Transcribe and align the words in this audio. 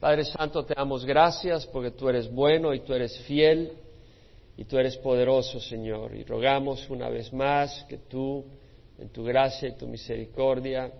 Padre 0.00 0.24
Santo, 0.26 0.64
te 0.64 0.74
damos 0.76 1.04
gracias 1.04 1.66
porque 1.66 1.90
tú 1.90 2.08
eres 2.08 2.32
bueno 2.32 2.72
y 2.72 2.80
tú 2.80 2.94
eres 2.94 3.18
fiel 3.22 3.72
y 4.56 4.64
tú 4.64 4.78
eres 4.78 4.96
poderoso, 4.98 5.58
Señor. 5.58 6.14
Y 6.14 6.22
rogamos 6.22 6.88
una 6.88 7.08
vez 7.08 7.32
más 7.32 7.84
que 7.88 7.98
tú, 7.98 8.44
en 8.96 9.08
tu 9.08 9.24
gracia 9.24 9.68
y 9.68 9.76
tu 9.76 9.88
misericordia, 9.88 10.92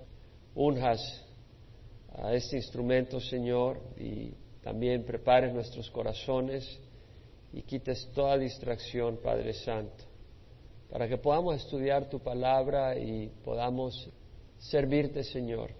unjas 0.57 1.25
a 2.13 2.35
este 2.35 2.57
instrumento, 2.57 3.21
Señor, 3.21 3.81
y 3.97 4.33
también 4.65 5.05
prepares 5.05 5.55
nuestros 5.55 5.89
corazones 5.91 6.69
y 7.53 7.63
quites 7.63 8.11
toda 8.13 8.37
distracción, 8.37 9.19
Padre 9.23 9.53
Santo, 9.53 10.05
para 10.91 11.07
que 11.07 11.19
podamos 11.19 11.55
estudiar 11.55 12.09
tu 12.09 12.19
palabra 12.19 12.99
y 12.99 13.29
podamos 13.45 14.11
servirte, 14.59 15.23
Señor, 15.23 15.71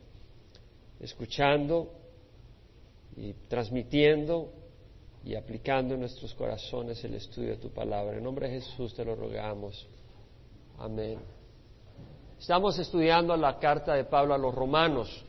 escuchando 1.01 1.98
y 3.21 3.33
transmitiendo 3.49 4.53
y 5.25 5.35
aplicando 5.35 5.95
en 5.95 6.01
nuestros 6.01 6.33
corazones 6.35 7.03
el 7.05 7.15
estudio 7.15 7.51
de 7.51 7.57
tu 7.57 7.71
palabra. 7.71 8.17
En 8.17 8.23
nombre 8.23 8.49
de 8.49 8.61
Jesús 8.61 8.95
te 8.95 9.05
lo 9.05 9.17
rogamos. 9.17 9.87
Amén. 10.79 11.19
Estamos 12.39 12.79
estudiando 12.79 13.37
la 13.37 13.59
carta 13.59 13.95
de 13.95 14.05
Pablo 14.05 14.35
a 14.35 14.39
los 14.39 14.55
romanos. 14.55 15.25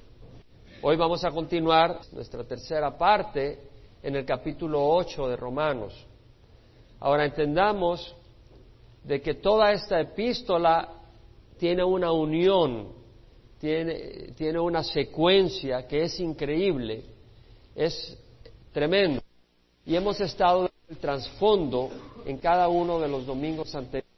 Hoy 0.84 0.96
vamos 0.96 1.26
a 1.26 1.32
continuar 1.32 2.00
nuestra 2.12 2.44
tercera 2.44 2.96
parte 2.96 3.60
en 4.04 4.16
el 4.16 4.26
capítulo 4.26 4.88
8 4.88 5.28
de 5.28 5.36
Romanos. 5.36 6.06
Ahora 7.00 7.26
entendamos 7.26 8.16
de 9.04 9.20
que 9.22 9.36
toda 9.36 9.72
esta 9.72 10.00
epístola 10.00 10.94
tiene 11.58 11.84
una 11.84 12.12
unión, 12.12 12.90
tiene, 13.60 14.34
tiene 14.36 14.60
una 14.60 14.84
secuencia 14.84 15.88
que 15.88 16.04
es 16.04 16.20
increíble 16.20 17.19
es 17.80 18.18
tremendo. 18.74 19.22
Y 19.86 19.96
hemos 19.96 20.20
estado 20.20 20.66
en 20.66 20.72
el 20.90 20.98
trasfondo 20.98 21.90
en 22.26 22.38
cada 22.38 22.68
uno 22.68 23.00
de 23.00 23.08
los 23.08 23.26
domingos 23.26 23.74
anteriores. 23.74 24.10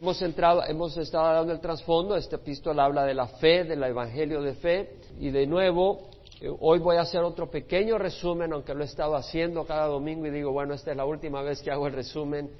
Hemos, 0.00 0.20
entrado, 0.22 0.64
hemos 0.64 0.96
estado 0.96 1.34
dando 1.34 1.52
el 1.52 1.60
trasfondo, 1.60 2.16
este 2.16 2.36
epístola 2.36 2.86
habla 2.86 3.04
de 3.04 3.14
la 3.14 3.28
fe, 3.28 3.64
del 3.64 3.82
evangelio 3.82 4.40
de 4.42 4.54
fe, 4.54 4.96
y 5.20 5.30
de 5.30 5.46
nuevo, 5.46 6.08
eh, 6.40 6.50
hoy 6.60 6.78
voy 6.78 6.96
a 6.96 7.02
hacer 7.02 7.22
otro 7.22 7.50
pequeño 7.50 7.98
resumen, 7.98 8.52
aunque 8.52 8.74
lo 8.74 8.82
he 8.82 8.86
estado 8.86 9.16
haciendo 9.16 9.64
cada 9.64 9.86
domingo 9.86 10.26
y 10.26 10.30
digo, 10.30 10.52
bueno, 10.52 10.74
esta 10.74 10.90
es 10.90 10.96
la 10.96 11.04
última 11.04 11.42
vez 11.42 11.62
que 11.62 11.70
hago 11.70 11.86
el 11.86 11.92
resumen. 11.92 12.50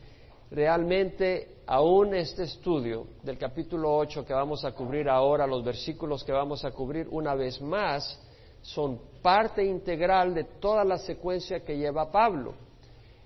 Realmente, 0.50 1.56
aún 1.66 2.14
este 2.14 2.44
estudio 2.44 3.06
del 3.22 3.36
capítulo 3.38 3.96
8 3.96 4.24
que 4.24 4.32
vamos 4.32 4.64
a 4.64 4.72
cubrir 4.72 5.08
ahora, 5.08 5.46
los 5.46 5.64
versículos 5.64 6.22
que 6.22 6.32
vamos 6.32 6.64
a 6.64 6.70
cubrir 6.70 7.08
una 7.10 7.34
vez 7.34 7.60
más, 7.60 8.18
son 8.66 8.98
parte 9.22 9.64
integral 9.64 10.34
de 10.34 10.42
toda 10.44 10.84
la 10.84 10.98
secuencia 10.98 11.60
que 11.60 11.78
lleva 11.78 12.10
Pablo. 12.10 12.54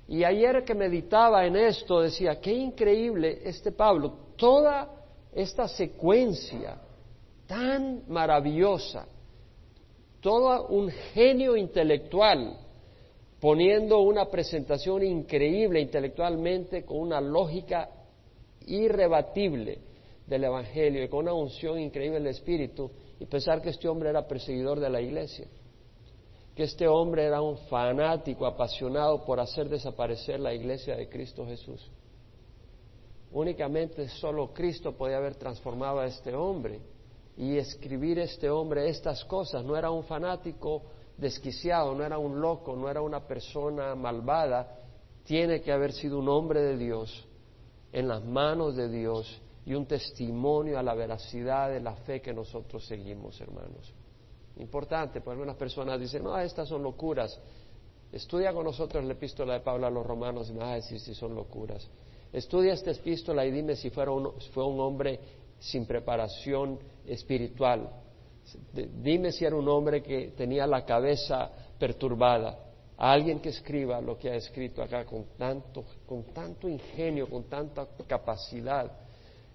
Y 0.06 0.22
ayer 0.22 0.64
que 0.64 0.74
meditaba 0.74 1.46
en 1.46 1.56
esto 1.56 2.00
decía, 2.00 2.40
qué 2.40 2.52
increíble 2.52 3.40
este 3.44 3.72
Pablo, 3.72 4.12
toda 4.36 4.90
esta 5.32 5.66
secuencia 5.66 6.76
tan 7.46 8.02
maravillosa, 8.08 9.06
todo 10.20 10.66
un 10.66 10.90
genio 10.90 11.56
intelectual, 11.56 12.58
poniendo 13.40 14.00
una 14.00 14.26
presentación 14.26 15.02
increíble 15.02 15.80
intelectualmente 15.80 16.84
con 16.84 16.98
una 16.98 17.20
lógica 17.20 17.88
irrebatible 18.66 19.78
del 20.26 20.44
Evangelio 20.44 21.02
y 21.02 21.08
con 21.08 21.20
una 21.20 21.32
unción 21.32 21.80
increíble 21.80 22.18
del 22.18 22.28
Espíritu, 22.28 22.90
y 23.20 23.26
pensar 23.26 23.60
que 23.60 23.68
este 23.68 23.86
hombre 23.86 24.08
era 24.08 24.26
perseguidor 24.26 24.80
de 24.80 24.88
la 24.88 25.00
iglesia, 25.00 25.46
que 26.56 26.64
este 26.64 26.88
hombre 26.88 27.24
era 27.24 27.42
un 27.42 27.58
fanático 27.68 28.46
apasionado 28.46 29.24
por 29.24 29.38
hacer 29.38 29.68
desaparecer 29.68 30.40
la 30.40 30.54
iglesia 30.54 30.96
de 30.96 31.08
Cristo 31.08 31.46
Jesús. 31.46 31.88
Únicamente 33.32 34.08
solo 34.08 34.52
Cristo 34.52 34.92
podía 34.96 35.18
haber 35.18 35.36
transformado 35.36 36.00
a 36.00 36.06
este 36.06 36.34
hombre 36.34 36.80
y 37.36 37.58
escribir 37.58 38.18
este 38.18 38.50
hombre 38.50 38.88
estas 38.88 39.24
cosas. 39.26 39.64
No 39.64 39.76
era 39.76 39.90
un 39.90 40.02
fanático 40.04 40.82
desquiciado, 41.16 41.94
no 41.94 42.04
era 42.04 42.18
un 42.18 42.40
loco, 42.40 42.74
no 42.74 42.88
era 42.88 43.02
una 43.02 43.20
persona 43.26 43.94
malvada. 43.94 44.78
Tiene 45.24 45.60
que 45.60 45.70
haber 45.70 45.92
sido 45.92 46.18
un 46.18 46.28
hombre 46.28 46.60
de 46.62 46.78
Dios, 46.78 47.28
en 47.92 48.08
las 48.08 48.24
manos 48.24 48.74
de 48.74 48.88
Dios, 48.88 49.40
y 49.66 49.74
un 49.74 49.86
testimonio 49.86 50.78
a 50.78 50.82
la 50.82 50.94
veracidad 50.94 51.70
de 51.70 51.80
la 51.80 51.94
fe 51.94 52.20
que 52.20 52.32
nosotros 52.32 52.84
seguimos, 52.86 53.40
hermanos. 53.40 53.92
Importante, 54.56 55.20
porque 55.20 55.34
algunas 55.34 55.56
personas 55.56 56.00
dicen, 56.00 56.24
no, 56.24 56.38
estas 56.38 56.68
son 56.68 56.82
locuras. 56.82 57.38
Estudia 58.12 58.52
con 58.52 58.64
nosotros 58.64 59.04
la 59.04 59.12
epístola 59.12 59.54
de 59.54 59.60
Pablo 59.60 59.86
a 59.86 59.90
los 59.90 60.04
romanos 60.04 60.50
y 60.50 60.52
me 60.52 60.60
vas 60.60 60.70
a 60.70 60.74
decir 60.76 61.00
si 61.00 61.14
son 61.14 61.34
locuras. 61.34 61.88
Estudia 62.32 62.72
esta 62.72 62.90
epístola 62.90 63.44
y 63.44 63.50
dime 63.50 63.76
si 63.76 63.90
fuera 63.90 64.10
un, 64.10 64.32
fue 64.52 64.64
un 64.64 64.80
hombre 64.80 65.20
sin 65.58 65.86
preparación 65.86 66.78
espiritual. 67.06 67.88
Dime 68.72 69.30
si 69.32 69.44
era 69.44 69.56
un 69.56 69.68
hombre 69.68 70.02
que 70.02 70.28
tenía 70.36 70.66
la 70.66 70.84
cabeza 70.84 71.50
perturbada. 71.78 72.58
alguien 72.96 73.40
que 73.40 73.50
escriba 73.50 74.00
lo 74.00 74.18
que 74.18 74.30
ha 74.30 74.34
escrito 74.34 74.82
acá 74.82 75.04
con 75.04 75.24
tanto, 75.38 75.84
con 76.06 76.24
tanto 76.34 76.68
ingenio, 76.68 77.28
con 77.28 77.44
tanta 77.44 77.86
capacidad 78.06 78.90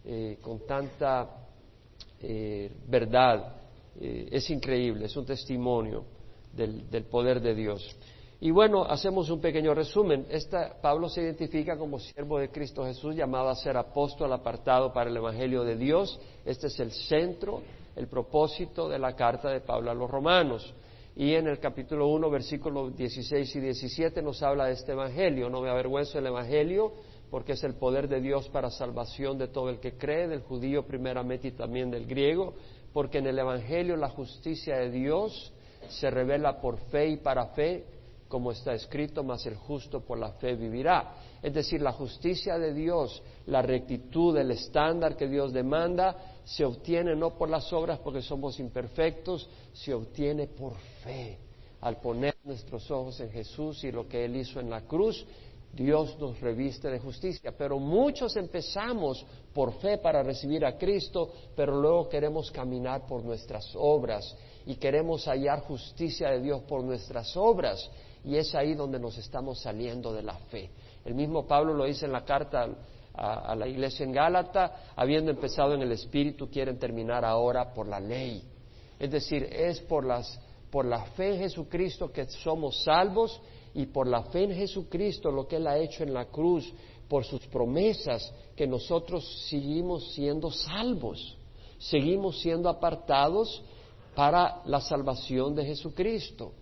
eh, 0.05 0.38
con 0.41 0.66
tanta 0.67 1.27
eh, 2.21 2.71
verdad. 2.88 3.55
Eh, 3.99 4.29
es 4.31 4.49
increíble, 4.49 5.05
es 5.05 5.16
un 5.16 5.25
testimonio 5.25 6.03
del, 6.53 6.89
del, 6.89 7.05
poder 7.05 7.41
de 7.41 7.55
Dios. 7.55 7.95
Y 8.39 8.51
bueno, 8.51 8.83
hacemos 8.83 9.29
un 9.29 9.41
pequeño 9.41 9.73
resumen. 9.73 10.27
Esta, 10.29 10.79
Pablo 10.81 11.09
se 11.09 11.21
identifica 11.21 11.77
como 11.77 11.99
siervo 11.99 12.38
de 12.38 12.49
Cristo 12.49 12.85
Jesús, 12.85 13.15
llamado 13.15 13.49
a 13.49 13.55
ser 13.55 13.77
apóstol 13.77 14.31
apartado 14.33 14.94
para 14.94 15.09
el 15.09 15.17
Evangelio 15.17 15.63
de 15.63 15.75
Dios. 15.75 16.19
Este 16.45 16.67
es 16.67 16.79
el 16.79 16.91
centro, 16.91 17.61
el 17.95 18.07
propósito 18.07 18.88
de 18.88 18.99
la 18.99 19.15
carta 19.15 19.49
de 19.49 19.61
Pablo 19.61 19.89
a 19.89 19.95
los 19.95 20.11
romanos. 20.11 20.73
Y 21.15 21.33
en 21.33 21.47
el 21.47 21.59
capítulo 21.59 22.09
1, 22.09 22.29
versículos 22.29 22.95
16 22.95 23.55
y 23.55 23.59
17 23.61 24.21
nos 24.21 24.44
habla 24.44 24.65
de 24.65 24.73
este 24.73 24.91
Evangelio. 24.91 25.49
No 25.49 25.61
me 25.61 25.69
avergüenzo 25.69 26.17
del 26.17 26.27
Evangelio 26.27 26.91
porque 27.35 27.51
es 27.51 27.66
el 27.66 27.73
poder 27.73 28.07
de 28.07 28.22
Dios 28.22 28.47
para 28.47 28.72
salvación 28.72 29.38
de 29.38 29.50
todo 29.50 29.69
el 29.69 29.81
que 29.81 29.97
cree, 29.97 30.25
del 30.25 30.44
judío 30.44 30.88
primeramente 30.88 31.50
y 31.50 31.51
también 31.51 31.91
del 31.91 32.06
griego, 32.06 32.53
porque 32.94 33.18
en 33.18 33.28
el 33.28 33.38
Evangelio 33.38 33.97
la 33.97 34.07
justicia 34.07 34.78
de 34.78 34.90
Dios 34.90 35.51
se 35.90 36.09
revela 36.09 36.62
por 36.62 36.78
fe 36.78 37.09
y 37.09 37.18
para 37.18 37.47
fe, 37.47 37.84
como 38.29 38.53
está 38.53 38.74
escrito, 38.74 39.22
mas 39.22 39.45
el 39.47 39.57
justo 39.57 40.00
por 40.00 40.18
la 40.18 40.31
fe 40.31 40.56
vivirá. 40.56 41.16
Es 41.44 41.53
decir, 41.53 41.81
la 41.81 41.91
justicia 41.91 42.57
de 42.57 42.74
Dios, 42.74 43.22
la 43.47 43.62
rectitud, 43.62 44.38
el 44.38 44.51
estándar 44.51 45.18
que 45.18 45.28
Dios 45.28 45.51
demanda, 45.51 46.16
se 46.45 46.63
obtiene 46.63 47.18
no 47.18 47.31
por 47.31 47.50
las 47.50 47.74
obras 47.74 48.00
porque 48.00 48.22
somos 48.22 48.62
imperfectos, 48.62 49.50
se 49.74 49.94
obtiene 49.94 50.47
por 50.47 50.78
fe, 51.03 51.38
al 51.81 51.97
poner 51.97 52.38
nuestros 52.45 52.90
ojos 52.91 53.19
en 53.19 53.29
Jesús 53.29 53.84
y 53.84 53.91
lo 53.91 54.07
que 54.07 54.24
Él 54.24 54.38
hizo 54.38 54.62
en 54.62 54.69
la 54.69 54.84
cruz 54.84 55.28
Dios 55.75 56.18
nos 56.19 56.40
reviste 56.40 56.90
de 56.90 57.00
justicia. 57.00 57.53
Pero 57.58 57.80
muchos 57.80 58.36
empezamos 58.38 59.25
por 59.53 59.74
fe 59.80 59.97
para 59.97 60.24
recibir 60.24 60.66
a 60.66 60.78
Cristo, 60.78 61.31
pero 61.56 61.80
luego 61.80 62.08
queremos 62.08 62.50
caminar 62.50 63.06
por 63.06 63.24
nuestras 63.24 63.74
obras 63.75 64.36
y 64.66 64.75
queremos 64.75 65.25
hallar 65.25 65.62
justicia 65.62 66.30
de 66.30 66.41
Dios 66.41 66.62
por 66.62 66.81
nuestras 66.84 67.36
obras. 67.36 67.91
Y 68.24 68.38
es 68.38 68.56
ahí 68.56 68.74
donde 68.74 69.00
nos 69.00 69.18
estamos 69.18 69.59
saliendo 69.59 70.13
de 70.13 70.24
la 70.24 70.38
fe. 70.50 70.72
El 71.03 71.13
mismo 71.13 71.46
Pablo 71.46 71.74
lo 71.74 71.86
dice 71.86 72.06
en 72.06 72.13
la 72.13 72.24
carta 72.24 72.68
a, 73.13 73.56
la 73.56 73.68
iglesia 73.68 74.06
en 74.06 74.13
Gálata, 74.13 74.94
habiendo 74.96 75.30
empezado 75.30 75.74
en 75.74 75.81
el 75.81 75.92
Espíritu, 75.92 76.50
quieren 76.50 76.80
terminar 76.80 77.24
ahora 77.24 77.74
por 77.74 77.88
la 77.88 78.00
ley. 78.00 78.44
Es 78.97 79.12
decir, 79.12 79.44
es 79.44 79.81
por, 79.81 80.06
las, 80.06 80.40
por 80.72 80.86
la 80.86 81.03
fe 81.12 81.34
en 81.34 81.40
Jesucristo 81.40 82.12
que 82.12 82.25
somos 82.25 82.84
salvos 82.84 83.42
y 83.75 83.88
por 83.88 84.07
la 84.07 84.24
fe 84.24 84.45
en 84.45 84.56
Jesucristo, 84.56 85.30
lo 85.30 85.48
que 85.48 85.57
Él 85.57 85.68
ha 85.68 85.77
hecho 85.77 86.04
en 86.04 86.13
la 86.13 86.25
cruz, 86.25 86.74
por 87.10 87.25
sus 87.25 87.45
promesas, 87.48 88.33
que 88.56 88.66
nosotros 88.66 89.45
seguimos 89.50 90.13
siendo 90.13 90.50
salvos, 90.50 91.38
seguimos 91.77 92.39
siendo 92.39 92.69
apartados 92.69 93.62
para 94.16 94.62
la 94.66 94.80
salvación 94.80 95.54
de 95.54 95.66
Jesucristo. 95.66 96.54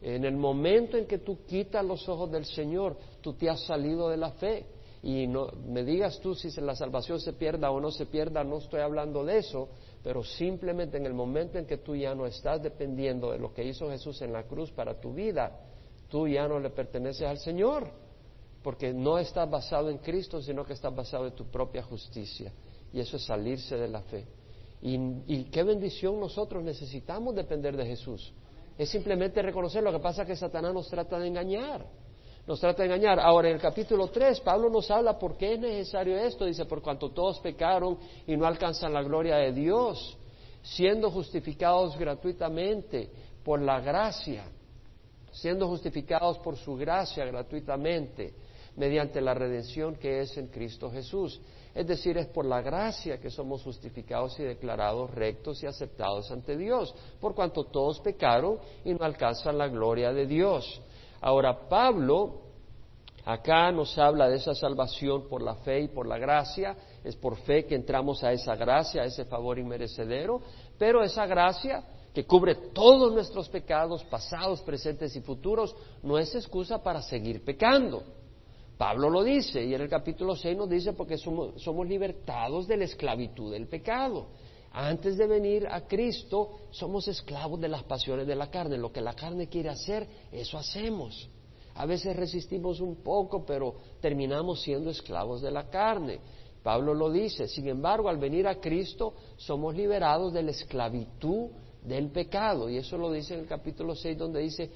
En 0.00 0.24
el 0.24 0.34
momento 0.36 0.96
en 0.96 1.06
que 1.06 1.18
tú 1.18 1.44
quitas 1.46 1.84
los 1.84 2.08
ojos 2.08 2.30
del 2.32 2.46
Señor, 2.46 2.96
tú 3.20 3.34
te 3.34 3.50
has 3.50 3.60
salido 3.66 4.08
de 4.08 4.16
la 4.16 4.30
fe. 4.30 4.64
Y 5.02 5.26
no 5.26 5.48
me 5.66 5.84
digas 5.84 6.20
tú 6.20 6.34
si 6.34 6.50
la 6.60 6.74
salvación 6.74 7.20
se 7.20 7.34
pierda 7.34 7.70
o 7.70 7.80
no 7.80 7.90
se 7.90 8.06
pierda, 8.06 8.44
no 8.44 8.58
estoy 8.58 8.80
hablando 8.80 9.24
de 9.24 9.38
eso, 9.38 9.68
pero 10.02 10.22
simplemente 10.22 10.96
en 10.96 11.06
el 11.06 11.14
momento 11.14 11.58
en 11.58 11.66
que 11.66 11.78
tú 11.78 11.96
ya 11.96 12.14
no 12.14 12.26
estás 12.26 12.62
dependiendo 12.62 13.30
de 13.30 13.38
lo 13.38 13.52
que 13.52 13.64
hizo 13.64 13.90
Jesús 13.90 14.20
en 14.22 14.32
la 14.32 14.44
cruz 14.44 14.70
para 14.70 15.00
tu 15.00 15.14
vida, 15.14 15.58
tú 16.10 16.28
ya 16.28 16.46
no 16.46 16.58
le 16.58 16.68
perteneces 16.70 17.26
al 17.26 17.38
Señor, 17.38 17.88
porque 18.62 18.92
no 18.92 19.18
estás 19.18 19.48
basado 19.48 19.88
en 19.88 19.98
Cristo, 19.98 20.42
sino 20.42 20.64
que 20.64 20.74
estás 20.74 20.94
basado 20.94 21.26
en 21.26 21.32
tu 21.32 21.46
propia 21.46 21.82
justicia. 21.82 22.52
Y 22.92 23.00
eso 23.00 23.16
es 23.16 23.24
salirse 23.24 23.76
de 23.76 23.88
la 23.88 24.02
fe. 24.02 24.26
Y, 24.82 25.44
qué 25.44 25.62
bendición 25.62 26.18
nosotros 26.18 26.62
necesitamos 26.62 27.34
depender 27.34 27.76
de 27.76 27.86
Jesús. 27.86 28.32
Es 28.76 28.88
simplemente 28.88 29.40
reconocer 29.42 29.82
lo 29.82 29.92
que 29.92 29.98
pasa 29.98 30.24
que 30.24 30.34
Satanás 30.36 30.74
nos 30.74 30.88
trata 30.88 31.18
de 31.18 31.28
engañar. 31.28 31.86
Nos 32.46 32.58
trata 32.58 32.82
de 32.82 32.88
engañar. 32.88 33.20
Ahora, 33.20 33.48
en 33.48 33.56
el 33.56 33.60
capítulo 33.60 34.08
3, 34.08 34.40
Pablo 34.40 34.70
nos 34.70 34.90
habla 34.90 35.18
por 35.18 35.36
qué 35.36 35.54
es 35.54 35.60
necesario 35.60 36.16
esto. 36.16 36.46
Dice, 36.46 36.64
por 36.64 36.82
cuanto 36.82 37.10
todos 37.10 37.38
pecaron 37.40 37.98
y 38.26 38.36
no 38.36 38.46
alcanzan 38.46 38.92
la 38.92 39.02
gloria 39.02 39.36
de 39.36 39.52
Dios, 39.52 40.16
siendo 40.62 41.10
justificados 41.10 41.96
gratuitamente 41.98 43.10
por 43.44 43.60
la 43.60 43.80
gracia, 43.80 44.44
siendo 45.32 45.68
justificados 45.68 46.38
por 46.38 46.56
su 46.56 46.76
gracia 46.76 47.24
gratuitamente, 47.24 48.34
mediante 48.76 49.20
la 49.20 49.34
redención 49.34 49.96
que 49.96 50.20
es 50.20 50.36
en 50.36 50.48
Cristo 50.48 50.90
Jesús. 50.90 51.40
Es 51.74 51.86
decir, 51.86 52.16
es 52.18 52.26
por 52.26 52.44
la 52.44 52.60
gracia 52.62 53.18
que 53.18 53.30
somos 53.30 53.62
justificados 53.62 54.38
y 54.40 54.42
declarados 54.42 55.10
rectos 55.10 55.62
y 55.62 55.66
aceptados 55.66 56.30
ante 56.30 56.56
Dios, 56.56 56.94
por 57.20 57.34
cuanto 57.34 57.64
todos 57.64 58.00
pecaron 58.00 58.58
y 58.84 58.92
no 58.92 59.04
alcanzan 59.04 59.58
la 59.58 59.68
gloria 59.68 60.12
de 60.12 60.26
Dios. 60.26 60.80
Ahora, 61.20 61.68
Pablo 61.68 62.50
acá 63.24 63.70
nos 63.70 63.96
habla 63.98 64.28
de 64.28 64.36
esa 64.36 64.54
salvación 64.54 65.28
por 65.28 65.42
la 65.42 65.54
fe 65.56 65.80
y 65.82 65.88
por 65.88 66.06
la 66.06 66.18
gracia, 66.18 66.76
es 67.04 67.14
por 67.16 67.36
fe 67.36 67.66
que 67.66 67.74
entramos 67.74 68.24
a 68.24 68.32
esa 68.32 68.56
gracia, 68.56 69.02
a 69.02 69.06
ese 69.06 69.24
favor 69.26 69.58
inmerecedero, 69.58 70.40
pero 70.78 71.02
esa 71.02 71.26
gracia 71.26 71.84
que 72.12 72.24
cubre 72.24 72.54
todos 72.72 73.12
nuestros 73.12 73.48
pecados, 73.48 74.02
pasados, 74.04 74.60
presentes 74.62 75.14
y 75.14 75.20
futuros, 75.20 75.74
no 76.02 76.18
es 76.18 76.34
excusa 76.34 76.82
para 76.82 77.02
seguir 77.02 77.44
pecando. 77.44 78.02
Pablo 78.76 79.10
lo 79.10 79.22
dice 79.22 79.62
y 79.62 79.74
en 79.74 79.82
el 79.82 79.88
capítulo 79.88 80.34
6 80.34 80.56
nos 80.56 80.68
dice 80.68 80.94
porque 80.94 81.18
somos, 81.18 81.62
somos 81.62 81.86
libertados 81.86 82.66
de 82.66 82.78
la 82.78 82.84
esclavitud 82.84 83.52
del 83.52 83.68
pecado. 83.68 84.28
Antes 84.72 85.16
de 85.18 85.26
venir 85.26 85.66
a 85.68 85.82
Cristo 85.86 86.60
somos 86.70 87.06
esclavos 87.06 87.60
de 87.60 87.68
las 87.68 87.82
pasiones 87.84 88.26
de 88.26 88.36
la 88.36 88.50
carne. 88.50 88.78
Lo 88.78 88.92
que 88.92 89.00
la 89.00 89.14
carne 89.14 89.48
quiere 89.48 89.68
hacer, 89.68 90.08
eso 90.32 90.56
hacemos. 90.56 91.28
A 91.74 91.86
veces 91.86 92.16
resistimos 92.16 92.80
un 92.80 92.96
poco, 92.96 93.44
pero 93.44 93.74
terminamos 94.00 94.62
siendo 94.62 94.90
esclavos 94.90 95.42
de 95.42 95.50
la 95.50 95.68
carne. 95.68 96.18
Pablo 96.62 96.94
lo 96.94 97.10
dice. 97.10 97.48
Sin 97.48 97.68
embargo, 97.68 98.08
al 98.08 98.18
venir 98.18 98.46
a 98.46 98.60
Cristo 98.60 99.14
somos 99.36 99.74
liberados 99.74 100.32
de 100.32 100.42
la 100.42 100.50
esclavitud 100.50 101.50
del 101.82 102.10
pecado. 102.10 102.68
Y 102.68 102.76
eso 102.76 102.96
lo 102.96 103.10
dice 103.10 103.34
en 103.34 103.40
el 103.40 103.46
capítulo 103.46 103.94
6 103.94 104.18
donde 104.18 104.40
dice, 104.40 104.70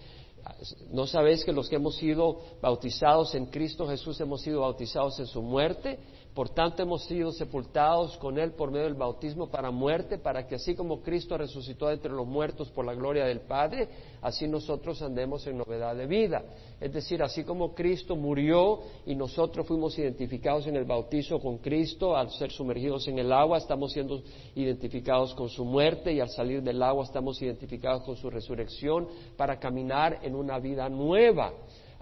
¿No 0.91 1.07
sabéis 1.07 1.45
que 1.45 1.53
los 1.53 1.69
que 1.69 1.77
hemos 1.77 1.97
sido 1.97 2.41
bautizados 2.61 3.35
en 3.35 3.47
Cristo 3.47 3.89
Jesús 3.89 4.21
hemos 4.21 4.43
sido 4.43 4.61
bautizados 4.61 5.19
en 5.19 5.27
su 5.27 5.43
muerte? 5.43 5.99
Por 6.35 6.51
tanto 6.51 6.83
hemos 6.83 7.05
sido 7.05 7.31
sepultados 7.31 8.17
con 8.19 8.39
Él 8.41 8.55
por 8.55 8.73
medio 8.73 8.87
del 8.87 8.95
bautismo 8.95 9.49
para 9.49 9.71
muerte, 9.71 10.19
para 10.19 10.45
que 10.49 10.57
así 10.57 10.75
como 10.75 11.01
Cristo 11.01 11.39
resucitó 11.39 11.89
entre 11.93 12.11
los 12.11 12.27
muertos 12.27 12.71
por 12.71 12.85
la 12.85 12.93
gloria 12.93 13.25
del 13.25 13.43
Padre, 13.43 13.89
así 14.21 14.49
nosotros 14.49 15.01
andemos 15.01 15.47
en 15.47 15.59
novedad 15.59 15.95
de 15.95 16.07
vida. 16.07 16.43
Es 16.81 16.93
decir, 16.93 17.23
así 17.23 17.45
como 17.45 17.73
Cristo 17.73 18.17
murió 18.17 18.81
y 19.07 19.15
nosotros 19.15 19.65
fuimos 19.65 19.97
identificados 19.97 20.67
en 20.67 20.75
el 20.75 20.85
bautizo 20.85 21.39
con 21.39 21.59
Cristo, 21.59 22.17
al 22.17 22.31
ser 22.31 22.51
sumergidos 22.51 23.07
en 23.07 23.21
el 23.21 23.33
agua, 23.33 23.59
estamos 23.59 23.93
siendo 23.93 24.21
identificados 24.57 25.35
con 25.35 25.49
su 25.49 25.65
muerte 25.65 26.13
y 26.13 26.19
al 26.19 26.31
salir 26.31 26.65
del 26.65 26.83
agua 26.83 27.05
estamos 27.05 27.41
identificados 27.43 28.03
con 28.03 28.17
su 28.17 28.29
resurrección 28.29 29.07
para 29.37 29.61
caminar 29.61 30.19
en 30.23 30.35
una 30.35 30.59
vida 30.59 30.89
nueva. 30.89 31.53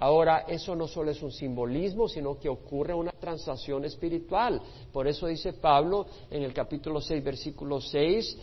Ahora, 0.02 0.46
eso 0.48 0.74
no 0.74 0.88
solo 0.88 1.12
es 1.12 1.22
un 1.22 1.30
simbolismo, 1.30 2.08
sino 2.08 2.36
que 2.36 2.48
ocurre 2.48 2.92
una 2.92 3.12
transacción 3.12 3.84
espiritual. 3.84 4.60
Por 4.92 5.06
eso 5.06 5.28
dice 5.28 5.52
Pablo 5.52 6.06
en 6.28 6.42
el 6.42 6.52
capítulo 6.52 7.00
6, 7.00 7.22
versículo 7.22 7.80
6, 7.80 8.38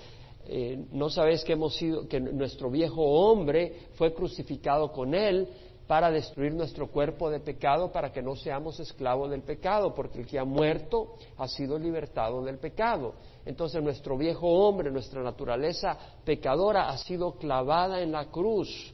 eh, 0.46 0.86
no 0.94 1.10
sabéis 1.10 1.44
que 1.44 1.52
hemos 1.52 1.76
sido, 1.76 2.08
que 2.08 2.22
nuestro 2.22 2.70
viejo 2.70 3.02
hombre 3.02 3.90
fue 3.96 4.14
crucificado 4.14 4.90
con 4.94 5.14
él 5.14 5.50
para 5.86 6.10
destruir 6.10 6.54
nuestro 6.54 6.88
cuerpo 6.88 7.30
de 7.30 7.42
pecado, 7.42 7.92
para 7.92 8.14
que 8.14 8.22
no 8.22 8.38
seamos 8.38 8.80
esclavos 8.80 9.30
del 9.30 9.42
pecado, 9.42 9.94
porque 9.94 10.20
el 10.20 10.28
que 10.28 10.40
ha 10.40 10.46
muerto 10.46 11.16
ha 11.36 11.50
sido 11.50 11.78
libertado 11.78 12.42
del 12.42 12.58
pecado. 12.58 13.16
Entonces 13.46 13.84
nuestro 13.84 14.18
viejo 14.18 14.48
hombre, 14.48 14.92
nuestra 14.92 15.22
naturaleza 15.22 15.98
pecadora 16.24 16.88
ha 16.88 16.98
sido 17.00 17.34
clavada 17.34 18.02
en 18.02 18.14
la 18.14 18.28
cruz 18.28 18.94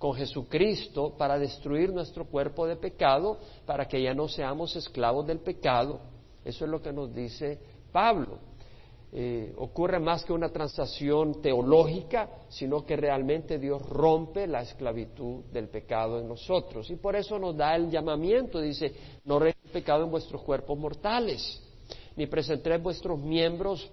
con 0.00 0.14
Jesucristo 0.14 1.14
para 1.18 1.38
destruir 1.38 1.92
nuestro 1.92 2.24
cuerpo 2.24 2.66
de 2.66 2.76
pecado, 2.76 3.38
para 3.66 3.86
que 3.86 4.02
ya 4.02 4.14
no 4.14 4.28
seamos 4.28 4.74
esclavos 4.74 5.26
del 5.26 5.40
pecado. 5.40 6.00
Eso 6.42 6.64
es 6.64 6.70
lo 6.70 6.80
que 6.80 6.90
nos 6.90 7.14
dice 7.14 7.58
Pablo. 7.92 8.38
Eh, 9.12 9.52
ocurre 9.58 9.98
más 9.98 10.24
que 10.24 10.32
una 10.32 10.48
transacción 10.48 11.42
teológica, 11.42 12.30
sino 12.48 12.86
que 12.86 12.96
realmente 12.96 13.58
Dios 13.58 13.82
rompe 13.90 14.46
la 14.46 14.62
esclavitud 14.62 15.44
del 15.52 15.68
pecado 15.68 16.18
en 16.18 16.28
nosotros. 16.28 16.88
Y 16.90 16.96
por 16.96 17.14
eso 17.14 17.38
nos 17.38 17.54
da 17.54 17.76
el 17.76 17.90
llamamiento, 17.90 18.58
dice, 18.58 18.94
no 19.26 19.44
el 19.44 19.52
pecado 19.70 20.04
en 20.04 20.10
vuestros 20.10 20.40
cuerpos 20.40 20.78
mortales, 20.78 21.62
ni 22.16 22.26
presentéis 22.26 22.82
vuestros 22.82 23.18
miembros 23.18 23.90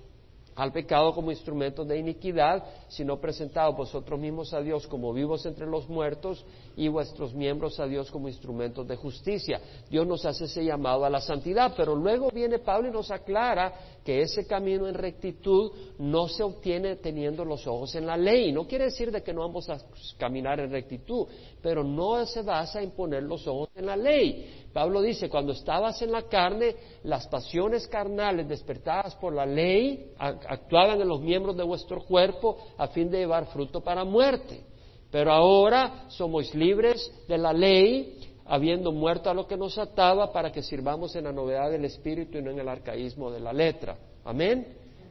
al 0.57 0.71
pecado 0.71 1.13
como 1.13 1.31
instrumentos 1.31 1.87
de 1.87 1.99
iniquidad, 1.99 2.63
sino 2.87 3.21
presentados 3.21 3.77
vosotros 3.77 4.19
mismos 4.19 4.53
a 4.55 4.59
Dios 4.59 4.87
como 4.87 5.13
vivos 5.13 5.45
entre 5.45 5.67
los 5.67 5.87
muertos 5.87 6.43
y 6.75 6.87
vuestros 6.87 7.33
miembros 7.35 7.79
a 7.79 7.85
Dios 7.85 8.09
como 8.09 8.27
instrumentos 8.27 8.87
de 8.87 8.95
justicia. 8.95 9.61
Dios 9.87 10.07
nos 10.07 10.25
hace 10.25 10.45
ese 10.45 10.65
llamado 10.65 11.05
a 11.05 11.11
la 11.11 11.21
santidad, 11.21 11.73
pero 11.77 11.95
luego 11.95 12.31
viene 12.31 12.57
Pablo 12.57 12.89
y 12.89 12.91
nos 12.91 13.11
aclara 13.11 13.71
que 14.03 14.21
ese 14.21 14.47
camino 14.47 14.87
en 14.87 14.95
rectitud 14.95 15.71
no 15.99 16.27
se 16.27 16.41
obtiene 16.41 16.95
teniendo 16.95 17.45
los 17.45 17.67
ojos 17.67 17.93
en 17.93 18.07
la 18.07 18.17
ley. 18.17 18.51
No 18.51 18.65
quiere 18.65 18.85
decir 18.85 19.11
de 19.11 19.21
que 19.21 19.33
no 19.33 19.41
vamos 19.41 19.69
a 19.69 19.77
caminar 20.17 20.59
en 20.59 20.71
rectitud, 20.71 21.27
pero 21.61 21.83
no 21.83 22.25
se 22.25 22.41
basa 22.41 22.81
en 22.81 22.91
poner 22.91 23.21
los 23.23 23.45
ojos 23.47 23.69
en 23.75 23.85
la 23.85 23.95
ley. 23.95 24.65
Pablo 24.73 25.01
dice, 25.01 25.29
cuando 25.29 25.53
estabas 25.53 26.01
en 26.01 26.11
la 26.11 26.23
carne, 26.23 26.75
las 27.03 27.27
pasiones 27.27 27.87
carnales 27.87 28.47
despertadas 28.47 29.15
por 29.15 29.33
la 29.33 29.45
ley 29.45 30.13
actuaban 30.47 31.01
en 31.01 31.07
los 31.07 31.21
miembros 31.21 31.55
de 31.57 31.63
vuestro 31.63 32.01
cuerpo 32.03 32.57
a 32.77 32.87
fin 32.87 33.09
de 33.09 33.19
llevar 33.19 33.47
fruto 33.47 33.81
para 33.81 34.03
muerte. 34.03 34.63
Pero 35.11 35.31
ahora 35.31 36.05
somos 36.09 36.53
libres 36.53 37.11
de 37.27 37.37
la 37.37 37.53
ley, 37.53 38.19
habiendo 38.45 38.91
muerto 38.91 39.29
a 39.29 39.33
lo 39.33 39.47
que 39.47 39.57
nos 39.57 39.77
ataba, 39.77 40.31
para 40.31 40.51
que 40.51 40.61
sirvamos 40.61 41.15
en 41.15 41.25
la 41.25 41.31
novedad 41.31 41.69
del 41.69 41.85
Espíritu 41.85 42.37
y 42.37 42.41
no 42.41 42.51
en 42.51 42.59
el 42.59 42.67
arcaísmo 42.67 43.31
de 43.31 43.39
la 43.39 43.53
letra. 43.53 43.97
Amén. 44.25 44.67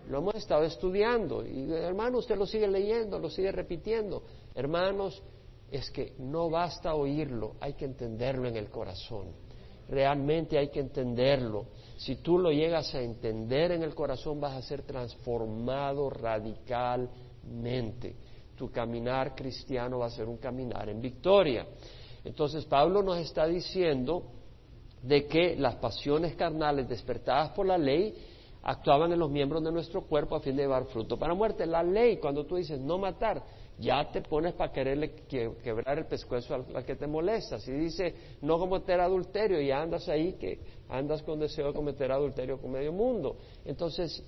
Lo 0.09 0.19
hemos 0.19 0.35
estado 0.37 0.65
estudiando 0.65 1.45
y 1.45 1.73
hermano, 1.73 2.19
usted 2.19 2.37
lo 2.37 2.47
sigue 2.47 2.69
leyendo, 2.69 3.19
lo 3.19 3.29
sigue 3.29 3.51
repitiendo. 3.51 4.23
Hermanos, 4.55 5.23
es 5.71 5.91
que 5.91 6.13
no 6.19 6.49
basta 6.49 6.95
oírlo, 6.95 7.55
hay 7.61 7.73
que 7.73 7.87
entenderlo 7.87 8.47
en 8.47 8.57
el 8.57 8.71
corazón 8.71 9.47
realmente 9.89 10.59
hay 10.59 10.69
que 10.69 10.81
entenderlo. 10.81 11.67
Si 11.97 12.17
tú 12.17 12.39
lo 12.39 12.53
llegas 12.53 12.95
a 12.95 13.01
entender 13.01 13.73
en 13.73 13.83
el 13.83 13.95
corazón, 13.95 14.41
vas 14.41 14.55
a 14.55 14.63
ser 14.63 14.83
transformado 14.83 16.11
radicalmente. 16.11 18.17
Tu 18.55 18.71
caminar 18.71 19.35
cristiano 19.35 19.99
va 19.99 20.07
a 20.07 20.11
ser 20.11 20.27
un 20.27 20.37
caminar 20.37 20.89
en 20.89 21.01
victoria. 21.01 21.67
Entonces 22.25 22.65
Pablo 22.67 23.03
nos 23.03 23.19
está 23.19 23.47
diciendo 23.47 24.25
de 25.03 25.27
que 25.27 25.57
las 25.57 25.77
pasiones 25.77 26.35
carnales 26.35 26.89
despertadas 26.89 27.51
por 27.51 27.67
la 27.67 27.79
ley 27.79 28.15
actuaban 28.63 29.13
en 29.13 29.19
los 29.19 29.31
miembros 29.31 29.63
de 29.63 29.71
nuestro 29.71 30.03
cuerpo 30.03 30.37
a 30.37 30.41
fin 30.41 30.57
de 30.57 30.63
llevar 30.63 30.87
fruto 30.87 31.19
para 31.19 31.35
muerte. 31.35 31.67
La 31.67 31.83
ley, 31.83 32.17
cuando 32.17 32.45
tú 32.45 32.57
dices 32.57 32.81
no 32.81 32.99
matar, 32.99 33.43
ya 33.79 34.11
te 34.11 34.23
pones 34.23 34.55
para 34.55 34.73
quererle 34.73 35.15
quebrar 35.63 35.99
el 35.99 36.07
pescuezo 36.07 36.55
al, 36.55 36.85
que 36.85 36.97
te 36.97 37.07
molesta. 37.07 37.59
Si 37.59 37.73
dice 37.73 38.15
no 38.43 38.59
cometer 38.59 39.01
adulterio 39.01 39.61
y 39.61 39.71
andas 39.71 40.09
ahí 40.09 40.35
que 40.35 40.61
andas 40.89 41.23
con 41.23 41.39
deseo 41.39 41.69
de 41.69 41.75
cometer 41.75 42.11
adulterio 42.11 42.59
con 42.61 42.73
medio 42.73 42.93
mundo. 42.93 43.37
Entonces, 43.65 44.23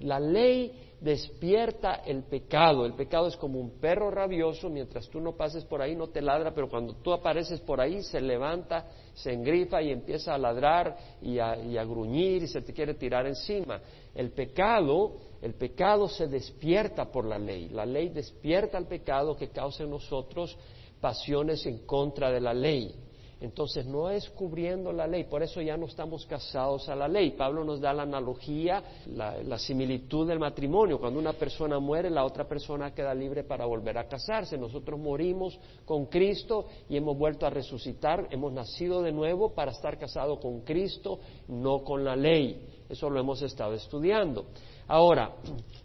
la 0.00 0.18
ley 0.18 0.89
despierta 1.00 2.02
el 2.06 2.24
pecado. 2.24 2.84
El 2.86 2.94
pecado 2.94 3.26
es 3.26 3.36
como 3.36 3.58
un 3.58 3.78
perro 3.80 4.10
rabioso, 4.10 4.68
mientras 4.68 5.08
tú 5.08 5.20
no 5.20 5.36
pases 5.36 5.64
por 5.64 5.80
ahí 5.80 5.96
no 5.96 6.08
te 6.08 6.20
ladra, 6.20 6.52
pero 6.54 6.68
cuando 6.68 6.94
tú 6.94 7.12
apareces 7.12 7.60
por 7.60 7.80
ahí 7.80 8.02
se 8.02 8.20
levanta, 8.20 8.86
se 9.14 9.32
engrifa 9.32 9.82
y 9.82 9.90
empieza 9.90 10.34
a 10.34 10.38
ladrar 10.38 10.96
y 11.22 11.38
a, 11.38 11.56
y 11.56 11.78
a 11.78 11.84
gruñir 11.84 12.42
y 12.42 12.46
se 12.46 12.62
te 12.62 12.72
quiere 12.72 12.94
tirar 12.94 13.26
encima. 13.26 13.80
El 14.14 14.30
pecado 14.32 15.16
el 15.42 15.54
pecado 15.54 16.08
se 16.08 16.26
despierta 16.26 17.10
por 17.10 17.24
la 17.24 17.38
ley. 17.38 17.70
La 17.70 17.86
ley 17.86 18.10
despierta 18.10 18.76
el 18.76 18.86
pecado 18.86 19.36
que 19.36 19.48
causa 19.48 19.84
en 19.84 19.90
nosotros 19.90 20.56
pasiones 21.00 21.64
en 21.64 21.86
contra 21.86 22.30
de 22.30 22.40
la 22.40 22.52
ley. 22.52 22.94
Entonces 23.40 23.86
no 23.86 24.10
es 24.10 24.28
cubriendo 24.30 24.92
la 24.92 25.06
ley, 25.06 25.24
por 25.24 25.42
eso 25.42 25.62
ya 25.62 25.74
no 25.76 25.86
estamos 25.86 26.26
casados 26.26 26.88
a 26.90 26.94
la 26.94 27.08
ley. 27.08 27.30
Pablo 27.30 27.64
nos 27.64 27.80
da 27.80 27.94
la 27.94 28.02
analogía, 28.02 28.82
la, 29.06 29.58
similitud 29.58 30.28
del 30.28 30.38
matrimonio. 30.38 30.98
Cuando 31.00 31.18
una 31.18 31.32
persona 31.32 31.78
muere, 31.78 32.10
la 32.10 32.24
otra 32.24 32.46
persona 32.46 32.92
queda 32.92 33.14
libre 33.14 33.44
para 33.44 33.64
volver 33.64 33.96
a 33.96 34.06
casarse. 34.06 34.58
Nosotros 34.58 35.00
morimos 35.00 35.58
con 35.86 36.06
Cristo 36.06 36.66
y 36.88 36.98
hemos 36.98 37.16
vuelto 37.16 37.46
a 37.46 37.50
resucitar, 37.50 38.28
hemos 38.30 38.52
nacido 38.52 39.00
de 39.00 39.12
nuevo 39.12 39.54
para 39.54 39.72
estar 39.72 39.98
casados 39.98 40.38
con 40.38 40.60
Cristo, 40.60 41.20
no 41.48 41.82
con 41.82 42.04
la 42.04 42.16
ley. 42.16 42.66
Eso 42.90 43.08
lo 43.08 43.20
hemos 43.20 43.40
estado 43.40 43.72
estudiando. 43.72 44.46
Ahora, 44.86 45.32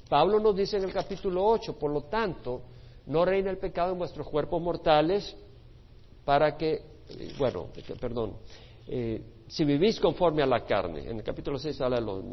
Pablo 0.09 0.39
nos 0.39 0.57
dice 0.57 0.77
en 0.77 0.83
el 0.83 0.91
capítulo 0.91 1.45
8, 1.45 1.77
por 1.79 1.91
lo 1.91 2.01
tanto, 2.01 2.63
no 3.05 3.23
reine 3.23 3.49
el 3.49 3.59
pecado 3.59 3.93
en 3.93 3.99
vuestros 3.99 4.27
cuerpos 4.27 4.61
mortales 4.61 5.37
para 6.25 6.57
que, 6.57 6.94
bueno, 7.37 7.67
perdón, 7.99 8.37
eh, 8.87 9.21
si 9.47 9.63
vivís 9.63 9.99
conforme 9.99 10.41
a 10.41 10.45
la 10.45 10.63
carne. 10.63 11.09
En 11.09 11.17
el 11.17 11.23
capítulo 11.23 11.57
6 11.57 11.79
habla 11.81 11.97
de 11.97 12.01
los, 12.01 12.23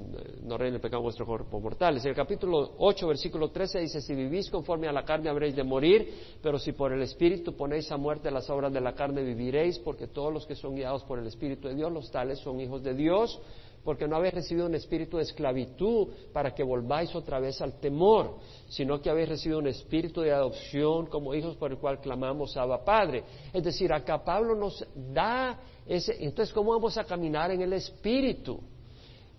no 0.42 0.56
reine 0.56 0.76
el 0.76 0.80
pecado 0.80 1.00
en 1.00 1.04
vuestros 1.04 1.28
cuerpos 1.28 1.62
mortales. 1.62 2.04
En 2.04 2.10
el 2.10 2.16
capítulo 2.16 2.72
8, 2.78 3.06
versículo 3.06 3.50
13 3.50 3.80
dice, 3.80 4.00
si 4.00 4.14
vivís 4.14 4.50
conforme 4.50 4.88
a 4.88 4.92
la 4.92 5.04
carne 5.04 5.28
habréis 5.28 5.54
de 5.54 5.62
morir, 5.62 6.38
pero 6.42 6.58
si 6.58 6.72
por 6.72 6.92
el 6.92 7.02
Espíritu 7.02 7.54
ponéis 7.54 7.90
a 7.92 7.96
muerte 7.96 8.30
las 8.30 8.48
obras 8.48 8.72
de 8.72 8.80
la 8.80 8.94
carne 8.94 9.22
viviréis, 9.22 9.78
porque 9.78 10.06
todos 10.06 10.32
los 10.32 10.46
que 10.46 10.54
son 10.54 10.74
guiados 10.74 11.04
por 11.04 11.18
el 11.18 11.26
Espíritu 11.26 11.68
de 11.68 11.74
Dios, 11.74 11.92
los 11.92 12.10
tales 12.10 12.38
son 12.38 12.60
hijos 12.60 12.82
de 12.82 12.94
Dios 12.94 13.40
porque 13.84 14.06
no 14.06 14.16
habéis 14.16 14.34
recibido 14.34 14.66
un 14.66 14.74
espíritu 14.74 15.16
de 15.16 15.24
esclavitud 15.24 16.08
para 16.32 16.54
que 16.54 16.62
volváis 16.62 17.14
otra 17.14 17.40
vez 17.40 17.60
al 17.60 17.80
temor, 17.80 18.36
sino 18.68 19.00
que 19.00 19.10
habéis 19.10 19.28
recibido 19.28 19.58
un 19.58 19.66
espíritu 19.66 20.20
de 20.20 20.32
adopción 20.32 21.06
como 21.06 21.34
hijos 21.34 21.56
por 21.56 21.72
el 21.72 21.78
cual 21.78 22.00
clamamos 22.00 22.56
Abba 22.56 22.84
Padre. 22.84 23.24
Es 23.52 23.64
decir, 23.64 23.92
acá 23.92 24.22
Pablo 24.24 24.54
nos 24.54 24.86
da 24.94 25.58
ese, 25.86 26.24
entonces, 26.24 26.54
¿cómo 26.54 26.72
vamos 26.72 26.96
a 26.96 27.04
caminar 27.04 27.50
en 27.50 27.60
el 27.60 27.72
espíritu? 27.72 28.60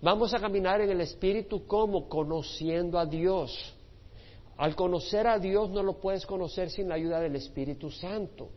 Vamos 0.02 0.34
a 0.34 0.38
caminar 0.38 0.82
en 0.82 0.90
el 0.90 1.00
espíritu 1.00 1.66
como 1.66 2.08
conociendo 2.08 2.98
a 2.98 3.06
Dios. 3.06 3.74
Al 4.56 4.76
conocer 4.76 5.26
a 5.26 5.38
Dios 5.38 5.70
no 5.70 5.82
lo 5.82 5.94
puedes 5.94 6.26
conocer 6.26 6.70
sin 6.70 6.88
la 6.88 6.94
ayuda 6.96 7.20
del 7.20 7.36
Espíritu 7.36 7.90
Santo. 7.90 8.50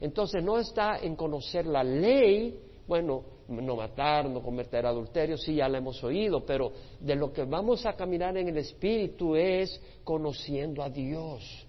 Entonces 0.00 0.42
no 0.42 0.58
está 0.58 0.98
en 0.98 1.14
conocer 1.14 1.66
la 1.66 1.84
ley, 1.84 2.58
bueno, 2.86 3.24
no 3.50 3.76
matar, 3.76 4.28
no 4.28 4.42
cometer 4.42 4.86
adulterio, 4.86 5.36
sí, 5.36 5.56
ya 5.56 5.68
lo 5.68 5.76
hemos 5.76 6.02
oído, 6.04 6.44
pero 6.44 6.72
de 7.00 7.14
lo 7.16 7.32
que 7.32 7.44
vamos 7.44 7.84
a 7.84 7.94
caminar 7.94 8.36
en 8.36 8.48
el 8.48 8.58
Espíritu 8.58 9.34
es 9.36 9.80
conociendo 10.04 10.82
a 10.82 10.88
Dios. 10.88 11.66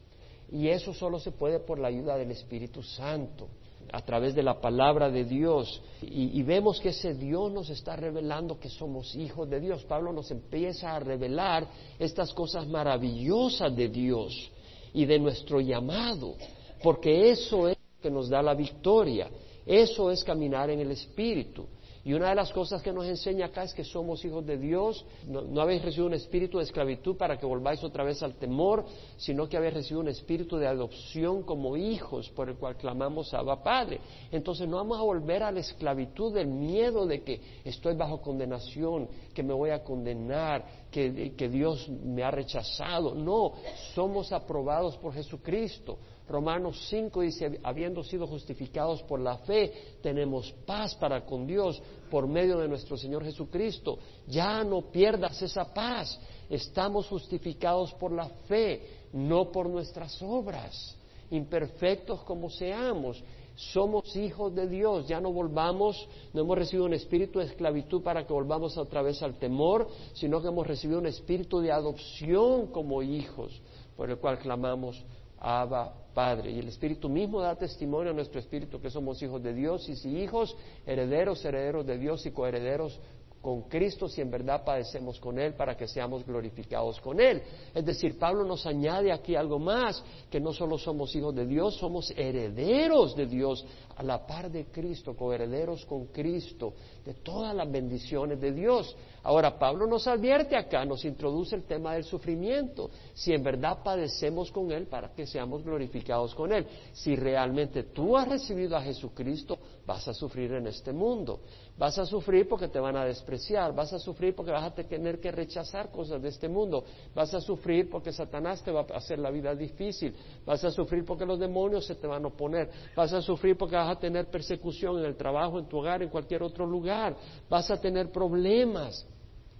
Y 0.51 0.67
eso 0.67 0.93
solo 0.93 1.19
se 1.19 1.31
puede 1.31 1.59
por 1.59 1.79
la 1.79 1.87
ayuda 1.87 2.17
del 2.17 2.31
Espíritu 2.31 2.83
Santo, 2.83 3.47
a 3.91 4.01
través 4.01 4.35
de 4.35 4.43
la 4.43 4.59
palabra 4.59 5.09
de 5.09 5.23
Dios. 5.23 5.81
Y, 6.01 6.39
y, 6.39 6.43
vemos 6.43 6.79
que 6.79 6.89
ese 6.89 7.13
Dios 7.13 7.51
nos 7.51 7.69
está 7.69 7.95
revelando 7.95 8.59
que 8.59 8.69
somos 8.69 9.15
hijos 9.15 9.49
de 9.49 9.59
Dios. 9.59 9.83
Pablo 9.85 10.13
nos 10.13 10.29
empieza 10.31 10.95
a 10.95 10.99
revelar 10.99 11.67
estas 11.97 12.33
cosas 12.33 12.67
maravillosas 12.67 13.75
de 13.75 13.87
Dios 13.89 14.51
y 14.93 15.05
de 15.05 15.19
nuestro 15.19 15.61
llamado, 15.61 16.35
porque 16.83 17.31
eso 17.31 17.67
es 17.67 17.77
lo 17.77 18.01
que 18.01 18.11
nos 18.11 18.29
da 18.29 18.41
la 18.41 18.53
victoria. 18.53 19.29
Eso 19.65 20.11
es 20.11 20.23
caminar 20.23 20.69
en 20.69 20.79
el 20.79 20.91
Espíritu. 20.91 21.65
Y 22.03 22.13
una 22.13 22.29
de 22.29 22.35
las 22.35 22.51
cosas 22.51 22.81
que 22.81 22.91
nos 22.91 23.05
enseña 23.05 23.47
acá 23.47 23.63
es 23.63 23.73
que 23.73 23.83
somos 23.83 24.25
hijos 24.25 24.43
de 24.45 24.57
Dios. 24.57 25.05
No, 25.27 25.61
habéis 25.61 25.83
recibido 25.83 26.07
un 26.07 26.15
espíritu 26.15 26.57
de 26.57 26.63
esclavitud 26.63 27.15
para 27.15 27.37
que 27.37 27.45
volváis 27.45 27.83
otra 27.83 28.03
vez 28.03 28.23
al 28.23 28.35
temor, 28.35 28.85
sino 29.17 29.47
que 29.47 29.55
habéis 29.55 29.75
recibido 29.75 29.99
un 29.99 30.07
espíritu 30.07 30.57
de 30.57 30.65
adopción 30.65 31.43
como 31.43 31.77
hijos 31.77 32.29
por 32.29 32.49
el 32.49 32.55
cual 32.55 32.75
clamamos 32.75 33.31
Abba 33.35 33.61
Padre. 33.61 33.99
Entonces 34.31 34.67
no 34.67 34.77
vamos 34.77 34.97
a 34.97 35.03
volver 35.03 35.43
a 35.43 35.51
la 35.51 35.59
esclavitud 35.59 36.33
del 36.33 36.47
miedo 36.47 37.05
de 37.05 37.21
que 37.21 37.39
estoy 37.63 37.95
bajo 37.95 38.19
condenación, 38.19 39.07
que 39.35 39.43
me 39.43 39.53
voy 39.53 39.69
a 39.69 39.83
condenar, 39.83 40.65
que, 40.91 41.49
Dios 41.49 41.87
me 41.89 42.21
ha 42.23 42.29
rechazado. 42.29 43.15
No, 43.15 43.53
somos 43.95 44.31
aprobados 44.31 44.97
por 44.97 45.13
Jesucristo. 45.13 45.97
Romanos 46.27 46.87
5 46.89 47.21
dice, 47.21 47.59
habiendo 47.63 48.03
sido 48.03 48.27
justificados 48.27 49.01
por 49.03 49.19
la 49.19 49.37
fe, 49.39 49.97
tenemos 50.01 50.51
paz 50.65 50.93
para 50.95 51.25
con 51.25 51.47
Dios 51.47 51.81
por 52.09 52.27
medio 52.27 52.59
de 52.59 52.67
nuestro 52.67 52.97
Señor 52.97 53.23
Jesucristo. 53.23 53.97
Ya 54.27 54.63
no 54.63 54.81
pierdas 54.91 55.41
esa 55.41 55.73
paz. 55.73 56.19
Estamos 56.49 57.07
justificados 57.07 57.93
por 57.93 58.11
la 58.11 58.27
fe, 58.47 58.81
no 59.13 59.51
por 59.51 59.69
nuestras 59.69 60.21
obras, 60.21 60.97
imperfectos 61.29 62.21
como 62.23 62.49
seamos. 62.49 63.23
Somos 63.69 64.15
hijos 64.15 64.55
de 64.55 64.67
Dios, 64.67 65.07
ya 65.07 65.21
no 65.21 65.31
volvamos, 65.31 66.07
no 66.33 66.41
hemos 66.41 66.57
recibido 66.57 66.85
un 66.85 66.95
espíritu 66.95 67.37
de 67.37 67.45
esclavitud 67.45 68.01
para 68.01 68.25
que 68.25 68.33
volvamos 68.33 68.75
otra 68.75 69.03
vez 69.03 69.21
al 69.21 69.37
temor, 69.37 69.87
sino 70.13 70.41
que 70.41 70.47
hemos 70.47 70.65
recibido 70.65 70.99
un 70.99 71.05
espíritu 71.05 71.59
de 71.59 71.71
adopción 71.71 72.67
como 72.67 73.03
hijos, 73.03 73.61
por 73.95 74.09
el 74.09 74.17
cual 74.17 74.39
clamamos 74.39 75.03
Abba 75.37 75.93
Padre. 76.13 76.51
Y 76.51 76.59
el 76.59 76.69
Espíritu 76.69 77.07
mismo 77.07 77.39
da 77.39 77.55
testimonio 77.55 78.11
a 78.11 78.15
nuestro 78.15 78.39
Espíritu 78.39 78.81
que 78.81 78.89
somos 78.89 79.21
hijos 79.21 79.41
de 79.43 79.53
Dios 79.53 79.87
y 79.89 79.95
si 79.95 80.09
hijos, 80.17 80.57
herederos, 80.85 81.45
herederos 81.45 81.85
de 81.85 81.99
Dios 81.99 82.25
y 82.25 82.31
coherederos 82.31 82.99
con 83.41 83.63
Cristo 83.63 84.07
si 84.07 84.21
en 84.21 84.29
verdad 84.29 84.63
padecemos 84.63 85.19
con 85.19 85.39
Él 85.39 85.53
para 85.55 85.75
que 85.75 85.87
seamos 85.87 86.25
glorificados 86.25 86.99
con 87.01 87.19
Él. 87.19 87.41
Es 87.73 87.83
decir, 87.83 88.17
Pablo 88.19 88.43
nos 88.45 88.65
añade 88.65 89.11
aquí 89.11 89.35
algo 89.35 89.57
más, 89.57 90.03
que 90.29 90.39
no 90.39 90.53
solo 90.53 90.77
somos 90.77 91.15
hijos 91.15 91.33
de 91.35 91.45
Dios, 91.45 91.75
somos 91.77 92.11
herederos 92.15 93.15
de 93.15 93.25
Dios 93.25 93.65
a 93.95 94.03
la 94.03 94.25
par 94.25 94.51
de 94.51 94.65
Cristo, 94.65 95.15
coherederos 95.15 95.85
con 95.85 96.07
Cristo, 96.07 96.73
de 97.03 97.15
todas 97.15 97.55
las 97.55 97.69
bendiciones 97.69 98.39
de 98.39 98.51
Dios. 98.51 98.95
Ahora, 99.23 99.57
Pablo 99.57 99.85
nos 99.85 100.07
advierte 100.07 100.55
acá, 100.55 100.83
nos 100.85 101.05
introduce 101.05 101.55
el 101.55 101.63
tema 101.63 101.93
del 101.93 102.03
sufrimiento, 102.03 102.89
si 103.13 103.33
en 103.33 103.43
verdad 103.43 103.79
padecemos 103.83 104.51
con 104.51 104.71
Él 104.71 104.87
para 104.87 105.13
que 105.13 105.27
seamos 105.27 105.63
glorificados 105.63 106.33
con 106.33 106.51
Él. 106.51 106.65
Si 106.93 107.15
realmente 107.15 107.83
tú 107.83 108.17
has 108.17 108.27
recibido 108.27 108.75
a 108.75 108.81
Jesucristo, 108.81 109.57
vas 109.91 110.07
a 110.07 110.13
sufrir 110.13 110.53
en 110.53 110.67
este 110.67 110.93
mundo. 110.93 111.41
Vas 111.77 111.97
a 111.99 112.05
sufrir 112.05 112.47
porque 112.47 112.69
te 112.69 112.79
van 112.79 112.95
a 112.95 113.03
despreciar, 113.03 113.75
vas 113.75 113.91
a 113.91 113.99
sufrir 113.99 114.33
porque 114.33 114.51
vas 114.51 114.63
a 114.63 114.73
tener 114.73 115.19
que 115.19 115.31
rechazar 115.31 115.91
cosas 115.91 116.21
de 116.21 116.29
este 116.29 116.47
mundo, 116.47 116.85
vas 117.13 117.33
a 117.33 117.41
sufrir 117.41 117.89
porque 117.89 118.13
Satanás 118.13 118.63
te 118.63 118.71
va 118.71 118.85
a 118.89 118.97
hacer 118.97 119.19
la 119.19 119.29
vida 119.29 119.53
difícil, 119.53 120.15
vas 120.45 120.63
a 120.63 120.71
sufrir 120.71 121.03
porque 121.03 121.25
los 121.25 121.39
demonios 121.39 121.85
se 121.85 121.95
te 121.95 122.07
van 122.07 122.23
a 122.23 122.29
oponer, 122.29 122.69
vas 122.95 123.11
a 123.11 123.21
sufrir 123.21 123.57
porque 123.57 123.75
vas 123.75 123.97
a 123.97 123.99
tener 123.99 124.27
persecución 124.27 124.99
en 124.99 125.05
el 125.05 125.17
trabajo, 125.17 125.59
en 125.59 125.67
tu 125.67 125.79
hogar, 125.79 126.01
en 126.01 126.09
cualquier 126.09 126.41
otro 126.41 126.65
lugar, 126.65 127.17
vas 127.49 127.69
a 127.69 127.81
tener 127.81 128.13
problemas, 128.13 129.05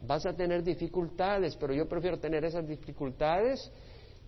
vas 0.07 0.25
a 0.25 0.33
tener 0.33 0.63
dificultades, 0.63 1.57
pero 1.57 1.73
yo 1.73 1.89
prefiero 1.89 2.19
tener 2.19 2.45
esas 2.45 2.65
dificultades 2.65 3.69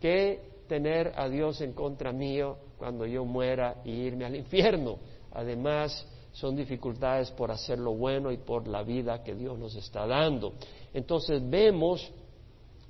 que 0.02 0.66
tener 0.68 1.14
a 1.16 1.30
Dios 1.30 1.62
en 1.62 1.72
contra 1.72 2.12
mío 2.12 2.58
cuando 2.78 3.06
yo 3.06 3.24
muera 3.24 3.82
y 3.86 3.92
irme 3.92 4.26
al 4.26 4.36
infierno. 4.36 4.98
Además, 5.34 6.08
son 6.32 6.56
dificultades 6.56 7.32
por 7.32 7.52
hacer 7.52 7.80
lo 7.80 7.94
bueno 7.94 8.32
y 8.32 8.38
por 8.38 8.68
la 8.68 8.84
vida 8.84 9.24
que 9.24 9.36
Dios 9.36 9.58
nos 9.58 9.76
está 9.76 10.08
dando. 10.08 10.54
Entonces 10.94 11.42
vemos 11.48 12.12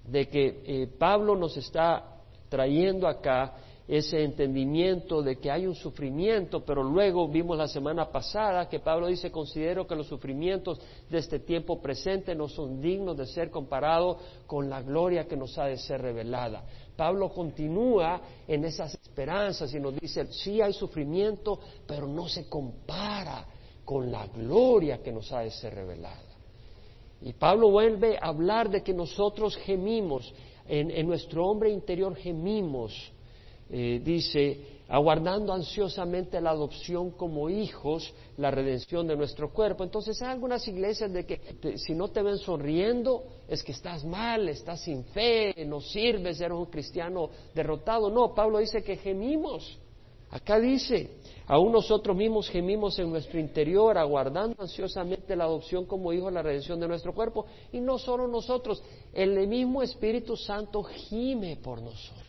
de 0.06 0.28
que 0.28 0.64
eh, 0.66 0.88
Pablo 0.98 1.36
nos 1.36 1.56
está 1.58 2.22
trayendo 2.50 3.08
acá 3.08 3.54
ese 3.88 4.24
entendimiento 4.24 5.22
de 5.22 5.38
que 5.38 5.52
hay 5.52 5.68
un 5.68 5.76
sufrimiento, 5.76 6.64
pero 6.64 6.84
luego 6.84 7.28
vimos 7.28 7.58
la 7.58 7.68
semana 7.68 8.10
pasada 8.10 8.70
que 8.70 8.80
Pablo 8.80 9.08
dice, 9.08 9.30
considero 9.30 9.86
que 9.86 9.96
los 9.96 10.08
sufrimientos 10.08 10.80
de 11.10 11.18
este 11.18 11.40
tiempo 11.40 11.82
presente 11.82 12.34
no 12.34 12.48
son 12.48 12.82
dignos 12.82 13.18
de 13.18 13.26
ser 13.26 13.50
comparados 13.50 14.18
con 14.48 14.70
la 14.70 14.82
gloria 14.82 15.28
que 15.28 15.36
nos 15.36 15.58
ha 15.58 15.66
de 15.66 15.78
ser 15.78 16.02
revelada. 16.02 16.64
Pablo 16.96 17.30
continúa 17.30 18.22
en 18.48 18.66
esas 18.66 18.94
esperanzas 18.94 19.74
y 19.74 19.80
nos 19.80 19.96
dice, 20.00 20.26
sí 20.32 20.62
hay 20.62 20.74
sufrimiento, 20.74 21.60
pero 21.88 22.08
no 22.08 22.28
se 22.28 22.48
compara 22.48 23.46
con 23.84 24.12
la 24.12 24.28
gloria 24.28 25.02
que 25.02 25.12
nos 25.12 25.32
ha 25.32 25.42
de 25.42 25.52
ser 25.52 25.74
revelada. 25.76 26.22
Y 27.22 27.34
Pablo 27.34 27.72
vuelve 27.72 28.18
a 28.18 28.28
hablar 28.28 28.70
de 28.70 28.84
que 28.84 28.94
nosotros 28.94 29.56
gemimos, 29.58 30.34
en, 30.68 31.08
nuestro 31.08 31.46
hombre 31.46 31.70
interior 31.70 32.16
gemimos, 32.16 32.94
eh, 33.70 34.02
dice, 34.04 34.73
aguardando 34.94 35.52
ansiosamente 35.54 36.40
la 36.40 36.52
adopción 36.52 37.10
como 37.10 37.50
hijos, 37.50 38.14
la 38.38 38.52
redención 38.52 39.08
de 39.08 39.16
nuestro 39.16 39.52
cuerpo. 39.52 39.84
Entonces 39.84 40.22
hay 40.22 40.30
algunas 40.30 40.68
iglesias 40.68 41.12
de 41.12 41.26
que 41.26 41.42
si 41.80 41.96
no 41.96 42.10
te 42.10 42.22
ven 42.22 42.38
sonriendo 42.38 43.24
es 43.48 43.64
que 43.64 43.72
estás 43.72 44.06
mal, 44.06 44.48
estás 44.50 44.82
sin 44.82 45.04
fe, 45.06 45.56
no 45.66 45.82
sirves, 45.82 46.40
eres 46.40 46.56
un 46.56 46.68
cristiano 46.68 47.32
derrotado. 47.56 48.12
No, 48.12 48.36
Pablo 48.36 48.60
dice 48.60 48.84
que 48.84 48.98
gemimos. 48.98 49.80
Acá 50.30 50.60
dice, 50.60 51.10
aún 51.48 51.72
nosotros 51.72 52.16
mismos 52.16 52.48
gemimos 52.48 53.00
en 53.00 53.10
nuestro 53.10 53.40
interior, 53.40 53.98
aguardando 53.98 54.62
ansiosamente 54.62 55.36
la 55.36 55.46
adopción 55.46 55.88
como 55.88 56.14
hijos, 56.14 56.32
la 56.32 56.44
redención 56.44 56.80
de 56.80 56.88
nuestro 56.88 57.16
cuerpo. 57.16 57.48
Y 57.72 57.80
no 57.80 57.98
solo 57.98 58.28
nosotros, 58.28 58.84
el 59.12 59.48
mismo 59.48 59.82
Espíritu 59.82 60.38
Santo 60.38 60.84
gime 60.84 61.56
por 61.56 61.82
nosotros. 61.82 62.23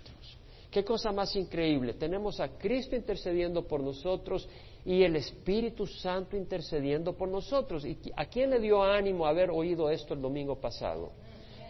Qué 0.74 0.82
cosa 0.84 1.12
más 1.12 1.36
increíble. 1.36 1.94
Tenemos 1.94 2.40
a 2.40 2.48
Cristo 2.58 2.96
intercediendo 2.96 3.62
por 3.62 3.80
nosotros 3.80 4.48
y 4.84 5.04
el 5.04 5.14
Espíritu 5.14 5.86
Santo 5.86 6.36
intercediendo 6.36 7.12
por 7.16 7.28
nosotros. 7.28 7.84
¿Y 7.84 7.96
a 8.16 8.24
quién 8.26 8.50
le 8.50 8.58
dio 8.58 8.82
ánimo 8.82 9.24
haber 9.24 9.50
oído 9.50 9.88
esto 9.88 10.14
el 10.14 10.20
domingo 10.20 10.60
pasado? 10.60 11.12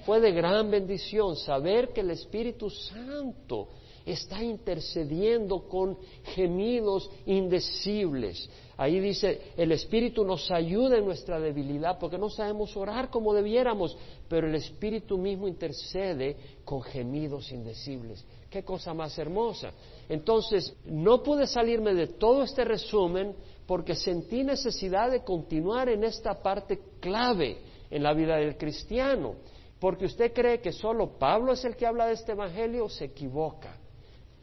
Fue 0.07 0.21
de 0.21 0.33
gran 0.33 0.71
bendición 0.71 1.37
saber 1.37 1.91
que 1.91 2.01
el 2.01 2.13
Espíritu 2.13 2.71
Santo 2.71 3.69
está 4.07 4.43
intercediendo 4.43 5.69
con 5.69 5.99
gemidos 6.35 7.11
indecibles. 7.27 8.49
Ahí 8.79 9.01
dice, 9.01 9.53
el 9.59 9.73
Espíritu 9.73 10.25
nos 10.25 10.51
ayuda 10.51 10.97
en 10.97 11.05
nuestra 11.05 11.39
debilidad 11.39 11.99
porque 11.99 12.17
no 12.17 12.31
sabemos 12.31 12.75
orar 12.75 13.11
como 13.11 13.35
debiéramos, 13.35 13.99
pero 14.31 14.47
el 14.47 14.55
Espíritu 14.55 15.19
mismo 15.19 15.47
intercede 15.47 16.37
con 16.65 16.83
gemidos 16.83 17.53
indecibles. 17.53 18.25
Qué 18.55 18.63
cosa 18.63 18.95
más 18.95 19.19
hermosa. 19.19 19.73
Entonces, 20.09 20.77
no 20.85 21.25
pude 21.25 21.45
salirme 21.45 21.93
de 21.93 22.07
todo 22.07 22.45
este 22.45 22.65
resumen 22.65 23.35
porque 23.67 23.97
sentí 23.97 24.45
necesidad 24.45 25.11
de 25.11 25.25
continuar 25.25 25.89
en 25.89 26.05
esta 26.05 26.41
parte 26.41 26.81
clave 27.01 27.59
en 27.91 28.01
la 28.01 28.15
vida 28.15 28.37
del 28.37 28.57
cristiano. 28.57 29.35
Porque 29.81 30.05
usted 30.05 30.33
cree 30.33 30.61
que 30.61 30.71
solo 30.71 31.19
Pablo 31.19 31.53
es 31.53 31.65
el 31.65 31.75
que 31.75 31.85
habla 31.85 32.07
de 32.07 32.13
este 32.13 32.31
Evangelio, 32.31 32.89
se 32.89 33.07
equivoca. 33.07 33.77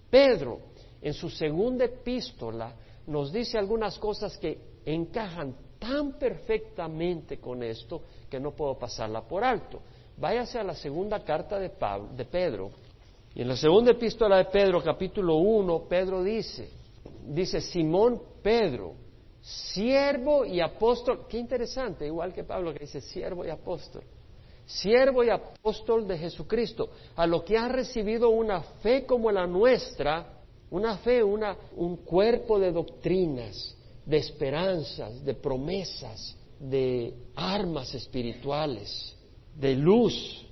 Pedro, 0.09 0.59
en 1.01 1.13
su 1.13 1.29
segunda 1.29 1.85
epístola, 1.85 2.75
nos 3.07 3.31
dice 3.31 3.57
algunas 3.57 3.97
cosas 3.97 4.37
que 4.37 4.81
encajan 4.83 5.55
tan 5.79 6.19
perfectamente 6.19 7.39
con 7.39 7.63
esto 7.63 8.01
que 8.29 8.41
no 8.41 8.51
puedo 8.51 8.77
pasarla 8.77 9.21
por 9.21 9.45
alto. 9.45 9.79
Váyase 10.17 10.59
a 10.59 10.65
la 10.65 10.75
segunda 10.75 11.23
carta 11.23 11.57
de, 11.57 11.69
Pablo, 11.69 12.09
de 12.13 12.25
Pedro. 12.25 12.90
Y 13.33 13.41
en 13.41 13.47
la 13.47 13.55
segunda 13.55 13.91
epístola 13.91 14.37
de 14.37 14.45
Pedro, 14.45 14.83
capítulo 14.83 15.37
1, 15.37 15.85
Pedro 15.87 16.23
dice, 16.23 16.69
dice 17.25 17.61
Simón 17.61 18.21
Pedro, 18.43 18.95
siervo 19.41 20.45
y 20.45 20.59
apóstol, 20.59 21.25
qué 21.29 21.37
interesante, 21.37 22.05
igual 22.05 22.33
que 22.33 22.43
Pablo 22.43 22.73
que 22.73 22.79
dice 22.79 22.99
siervo 22.99 23.45
y 23.45 23.49
apóstol, 23.49 24.03
siervo 24.65 25.23
y 25.23 25.29
apóstol 25.29 26.05
de 26.07 26.17
Jesucristo, 26.17 26.89
a 27.15 27.25
lo 27.25 27.43
que 27.45 27.57
ha 27.57 27.69
recibido 27.69 28.29
una 28.29 28.61
fe 28.81 29.05
como 29.05 29.31
la 29.31 29.47
nuestra, 29.47 30.41
una 30.69 30.97
fe, 30.97 31.23
una, 31.23 31.55
un 31.77 31.97
cuerpo 31.97 32.59
de 32.59 32.71
doctrinas, 32.71 33.77
de 34.05 34.17
esperanzas, 34.17 35.23
de 35.23 35.35
promesas, 35.35 36.35
de 36.59 37.13
armas 37.35 37.95
espirituales, 37.95 39.15
de 39.55 39.75
luz, 39.75 40.45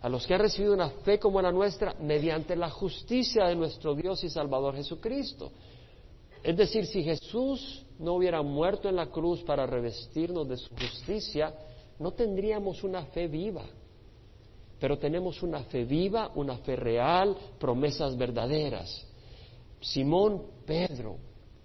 a 0.00 0.08
los 0.08 0.26
que 0.26 0.34
han 0.34 0.40
recibido 0.40 0.72
una 0.72 0.90
fe 0.90 1.18
como 1.18 1.42
la 1.42 1.52
nuestra 1.52 1.94
mediante 2.00 2.56
la 2.56 2.70
justicia 2.70 3.46
de 3.46 3.54
nuestro 3.54 3.94
Dios 3.94 4.24
y 4.24 4.30
Salvador 4.30 4.74
Jesucristo. 4.74 5.52
Es 6.42 6.56
decir, 6.56 6.86
si 6.86 7.02
Jesús 7.02 7.84
no 7.98 8.14
hubiera 8.14 8.40
muerto 8.42 8.88
en 8.88 8.96
la 8.96 9.06
cruz 9.06 9.42
para 9.42 9.66
revestirnos 9.66 10.48
de 10.48 10.56
su 10.56 10.74
justicia, 10.74 11.54
no 11.98 12.12
tendríamos 12.12 12.82
una 12.82 13.04
fe 13.06 13.28
viva. 13.28 13.64
Pero 14.78 14.98
tenemos 14.98 15.42
una 15.42 15.60
fe 15.64 15.84
viva, 15.84 16.30
una 16.34 16.56
fe 16.58 16.76
real, 16.76 17.36
promesas 17.58 18.16
verdaderas. 18.16 19.06
Simón 19.82 20.42
Pedro, 20.64 21.18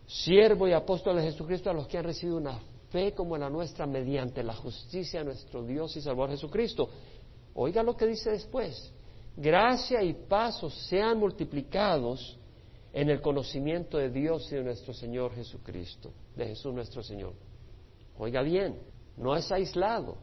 siervo 0.05 0.67
y 0.67 0.73
apóstol 0.73 1.15
de 1.15 1.23
Jesucristo, 1.23 1.69
a 1.69 1.73
los 1.73 1.87
que 1.87 1.97
han 1.97 2.03
recibido 2.03 2.35
una 2.35 2.59
fe 2.89 3.13
como 3.13 3.37
la 3.37 3.49
nuestra 3.49 3.85
mediante 3.85 4.43
la 4.43 4.53
justicia 4.53 5.19
de 5.19 5.25
nuestro 5.25 5.63
Dios 5.63 5.95
y 5.95 6.01
Salvador 6.01 6.31
Jesucristo. 6.31 6.89
Oiga 7.55 7.81
lo 7.81 7.97
que 7.97 8.05
dice 8.05 8.31
después. 8.31 8.93
Gracia 9.35 10.03
y 10.03 10.13
paso 10.13 10.69
sean 10.69 11.17
multiplicados 11.17 12.37
en 12.93 13.09
el 13.09 13.21
conocimiento 13.21 13.97
de 13.97 14.09
Dios 14.09 14.47
y 14.51 14.55
de 14.55 14.63
nuestro 14.63 14.93
Señor 14.93 15.33
Jesucristo, 15.33 16.13
de 16.35 16.47
Jesús 16.47 16.73
nuestro 16.73 17.01
Señor. 17.01 17.33
Oiga 18.17 18.41
bien, 18.41 18.79
no 19.17 19.35
es 19.35 19.51
aislado. 19.51 20.17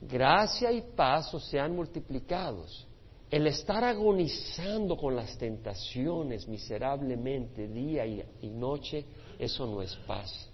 Gracia 0.00 0.70
y 0.70 0.82
paso 0.82 1.40
sean 1.40 1.74
multiplicados 1.74 2.86
el 3.30 3.46
estar 3.46 3.84
agonizando 3.84 4.96
con 4.96 5.14
las 5.14 5.36
tentaciones 5.36 6.48
miserablemente 6.48 7.68
día 7.68 8.06
y, 8.06 8.48
noche, 8.48 9.04
eso 9.38 9.66
no 9.66 9.82
es 9.82 9.94
paz. 10.06 10.48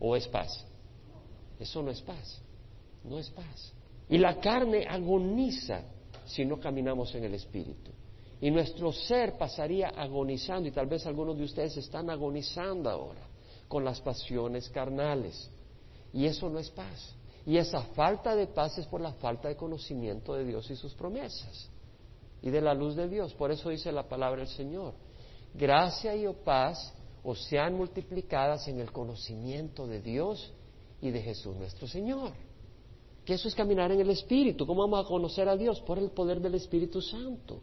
¿O 0.00 0.16
es 0.16 0.26
paz? 0.26 0.66
Eso 1.60 1.80
no 1.80 1.90
es 1.90 2.00
paz. 2.00 2.42
No 3.04 3.18
es 3.18 3.30
paz. 3.30 3.72
Y 4.12 4.18
la 4.18 4.38
carne 4.38 4.84
agoniza 4.86 5.84
si 6.26 6.44
no 6.44 6.60
caminamos 6.60 7.14
en 7.14 7.24
el 7.24 7.32
Espíritu. 7.32 7.90
Y 8.42 8.50
nuestro 8.50 8.92
ser 8.92 9.38
pasaría 9.38 9.88
agonizando, 9.88 10.68
y 10.68 10.70
tal 10.70 10.86
vez 10.86 11.06
algunos 11.06 11.38
de 11.38 11.44
ustedes 11.44 11.78
están 11.78 12.10
agonizando 12.10 12.90
ahora 12.90 13.26
con 13.68 13.86
las 13.86 14.02
pasiones 14.02 14.68
carnales. 14.68 15.50
Y 16.12 16.26
eso 16.26 16.50
no 16.50 16.58
es 16.58 16.68
paz. 16.68 17.14
Y 17.46 17.56
esa 17.56 17.80
falta 17.94 18.36
de 18.36 18.48
paz 18.48 18.76
es 18.76 18.86
por 18.86 19.00
la 19.00 19.14
falta 19.14 19.48
de 19.48 19.56
conocimiento 19.56 20.34
de 20.34 20.44
Dios 20.44 20.70
y 20.70 20.76
sus 20.76 20.92
promesas 20.92 21.70
y 22.42 22.50
de 22.50 22.60
la 22.60 22.74
luz 22.74 22.94
de 22.94 23.08
Dios. 23.08 23.32
Por 23.32 23.50
eso 23.50 23.70
dice 23.70 23.90
la 23.92 24.06
palabra 24.06 24.40
del 24.40 24.48
Señor. 24.48 24.92
Gracia 25.54 26.14
y 26.14 26.26
paz 26.44 26.92
os 27.24 27.42
sean 27.46 27.78
multiplicadas 27.78 28.68
en 28.68 28.78
el 28.78 28.92
conocimiento 28.92 29.86
de 29.86 30.02
Dios 30.02 30.52
y 31.00 31.10
de 31.10 31.22
Jesús 31.22 31.56
nuestro 31.56 31.88
Señor. 31.88 32.51
Que 33.24 33.34
eso 33.34 33.48
es 33.48 33.54
caminar 33.54 33.92
en 33.92 34.00
el 34.00 34.10
Espíritu. 34.10 34.66
¿Cómo 34.66 34.82
vamos 34.82 35.04
a 35.04 35.08
conocer 35.08 35.48
a 35.48 35.56
Dios? 35.56 35.80
Por 35.82 35.98
el 35.98 36.10
poder 36.10 36.40
del 36.40 36.54
Espíritu 36.54 37.00
Santo. 37.00 37.60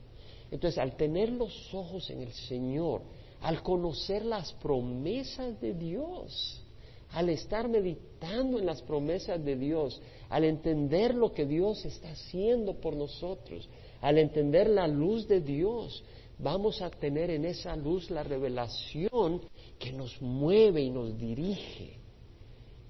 Entonces, 0.51 0.79
al 0.79 0.95
tener 0.95 1.31
los 1.31 1.73
ojos 1.73 2.09
en 2.09 2.21
el 2.21 2.31
Señor, 2.31 3.01
al 3.41 3.61
conocer 3.61 4.25
las 4.25 4.53
promesas 4.53 5.59
de 5.61 5.73
Dios, 5.73 6.63
al 7.11 7.29
estar 7.29 7.67
meditando 7.67 8.59
en 8.59 8.65
las 8.65 8.81
promesas 8.81 9.43
de 9.43 9.55
Dios, 9.55 10.01
al 10.29 10.43
entender 10.43 11.15
lo 11.15 11.33
que 11.33 11.45
Dios 11.45 11.83
está 11.85 12.11
haciendo 12.11 12.75
por 12.75 12.95
nosotros, 12.95 13.67
al 14.01 14.17
entender 14.17 14.69
la 14.69 14.87
luz 14.87 15.27
de 15.27 15.41
Dios, 15.41 16.03
vamos 16.37 16.81
a 16.81 16.89
tener 16.89 17.29
en 17.31 17.45
esa 17.45 17.75
luz 17.75 18.09
la 18.09 18.23
revelación 18.23 19.41
que 19.77 19.91
nos 19.91 20.21
mueve 20.21 20.81
y 20.81 20.89
nos 20.89 21.17
dirige 21.17 21.99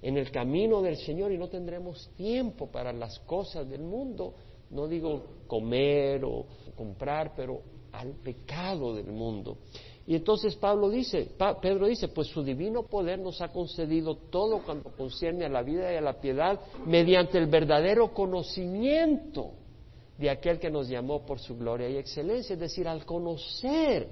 en 0.02 0.18
el 0.18 0.32
camino 0.32 0.82
del 0.82 0.98
Señor 0.98 1.32
y 1.32 1.38
no 1.38 1.50
tendremos 1.50 2.10
tiempo 2.16 2.68
para 2.68 2.94
las 2.94 3.20
cosas 3.20 3.70
del 3.70 3.82
mundo, 3.82 4.34
no 4.70 4.88
digo 4.88 5.24
comer 5.48 6.24
o 6.24 6.46
comprar, 6.76 7.34
pero 7.36 7.62
al 7.92 8.14
pecado 8.14 8.96
del 8.96 9.08
mundo. 9.08 9.58
Y 10.08 10.16
entonces 10.16 10.56
Pablo 10.56 10.90
dice, 10.90 11.28
Pedro 11.62 11.88
dice, 11.88 12.08
pues 12.08 12.28
su 12.30 12.42
divino 12.44 12.84
poder 12.84 13.20
nos 13.20 13.42
ha 13.42 13.50
concedido 13.50 14.16
todo 14.16 14.64
cuanto 14.64 14.90
concierne 14.92 15.46
a 15.46 15.50
la 15.50 15.62
vida 15.62 15.94
y 15.94 15.98
a 15.98 16.02
la 16.02 16.20
piedad 16.20 16.60
mediante 16.86 17.38
el 17.38 17.46
verdadero 17.46 18.12
conocimiento 18.12 19.52
de 20.18 20.30
aquel 20.30 20.60
que 20.60 20.72
nos 20.72 20.90
llamó 20.90 21.26
por 21.26 21.40
su 21.40 21.56
gloria 21.56 21.90
y 21.90 21.98
excelencia, 21.98 22.54
es 22.54 22.60
decir, 22.60 22.88
al 22.88 23.06
conocer 23.06 24.10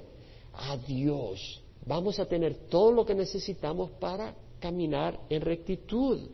a 0.53 0.77
Dios, 0.77 1.63
vamos 1.85 2.19
a 2.19 2.25
tener 2.25 2.67
todo 2.69 2.91
lo 2.91 3.05
que 3.05 3.15
necesitamos 3.15 3.91
para 3.99 4.35
caminar 4.59 5.19
en 5.29 5.41
rectitud, 5.41 6.29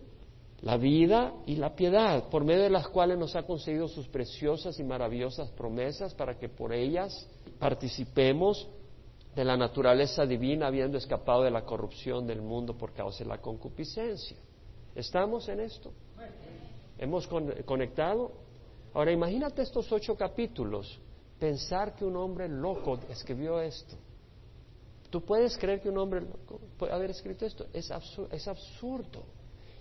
la 0.62 0.78
vida 0.78 1.34
y 1.46 1.58
la 1.58 1.76
piedad, 1.76 2.30
por 2.30 2.46
medio 2.46 2.64
de 2.64 2.70
las 2.70 2.88
cuales 2.88 3.18
nos 3.18 3.36
ha 3.36 3.44
concedido 3.44 3.88
sus 3.88 4.08
preciosas 4.08 4.80
y 4.80 4.84
maravillosas 4.84 5.52
promesas 5.52 6.14
para 6.14 6.38
que 6.38 6.48
por 6.48 6.72
ellas 6.74 7.28
participemos 7.60 8.68
de 9.36 9.44
la 9.44 9.58
naturaleza 9.58 10.26
divina, 10.26 10.68
habiendo 10.68 10.98
escapado 10.98 11.44
de 11.44 11.52
la 11.52 11.66
corrupción 11.66 12.26
del 12.26 12.42
mundo 12.42 12.78
por 12.78 12.94
causa 12.94 13.24
de 13.24 13.30
la 13.30 13.40
concupiscencia. 13.40 14.38
¿Estamos 14.96 15.50
en 15.50 15.60
esto? 15.60 15.92
¿Hemos 16.98 17.28
conectado? 17.66 18.32
Ahora 18.94 19.12
imagínate 19.12 19.64
estos 19.64 19.92
ocho 19.92 20.16
capítulos, 20.16 21.00
pensar 21.40 21.96
que 21.96 22.06
un 22.06 22.16
hombre 22.16 22.48
loco 22.48 23.00
escribió 23.10 23.60
esto. 23.60 23.96
¿Tú 25.14 25.22
puedes 25.22 25.56
creer 25.60 25.80
que 25.80 25.90
un 25.90 26.00
hombre 26.00 26.26
puede 26.76 26.92
haber 26.92 27.12
escrito 27.12 27.46
esto? 27.46 27.68
Es, 27.72 27.92
es 28.32 28.48
absurdo. 28.48 29.24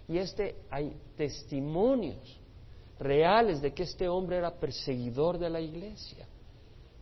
Y 0.07 0.19
este 0.19 0.57
hay 0.69 0.95
testimonios 1.17 2.39
reales 2.99 3.63
de 3.63 3.73
que 3.73 3.85
este 3.85 4.07
hombre 4.11 4.37
era 4.37 4.55
perseguidor 4.55 5.39
de 5.39 5.49
la 5.49 5.59
iglesia. 5.59 6.27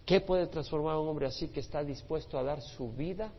¿Qué 0.07 0.21
puede 0.21 0.47
transformar 0.47 0.95
a 0.95 1.01
un 1.01 1.09
hombre 1.09 1.27
así 1.27 1.49
que 1.49 1.59
está 1.59 1.83
dispuesto 1.83 2.39
a 2.39 2.45
dar 2.45 2.63
su 2.63 2.93
vida 2.93 3.33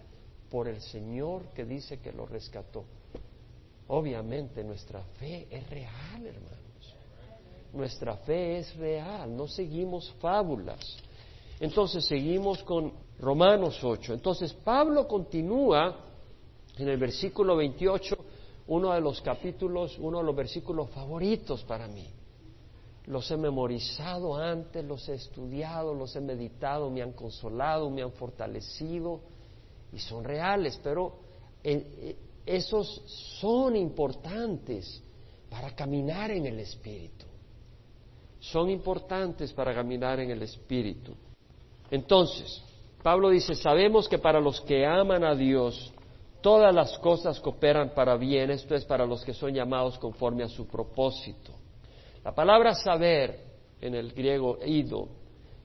por 0.50 0.68
el 0.68 0.82
Señor 0.82 1.44
que 1.54 1.64
dice 1.64 2.00
que 2.00 2.12
lo 2.12 2.26
rescató? 2.26 2.84
Obviamente 3.88 4.62
nuestra 4.62 5.02
fe 5.18 5.48
es 5.50 5.70
real, 5.70 6.26
hermano. 6.26 6.58
Nuestra 7.72 8.18
fe 8.18 8.58
es 8.58 8.76
real, 8.76 9.34
no 9.38 9.48
seguimos 9.48 10.12
fábulas. 10.20 10.82
Entonces 11.62 12.04
seguimos 12.08 12.62
con 12.64 12.92
Romanos 13.22 13.80
8. 13.84 14.14
Entonces 14.14 14.54
Pablo 14.54 15.08
continúa 15.08 15.96
en 16.78 16.88
el 16.90 16.98
versículo 16.98 17.56
28, 17.56 18.16
uno 18.68 18.94
de 18.94 19.02
los 19.02 19.22
capítulos, 19.22 19.98
uno 20.00 20.20
de 20.20 20.24
los 20.24 20.36
versículos 20.36 20.90
favoritos 20.90 21.64
para 21.64 21.88
mí. 21.88 22.08
Los 23.06 23.30
he 23.32 23.38
memorizado 23.38 24.36
antes, 24.36 24.84
los 24.84 25.08
he 25.10 25.16
estudiado, 25.16 25.94
los 25.94 26.16
he 26.16 26.22
meditado, 26.22 26.90
me 26.90 27.02
han 27.02 27.14
consolado, 27.14 27.90
me 27.90 28.02
han 28.02 28.12
fortalecido 28.12 29.22
y 29.94 30.00
son 30.00 30.24
reales, 30.24 30.80
pero 30.84 31.14
eh, 31.64 32.16
esos 32.46 33.04
son 33.40 33.76
importantes 33.76 35.04
para 35.50 35.76
caminar 35.76 36.32
en 36.32 36.46
el 36.46 36.60
Espíritu 36.60 37.26
son 38.42 38.72
importantes 38.72 39.54
para 39.54 39.74
caminar 39.74 40.20
en 40.20 40.32
el 40.32 40.42
Espíritu. 40.42 41.14
Entonces, 41.92 42.62
Pablo 43.04 43.30
dice, 43.30 43.56
sabemos 43.56 44.08
que 44.08 44.20
para 44.20 44.40
los 44.40 44.62
que 44.62 44.86
aman 44.86 45.24
a 45.24 45.34
Dios, 45.34 45.92
todas 46.42 46.74
las 46.74 46.98
cosas 47.00 47.40
cooperan 47.40 47.94
para 47.96 48.16
bien, 48.16 48.52
esto 48.52 48.76
es 48.76 48.86
para 48.86 49.06
los 49.06 49.26
que 49.26 49.34
son 49.34 49.54
llamados 49.54 49.98
conforme 49.98 50.44
a 50.44 50.48
su 50.48 50.68
propósito. 50.68 51.54
La 52.24 52.34
palabra 52.34 52.76
saber 52.76 53.40
en 53.82 53.96
el 53.96 54.12
griego 54.14 54.60
ido 54.66 55.22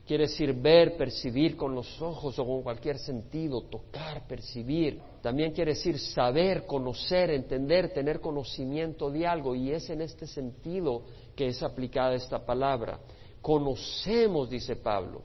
quiere 0.07 0.23
decir 0.23 0.53
ver, 0.53 0.95
percibir 0.95 1.57
con 1.57 1.75
los 1.75 2.01
ojos 2.01 2.39
o 2.39 2.45
con 2.45 2.63
cualquier 2.63 2.97
sentido, 2.97 3.63
tocar, 3.63 4.25
percibir. 4.25 5.01
También 5.21 5.51
quiere 5.51 5.73
decir 5.73 5.99
saber, 5.99 6.65
conocer, 6.65 7.29
entender, 7.29 7.93
tener 7.93 8.21
conocimiento 8.21 9.11
de 9.11 9.27
algo 9.27 9.53
y 9.53 9.71
es 9.71 9.89
en 9.89 10.01
este 10.01 10.25
sentido 10.25 11.03
que 11.35 11.47
es 11.47 11.61
aplicada 11.61 12.15
esta 12.15 12.43
palabra. 12.43 12.99
Conocemos, 13.41 14.49
dice 14.49 14.77
Pablo. 14.77 15.21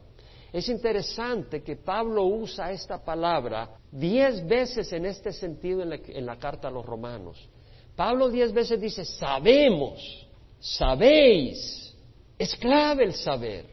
Es 0.53 0.69
interesante 0.69 1.62
que 1.62 1.77
Pablo 1.77 2.25
usa 2.25 2.73
esta 2.73 3.03
palabra 3.03 3.71
diez 3.91 4.47
veces 4.47 4.93
en 4.93 5.07
este 5.07 5.33
sentido 5.33 5.83
en 5.83 6.27
la, 6.27 6.37
carta 6.37 6.69
a 6.69 6.71
los 6.71 6.85
romanos. 6.85 7.49
Pablo 7.97 8.29
diez 8.29 8.53
veces 8.53 8.79
dice, 8.79 9.05
sabemos, 9.05 10.29
sabéis. 10.61 11.97
Es 12.38 12.55
clave 12.57 13.05
el 13.05 13.15
saber. 13.15 13.67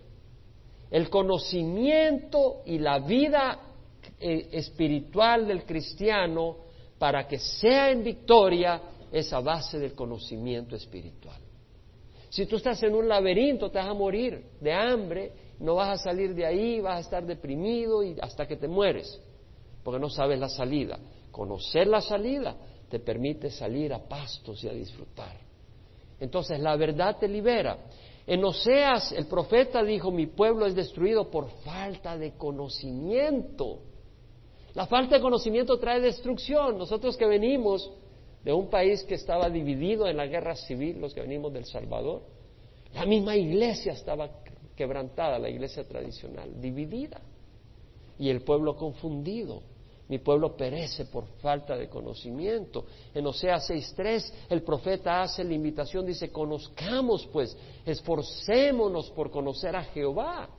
El 0.89 1.09
conocimiento 1.09 2.61
y 2.65 2.79
la 2.79 2.99
vida 2.99 3.59
eh, 4.17 4.47
espiritual 4.53 5.47
del 5.47 5.65
cristiano, 5.65 6.57
para 6.97 7.27
que 7.27 7.39
sea 7.39 7.91
en 7.91 8.03
victoria, 8.03 8.81
es 9.11 9.33
a 9.33 9.41
base 9.41 9.79
del 9.79 9.93
conocimiento 9.93 10.75
espiritual. 10.77 11.41
Si 12.29 12.45
tú 12.45 12.57
estás 12.57 12.81
en 12.83 12.93
un 12.93 13.07
laberinto, 13.07 13.71
te 13.71 13.79
vas 13.79 13.89
a 13.89 13.93
morir 13.93 14.43
de 14.61 14.71
hambre, 14.71 15.31
no 15.59 15.75
vas 15.75 15.99
a 15.99 16.03
salir 16.03 16.35
de 16.35 16.45
ahí, 16.45 16.79
vas 16.79 16.97
a 16.97 16.99
estar 16.99 17.25
deprimido 17.25 18.03
y 18.03 18.15
hasta 18.21 18.47
que 18.47 18.55
te 18.55 18.67
mueres, 18.67 19.19
porque 19.83 19.99
no 19.99 20.09
sabes 20.09 20.39
la 20.39 20.49
salida. 20.49 20.99
Conocer 21.31 21.87
la 21.87 22.01
salida 22.01 22.55
te 22.89 22.99
permite 22.99 23.49
salir 23.49 23.93
a 23.93 23.99
pastos 23.99 24.63
y 24.63 24.69
a 24.69 24.73
disfrutar. 24.73 25.37
Entonces 26.19 26.59
la 26.59 26.75
verdad 26.75 27.17
te 27.17 27.27
libera. 27.27 27.77
En 28.27 28.43
Oseas 28.43 29.11
el 29.11 29.25
profeta 29.25 29.83
dijo, 29.83 30.11
mi 30.11 30.27
pueblo 30.27 30.67
es 30.67 30.75
destruido 30.75 31.31
por 31.31 31.49
falta 31.63 32.17
de 32.17 32.33
conocimiento. 32.33 33.79
La 34.75 34.85
falta 34.85 35.15
de 35.15 35.21
conocimiento 35.21 35.79
trae 35.79 35.99
destrucción. 35.99 36.77
Nosotros 36.77 37.17
que 37.17 37.25
venimos 37.25 37.91
de 38.43 38.53
un 38.53 38.69
país 38.69 39.03
que 39.03 39.15
estaba 39.15 39.49
dividido 39.49 40.07
en 40.07 40.17
la 40.17 40.27
guerra 40.27 40.55
civil, 40.55 40.99
los 40.99 41.13
que 41.13 41.21
venimos 41.21 41.51
del 41.53 41.65
Salvador, 41.65 42.21
la 42.93 43.05
misma 43.05 43.35
iglesia 43.35 43.93
estaba 43.93 44.29
quebrantada, 44.75 45.37
la 45.37 45.49
iglesia 45.49 45.87
tradicional, 45.87 46.59
dividida. 46.59 47.21
Y 48.17 48.29
el 48.29 48.41
pueblo 48.41 48.75
confundido. 48.75 49.61
Mi 50.07 50.17
pueblo 50.17 50.57
perece 50.57 51.05
por 51.05 51.27
falta 51.39 51.77
de 51.77 51.87
conocimiento. 51.87 52.85
En 53.13 53.27
Oseas 53.27 53.69
6.3 53.69 54.33
el 54.49 54.63
profeta 54.63 55.21
hace 55.21 55.43
la 55.43 55.53
invitación, 55.53 56.05
dice, 56.05 56.31
conozcamos 56.31 57.27
pues, 57.31 57.55
esforcémonos 57.85 59.11
por 59.11 59.29
conocer 59.29 59.75
a 59.75 59.83
Jehová. 59.83 60.49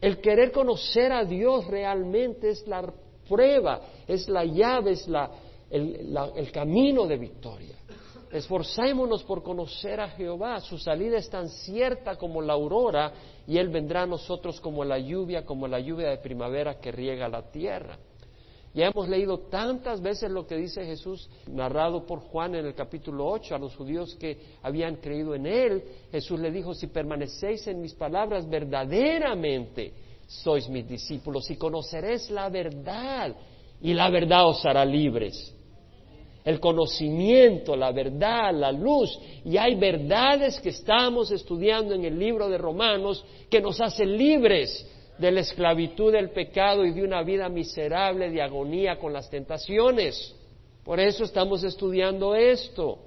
El 0.00 0.20
querer 0.20 0.52
conocer 0.52 1.10
a 1.10 1.24
Dios 1.24 1.66
realmente 1.66 2.50
es 2.50 2.66
la 2.68 2.92
prueba, 3.28 3.80
es 4.06 4.28
la 4.28 4.44
llave, 4.44 4.92
es 4.92 5.08
la, 5.08 5.30
el, 5.74 6.50
camino 6.52 7.06
de 7.06 7.16
victoria. 7.16 7.76
Esforcémonos 8.30 9.22
por 9.24 9.42
conocer 9.42 10.00
a 10.00 10.08
Jehová. 10.08 10.60
Su 10.60 10.78
salida 10.78 11.18
es 11.18 11.28
tan 11.28 11.48
cierta 11.48 12.16
como 12.16 12.42
la 12.42 12.54
aurora 12.54 13.12
y 13.46 13.58
Él 13.58 13.68
vendrá 13.68 14.02
a 14.02 14.06
nosotros 14.06 14.60
como 14.60 14.84
la 14.84 14.98
lluvia, 14.98 15.44
como 15.44 15.68
la 15.68 15.80
lluvia 15.80 16.10
de 16.10 16.18
primavera 16.18 16.80
que 16.80 16.90
riega 16.90 17.28
la 17.28 17.50
tierra. 17.50 17.98
Ya 18.72 18.88
hemos 18.88 19.08
leído 19.08 19.38
tantas 19.38 20.00
veces 20.00 20.32
lo 20.32 20.48
que 20.48 20.56
dice 20.56 20.84
Jesús, 20.84 21.30
narrado 21.46 22.04
por 22.04 22.18
Juan 22.20 22.56
en 22.56 22.66
el 22.66 22.74
capítulo 22.74 23.28
8, 23.28 23.54
a 23.54 23.58
los 23.58 23.76
judíos 23.76 24.16
que 24.16 24.36
habían 24.62 24.96
creído 24.96 25.36
en 25.36 25.46
Él. 25.46 25.84
Jesús 26.10 26.40
le 26.40 26.50
dijo, 26.50 26.74
si 26.74 26.88
permanecéis 26.88 27.68
en 27.68 27.80
mis 27.80 27.94
palabras, 27.94 28.48
verdaderamente 28.48 29.92
sois 30.26 30.68
mis 30.68 30.88
discípulos 30.88 31.48
y 31.50 31.56
conoceréis 31.56 32.30
la 32.30 32.48
verdad 32.48 33.36
y 33.80 33.92
la 33.92 34.10
verdad 34.10 34.48
os 34.48 34.64
hará 34.64 34.84
libres. 34.84 35.53
El 36.44 36.60
conocimiento, 36.60 37.74
la 37.74 37.90
verdad, 37.90 38.52
la 38.52 38.70
luz. 38.70 39.18
Y 39.44 39.56
hay 39.56 39.76
verdades 39.76 40.60
que 40.60 40.68
estamos 40.68 41.30
estudiando 41.30 41.94
en 41.94 42.04
el 42.04 42.18
libro 42.18 42.48
de 42.48 42.58
Romanos 42.58 43.24
que 43.48 43.62
nos 43.62 43.80
hacen 43.80 44.16
libres 44.16 44.86
de 45.18 45.30
la 45.30 45.40
esclavitud 45.40 46.12
del 46.12 46.30
pecado 46.30 46.84
y 46.84 46.92
de 46.92 47.02
una 47.02 47.22
vida 47.22 47.48
miserable 47.48 48.30
de 48.30 48.42
agonía 48.42 48.98
con 48.98 49.12
las 49.12 49.30
tentaciones. 49.30 50.34
Por 50.84 51.00
eso 51.00 51.24
estamos 51.24 51.64
estudiando 51.64 52.34
esto. 52.34 52.98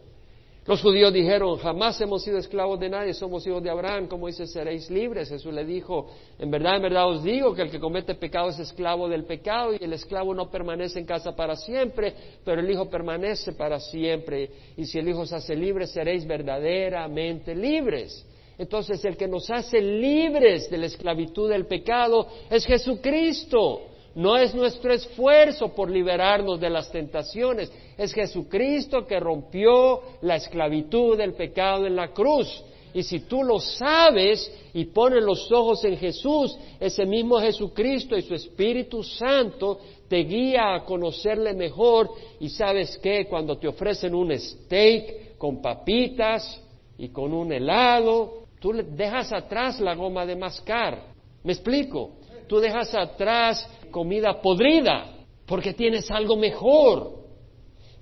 Los 0.68 0.82
judíos 0.82 1.14
dijeron, 1.14 1.58
jamás 1.60 2.00
hemos 2.02 2.24
sido 2.24 2.38
esclavos 2.38 2.78
de 2.78 2.90
nadie, 2.90 3.14
somos 3.14 3.48
hijos 3.48 3.64
de 3.64 3.70
Abraham, 3.70 4.08
como 4.08 4.28
dice, 4.28 4.46
seréis 4.46 4.92
libres. 4.92 5.30
Jesús 5.30 5.54
le 5.54 5.64
dijo, 5.64 6.08
en 6.38 6.52
verdad, 6.52 6.76
en 6.76 6.82
verdad 6.82 7.08
os 7.08 7.24
digo 7.24 7.56
que 7.56 7.62
el 7.62 7.72
que 7.72 7.80
comete 7.80 8.16
pecado 8.16 8.50
es 8.50 8.60
esclavo 8.60 9.08
del 9.08 9.24
pecado 9.24 9.72
y 9.74 9.82
el 9.82 9.94
esclavo 9.94 10.34
no 10.34 10.52
permanece 10.52 11.00
en 11.00 11.06
casa 11.06 11.34
para 11.34 11.56
siempre, 11.56 12.14
pero 12.44 12.60
el 12.60 12.70
Hijo 12.70 12.90
permanece 12.90 13.54
para 13.54 13.80
siempre. 13.80 14.50
Y 14.76 14.84
si 14.84 15.00
el 15.00 15.08
Hijo 15.08 15.22
os 15.22 15.32
hace 15.32 15.56
libre, 15.56 15.88
seréis 15.88 16.28
verdaderamente 16.28 17.56
libres. 17.56 18.26
Entonces 18.58 19.06
el 19.06 19.16
que 19.16 19.30
nos 19.30 19.50
hace 19.50 19.80
libres 19.80 20.70
de 20.70 20.80
la 20.80 20.88
esclavitud 20.88 21.50
del 21.50 21.66
pecado 21.66 22.28
es 22.50 22.66
Jesucristo. 22.66 23.84
No 24.18 24.36
es 24.36 24.54
nuestro 24.54 24.94
esfuerzo 24.94 25.70
por 25.70 25.90
liberarnos 25.90 26.60
de 26.60 26.70
las 26.70 26.92
tentaciones, 26.92 27.72
es 27.98 28.14
Jesucristo 28.14 29.06
que 29.06 29.20
rompió 29.20 30.02
la 30.22 30.36
esclavitud 30.36 31.18
del 31.18 31.34
pecado 31.34 31.86
en 31.86 31.96
la 31.96 32.10
cruz. 32.10 32.64
Y 32.94 33.04
si 33.04 33.22
tú 33.22 33.44
lo 33.44 33.60
sabes 33.60 34.52
y 34.74 34.86
pones 34.86 35.24
los 35.24 35.52
ojos 35.52 35.84
en 35.86 35.98
Jesús, 35.98 36.58
ese 36.80 37.06
mismo 37.06 37.40
Jesucristo 37.40 38.18
y 38.18 38.24
su 38.24 38.34
Espíritu 38.34 39.04
Santo 39.04 39.80
te 40.08 40.18
guía 40.24 40.74
a 40.74 40.84
conocerle 40.84 41.54
mejor 41.54 42.10
y 42.40 42.50
sabes 42.50 42.98
que 42.98 43.28
cuando 43.28 43.58
te 43.58 43.68
ofrecen 43.68 44.16
un 44.16 44.38
steak 44.38 45.38
con 45.38 45.62
papitas 45.62 46.60
y 46.98 47.10
con 47.10 47.34
un 47.34 47.54
helado, 47.54 48.48
Tú 48.60 48.74
dejas 48.74 49.32
atrás 49.32 49.80
la 49.80 49.94
goma 49.94 50.26
de 50.26 50.36
mascar. 50.36 51.14
¿Me 51.44 51.54
explico? 51.54 52.17
Tú 52.48 52.60
dejas 52.60 52.94
atrás 52.96 53.70
comida 53.92 54.42
podrida 54.42 55.14
porque 55.46 55.74
tienes 55.74 56.10
algo 56.12 56.36
mejor. 56.36 57.18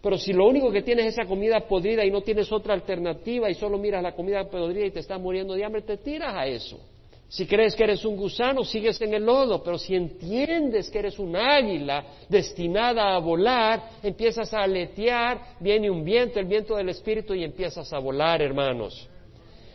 Pero 0.02 0.18
si 0.18 0.34
lo 0.34 0.48
único 0.48 0.72
que 0.72 0.84
tienes 0.84 1.08
es 1.08 1.14
esa 1.14 1.26
comida 1.26 1.62
podrida 1.62 2.06
y 2.06 2.12
no 2.12 2.22
tienes 2.22 2.52
otra 2.52 2.74
alternativa 2.74 3.50
y 3.50 3.56
solo 3.56 3.78
miras 3.78 4.04
la 4.04 4.14
comida 4.14 4.48
podrida 4.48 4.86
y 4.86 4.92
te 4.92 5.00
estás 5.00 5.20
muriendo 5.20 5.56
de 5.56 5.66
hambre, 5.66 5.82
te 5.82 5.98
tiras 5.98 6.36
a 6.36 6.46
eso. 6.46 6.80
Si 7.28 7.48
crees 7.48 7.76
que 7.76 7.84
eres 7.84 8.06
un 8.06 8.16
gusano, 8.16 8.64
sigues 8.64 9.02
en 9.02 9.16
el 9.16 9.26
lodo, 9.26 9.64
pero 9.64 9.80
si 9.80 9.96
entiendes 9.96 10.92
que 10.92 11.00
eres 11.00 11.18
un 11.18 11.36
águila 11.36 12.06
destinada 12.30 13.16
a 13.16 13.20
volar, 13.20 13.90
empiezas 14.04 14.54
a 14.54 14.62
aletear, 14.62 15.56
viene 15.60 15.90
un 15.90 16.04
viento, 16.04 16.40
el 16.40 16.46
viento 16.46 16.76
del 16.76 16.90
Espíritu, 16.90 17.34
y 17.34 17.44
empiezas 17.44 17.92
a 17.92 18.00
volar, 18.00 18.44
hermanos. 18.44 19.10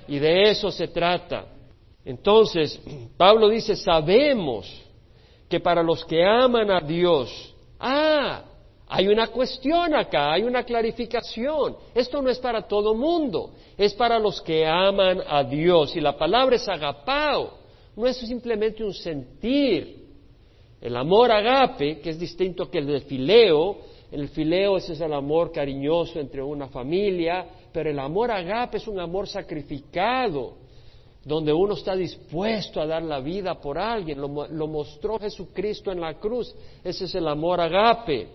Y 0.06 0.20
de 0.20 0.44
eso 0.44 0.70
se 0.70 0.88
trata. 0.88 1.46
Entonces, 2.04 2.80
Pablo 3.16 3.48
dice, 3.48 3.76
sabemos 3.76 4.66
que 5.48 5.60
para 5.60 5.82
los 5.82 6.04
que 6.04 6.24
aman 6.24 6.70
a 6.70 6.80
Dios, 6.80 7.54
ah, 7.78 8.44
hay 8.92 9.06
una 9.06 9.28
cuestión 9.28 9.94
acá, 9.94 10.32
hay 10.32 10.42
una 10.42 10.64
clarificación. 10.64 11.76
Esto 11.94 12.20
no 12.20 12.30
es 12.30 12.38
para 12.38 12.62
todo 12.62 12.94
mundo, 12.94 13.52
es 13.76 13.94
para 13.94 14.18
los 14.18 14.40
que 14.40 14.66
aman 14.66 15.20
a 15.28 15.44
Dios. 15.44 15.94
Y 15.94 16.00
la 16.00 16.16
palabra 16.16 16.56
es 16.56 16.68
agapao, 16.68 17.52
no 17.94 18.06
es 18.06 18.16
simplemente 18.16 18.82
un 18.82 18.92
sentir. 18.92 20.00
El 20.80 20.96
amor 20.96 21.30
agape, 21.30 22.00
que 22.00 22.10
es 22.10 22.18
distinto 22.18 22.70
que 22.70 22.78
el 22.78 22.86
de 22.86 23.00
fileo, 23.02 23.76
el 24.10 24.28
fileo 24.30 24.78
es 24.78 24.88
el 25.00 25.12
amor 25.12 25.52
cariñoso 25.52 26.18
entre 26.18 26.42
una 26.42 26.66
familia, 26.68 27.46
pero 27.72 27.90
el 27.90 27.98
amor 27.98 28.30
agape 28.30 28.78
es 28.78 28.88
un 28.88 28.98
amor 28.98 29.28
sacrificado, 29.28 30.54
donde 31.24 31.52
uno 31.52 31.74
está 31.74 31.94
dispuesto 31.94 32.80
a 32.80 32.87
dar 32.87 33.02
la 33.02 33.20
vida 33.20 33.54
por 33.61 33.78
alguien. 33.78 34.20
Lo, 34.20 34.28
mostró 34.66 35.18
Jesucristo 35.18 35.92
en 35.92 36.00
la 36.00 36.14
cruz. 36.14 36.54
Ese 36.83 37.04
es 37.04 37.14
el 37.14 37.28
amor 37.28 37.61
agape. 37.61 38.28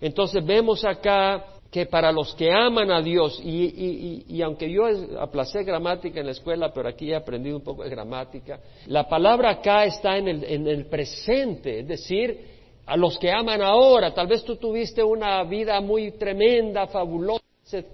Entonces 0.00 0.44
vemos 0.44 0.84
acá 0.84 1.44
que 1.70 1.86
para 1.86 2.10
los 2.10 2.34
que 2.34 2.50
aman 2.50 2.90
a 2.90 3.00
Dios, 3.00 3.40
y, 3.44 4.42
aunque 4.42 4.70
yo 4.70 4.84
aplacé 5.20 5.62
gramática 5.62 6.18
en 6.18 6.26
la 6.26 6.32
escuela, 6.32 6.72
pero 6.72 6.88
aquí 6.88 7.12
he 7.12 7.14
aprendido 7.14 7.56
un 7.56 7.62
poco 7.62 7.84
de 7.84 7.90
gramática, 7.90 8.58
la 8.86 9.08
palabra 9.08 9.50
acá 9.50 9.84
está 9.84 10.16
en 10.16 10.26
el, 10.26 10.44
en 10.44 10.66
el 10.66 10.86
presente, 10.86 11.80
es 11.80 11.86
decir, 11.86 12.40
a 12.86 12.96
los 12.96 13.18
que 13.18 13.30
aman 13.30 13.62
ahora. 13.62 14.12
Tal 14.12 14.26
vez 14.26 14.42
tú 14.42 14.56
tuviste 14.56 15.04
una 15.04 15.44
vida 15.44 15.80
muy 15.80 16.12
tremenda, 16.12 16.88
fabulosa 16.88 17.44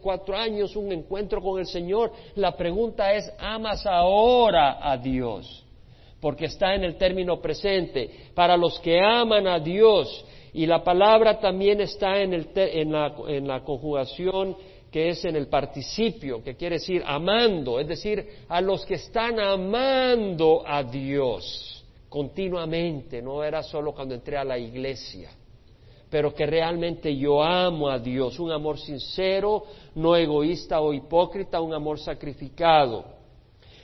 cuatro 0.01 0.37
años 0.37 0.77
un 0.77 0.93
encuentro 0.93 1.41
con 1.41 1.59
el 1.61 1.67
Señor. 1.67 2.13
La 2.35 2.57
pregunta 2.57 3.13
es, 3.13 3.33
¿amas 3.39 3.87
ahora 3.87 4.79
a 4.81 4.97
Dios? 4.97 5.67
porque 6.21 6.47
está 6.47 6.75
en 6.75 6.85
el 6.85 6.97
término 6.97 7.41
presente, 7.41 8.11
para 8.35 8.57
los 8.57 8.81
que 8.81 9.01
aman 9.01 9.47
a 9.47 9.61
Dios. 9.61 10.25
Y 10.53 10.67
la 10.67 10.83
palabra 10.83 11.39
también 11.39 11.81
está 11.81 12.21
en, 12.21 12.33
el 12.33 12.49
en, 12.55 12.93
la, 12.93 13.15
en 13.29 13.47
la 13.47 13.63
conjugación 13.63 14.57
que 14.91 15.11
es 15.11 15.25
en 15.25 15.37
el 15.37 15.49
participio, 15.49 16.43
que 16.43 16.57
quiere 16.57 16.77
decir 16.77 17.03
amando, 17.05 17.79
es 17.79 17.87
decir, 17.87 18.27
a 18.49 18.61
los 18.61 18.87
que 18.87 18.95
están 18.95 19.39
amando 19.39 20.63
a 20.67 20.83
Dios 20.83 21.85
continuamente, 22.09 23.21
no 23.21 23.45
era 23.45 23.63
solo 23.63 23.93
cuando 23.93 24.15
entré 24.15 24.39
a 24.39 24.45
la 24.45 24.59
iglesia, 24.59 25.31
pero 26.11 26.35
que 26.35 26.47
realmente 26.47 27.17
yo 27.17 27.43
amo 27.43 27.89
a 27.89 27.99
Dios, 27.99 28.39
un 28.39 28.53
amor 28.53 28.79
sincero, 28.79 29.65
no 29.95 30.17
egoísta 30.17 30.81
o 30.81 30.93
hipócrita, 30.93 31.61
un 31.61 31.75
amor 31.75 31.99
sacrificado. 31.99 33.05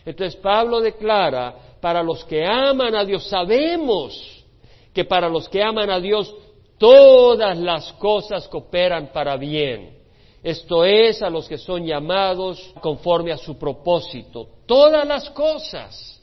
Entonces 0.05 0.37
Pablo 0.37 0.81
declara, 0.81 1.55
para 1.81 2.03
los 2.03 2.25
que 2.25 2.45
aman 2.45 2.95
a 2.95 3.05
Dios, 3.05 3.29
sabemos 3.29 4.45
que 4.93 5.05
para 5.05 5.29
los 5.29 5.49
que 5.49 5.63
aman 5.63 5.91
a 5.91 5.99
Dios 5.99 6.35
todas 6.79 7.59
las 7.59 7.93
cosas 7.95 8.49
cooperan 8.49 9.11
para 9.13 9.37
bien. 9.37 9.99
Esto 10.43 10.85
es 10.85 11.23
a 11.23 11.31
los 11.31 11.49
que 11.49 11.59
son 11.59 11.85
llamados 11.85 12.73
conforme 12.81 13.33
a 13.33 13.37
su 13.37 13.57
propósito. 13.57 14.49
Todas 14.67 15.07
las 15.07 15.31
cosas, 15.31 16.21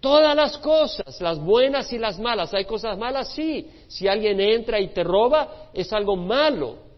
todas 0.00 0.34
las 0.34 0.58
cosas, 0.58 1.20
las 1.20 1.38
buenas 1.38 1.92
y 1.92 1.98
las 1.98 2.18
malas. 2.18 2.52
¿Hay 2.54 2.64
cosas 2.64 2.98
malas? 2.98 3.32
Sí. 3.34 3.66
Si 3.86 4.08
alguien 4.08 4.40
entra 4.40 4.80
y 4.80 4.88
te 4.88 5.04
roba, 5.04 5.70
es 5.72 5.92
algo 5.92 6.16
malo. 6.16 6.90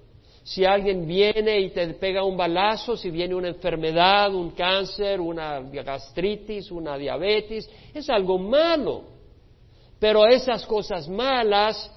Si 0.45 0.65
alguien 0.65 1.07
viene 1.07 1.61
y 1.61 1.71
te 1.71 1.87
pega 1.95 2.25
un 2.25 2.37
balazo, 2.37 2.97
si 2.97 3.11
viene 3.11 3.35
una 3.35 3.49
enfermedad, 3.49 4.35
un 4.35 4.51
cáncer, 4.51 5.21
una 5.21 5.61
gastritis, 5.61 6.71
una 6.71 6.97
diabetes, 6.97 7.71
es 7.95 8.11
algo 8.11 8.39
malo. 8.39 9.03
Pero 10.01 10.27
esas 10.27 10.67
cosas 10.67 11.09
malas 11.09 11.91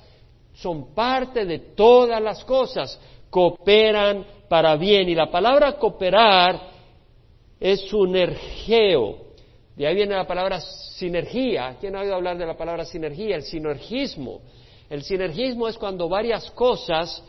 son 0.53 0.93
parte 0.93 1.43
de 1.45 1.57
todas 1.57 2.21
las 2.21 2.43
cosas, 2.45 2.99
cooperan 3.31 4.25
para 4.47 4.75
bien. 4.75 5.09
Y 5.09 5.15
la 5.15 5.31
palabra 5.31 5.73
cooperar 5.73 6.69
es 7.59 7.81
sinergeo. 7.89 9.24
De 9.75 9.85
ahí 9.85 9.95
viene 9.95 10.15
la 10.15 10.25
palabra 10.25 10.61
sinergia. 10.61 11.75
¿Quién 11.79 11.95
ha 11.95 12.01
oído 12.01 12.15
hablar 12.15 12.37
de 12.37 12.45
la 12.45 12.55
palabra 12.55 12.85
sinergia? 12.85 13.35
El 13.35 13.43
sinergismo. 13.43 14.41
El 14.89 15.03
sinergismo 15.03 15.67
es 15.67 15.77
cuando 15.77 16.07
varias 16.07 16.49
cosas 16.51 17.23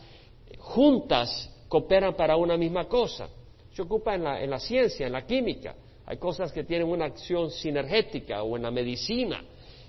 juntas 0.58 1.50
cooperan 1.68 2.14
para 2.14 2.36
una 2.36 2.56
misma 2.56 2.86
cosa. 2.86 3.28
Se 3.72 3.82
ocupa 3.82 4.14
en 4.14 4.24
la, 4.24 4.42
en 4.42 4.50
la 4.50 4.60
ciencia, 4.60 5.06
en 5.06 5.12
la 5.12 5.26
química. 5.26 5.74
Hay 6.06 6.18
cosas 6.18 6.52
que 6.52 6.62
tienen 6.62 6.88
una 6.88 7.06
acción 7.06 7.50
sinergética 7.50 8.42
o 8.42 8.56
en 8.56 8.62
la 8.62 8.70
medicina. 8.70 9.42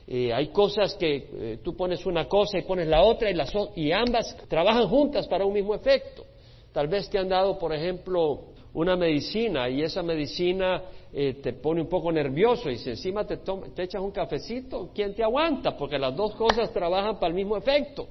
Eh, 0.08 0.34
hay 0.34 0.48
cosas 0.48 0.96
que 0.96 1.16
eh, 1.16 1.60
tú 1.62 1.76
pones 1.76 2.06
una 2.06 2.28
cosa 2.28 2.58
y 2.58 2.64
pones 2.64 2.88
la 2.88 3.04
otra 3.04 3.30
y, 3.30 3.34
las, 3.34 3.54
y 3.76 3.92
ambas 3.92 4.36
trabajan 4.48 4.88
juntas 4.88 5.28
para 5.28 5.46
un 5.46 5.54
mismo 5.54 5.76
efecto. 5.76 6.26
Tal 6.72 6.88
vez 6.88 7.10
te 7.10 7.20
han 7.20 7.30
dado, 7.30 7.60
por 7.60 7.74
ejemplo, 7.74 8.46
una 8.78 8.96
medicina 8.96 9.68
y 9.70 9.82
esa 9.82 10.04
medicina 10.04 10.84
eh, 11.12 11.40
te 11.42 11.54
pone 11.54 11.82
un 11.82 11.90
poco 11.90 12.12
nervioso 12.12 12.70
y 12.70 12.78
si 12.78 12.92
encima 12.92 13.26
te, 13.26 13.38
te 13.38 13.84
echas 13.84 14.00
un 14.00 14.12
cafecito, 14.12 14.92
¿quién 14.94 15.16
te 15.16 15.24
aguanta? 15.24 15.76
Porque 15.76 15.98
las 15.98 16.16
dos 16.16 16.36
cosas 16.36 16.72
trabajan 16.72 17.16
para 17.16 17.30
el 17.30 17.34
mismo 17.34 17.58
efecto. 17.58 18.08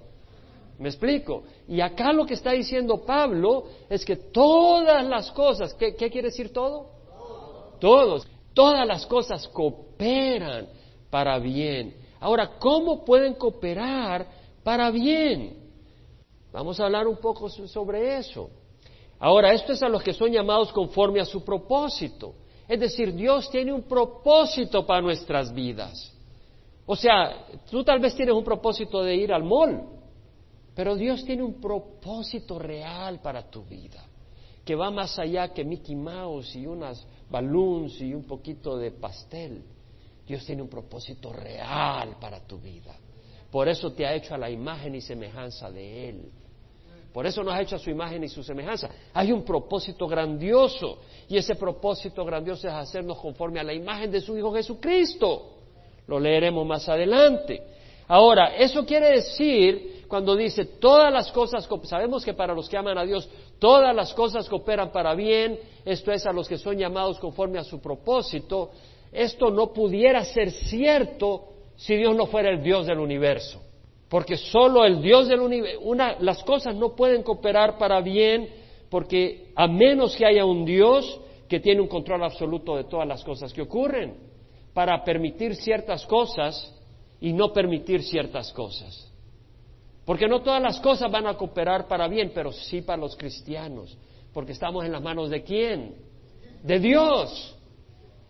¿Me 0.81 0.89
explico? 0.89 1.45
Y 1.69 1.81
acá 1.81 2.13
lo 2.13 2.27
que 2.27 2.35
está 2.35 2.51
diciendo 2.51 3.01
Pablo 3.07 3.67
es 3.89 4.05
que 4.05 4.17
todas 4.17 5.07
las 5.07 5.31
cosas, 5.31 5.73
¿qué, 5.75 5.95
quiere 5.95 6.23
decir 6.23 6.53
todo? 6.53 6.91
Todos. 7.79 8.27
Todas 8.53 8.85
las 8.89 9.07
cosas 9.07 9.47
cooperan 9.47 10.67
para 11.11 11.39
bien. 11.39 11.95
Ahora, 12.19 12.59
¿cómo 12.59 13.05
pueden 13.05 13.35
cooperar 13.35 14.27
para 14.65 14.91
bien? 14.91 15.59
Vamos 16.53 16.81
a 16.81 16.87
hablar 16.87 17.07
un 17.07 17.19
poco 17.19 17.49
sobre 17.49 18.19
eso. 18.19 18.51
Ahora, 19.19 19.53
esto 19.53 19.73
es 19.73 19.83
a 19.83 19.89
los 19.89 20.03
que 20.03 20.13
son 20.13 20.31
llamados 20.31 20.73
conforme 20.73 21.21
a 21.21 21.25
su 21.25 21.45
propósito. 21.45 22.35
Es 22.69 22.81
decir, 22.81 23.15
Dios 23.15 23.49
tiene 23.51 23.73
un 23.73 23.83
propósito 23.83 24.85
para 24.85 25.01
nuestras 25.01 25.53
vidas. 25.55 26.13
O 26.85 26.95
sea, 26.95 27.47
tú 27.71 27.83
tal 27.83 27.99
vez 28.01 28.15
tienes 28.15 28.35
un 28.35 28.45
propósito 28.45 29.03
de 29.03 29.17
ir 29.17 29.33
al 29.33 29.43
mall, 29.43 29.83
pero 30.75 30.95
Dios 30.95 31.25
tiene 31.25 31.43
un 31.43 31.61
propósito 31.61 32.59
real 32.59 33.21
para 33.21 33.51
tu 33.51 33.65
vida, 33.65 34.05
que 34.65 34.75
va 34.75 34.91
más 34.91 35.19
allá 35.19 35.53
que 35.53 35.65
Mickey 35.65 35.97
Mouse 35.97 36.55
y 36.55 36.67
unas 36.67 37.07
balloons 37.31 38.01
y 38.01 38.15
un 38.15 38.25
poquito 38.25 38.77
de 38.77 38.93
pastel. 38.93 39.65
Dios 40.27 40.45
tiene 40.45 40.63
un 40.63 40.69
propósito 40.69 41.33
real 41.33 42.17
para 42.21 42.41
tu 42.41 42.59
vida. 42.59 42.97
Por 43.51 43.69
eso 43.69 43.93
te 43.93 44.05
ha 44.05 44.15
hecho 44.15 44.35
a 44.35 44.39
la 44.39 44.51
imagen 44.51 44.95
y 44.95 45.01
semejanza 45.01 45.71
de 45.71 46.09
Él. 46.09 46.31
Por 47.17 47.27
eso 47.27 47.43
nos 47.43 47.55
ha 47.55 47.63
hecho 47.63 47.77
a 47.77 47.79
su 47.79 47.89
imagen 47.89 48.23
y 48.25 48.29
su 48.29 48.43
semejanza. 48.43 48.91
Hay 49.15 49.33
un 49.33 49.43
propósito 49.43 50.07
grandioso 50.07 50.99
y 51.27 51.39
ese 51.39 51.55
propósito 51.55 52.23
grandioso 52.27 52.69
es 52.69 52.75
hacernos 52.75 53.17
conforme 53.17 53.59
a 53.59 53.63
la 53.63 53.73
imagen 53.73 54.11
de 54.11 54.21
su 54.21 54.37
Hijo 54.37 54.53
Jesucristo. 54.53 55.55
Lo 56.09 56.21
leeremos 56.21 56.67
más 56.67 56.87
adelante. 56.91 57.63
Ahora, 58.07 58.55
eso 58.59 58.85
quiere 58.85 59.13
decir 59.13 60.05
cuando 60.07 60.37
dice 60.37 60.67
todas 60.79 61.11
las 61.11 61.33
cosas, 61.33 61.67
sabemos 61.85 62.23
que 62.23 62.35
para 62.35 62.53
los 62.53 62.69
que 62.69 62.77
aman 62.77 62.99
a 62.99 63.07
Dios, 63.07 63.27
todas 63.59 63.97
las 63.97 64.13
cosas 64.13 64.47
cooperan 64.47 64.93
para 64.93 65.15
bien, 65.15 65.59
esto 65.87 66.13
es 66.13 66.27
a 66.27 66.35
los 66.35 66.47
que 66.47 66.59
son 66.59 66.77
llamados 66.77 67.19
conforme 67.19 67.59
a 67.59 67.65
su 67.65 67.81
propósito, 67.81 68.73
esto 69.11 69.51
no 69.51 69.73
pudiera 69.73 70.23
ser 70.23 70.51
cierto 70.51 71.45
si 71.77 71.97
Dios 71.97 72.15
no 72.15 72.27
fuera 72.27 72.51
el 72.51 72.63
Dios 72.63 72.87
del 72.87 72.99
universo. 72.99 73.63
Porque 74.09 74.37
solo 74.37 74.85
el 74.85 75.03
Dios 75.03 75.29
del 75.29 75.41
universo, 75.41 75.81
las 76.21 76.43
cosas 76.45 76.77
no 76.77 76.95
pueden 76.95 77.23
cooperar 77.23 77.77
para 77.77 78.01
bien, 78.01 78.49
porque 78.89 79.53
a 79.57 79.67
menos 79.67 80.15
que 80.15 80.25
haya 80.25 80.45
un 80.45 80.65
Dios 80.65 81.21
que 81.49 81.61
tiene 81.61 81.81
un 81.81 81.89
control 81.89 82.23
absoluto 82.23 82.77
de 82.77 82.85
todas 82.85 83.07
las 83.07 83.25
cosas 83.25 83.53
que 83.53 83.63
ocurren, 83.63 84.17
para 84.73 85.03
permitir 85.03 85.57
ciertas 85.57 86.07
cosas 86.07 86.73
y 87.21 87.33
no 87.33 87.53
permitir 87.53 88.03
ciertas 88.03 88.53
cosas. 88.53 89.11
Porque 90.05 90.29
no 90.29 90.41
todas 90.41 90.63
las 90.63 90.79
cosas 90.81 91.11
van 91.11 91.27
a 91.27 91.35
cooperar 91.35 91.89
para 91.89 92.07
bien, 92.07 92.31
pero 92.33 92.53
sí 92.53 92.83
para 92.83 93.01
los 93.01 93.17
cristianos. 93.17 93.97
Porque 94.33 94.53
estamos 94.53 94.85
en 94.85 94.93
las 94.93 95.03
manos 95.03 95.31
de 95.31 95.43
quién? 95.43 95.97
De 96.63 96.79
Dios. 96.79 97.57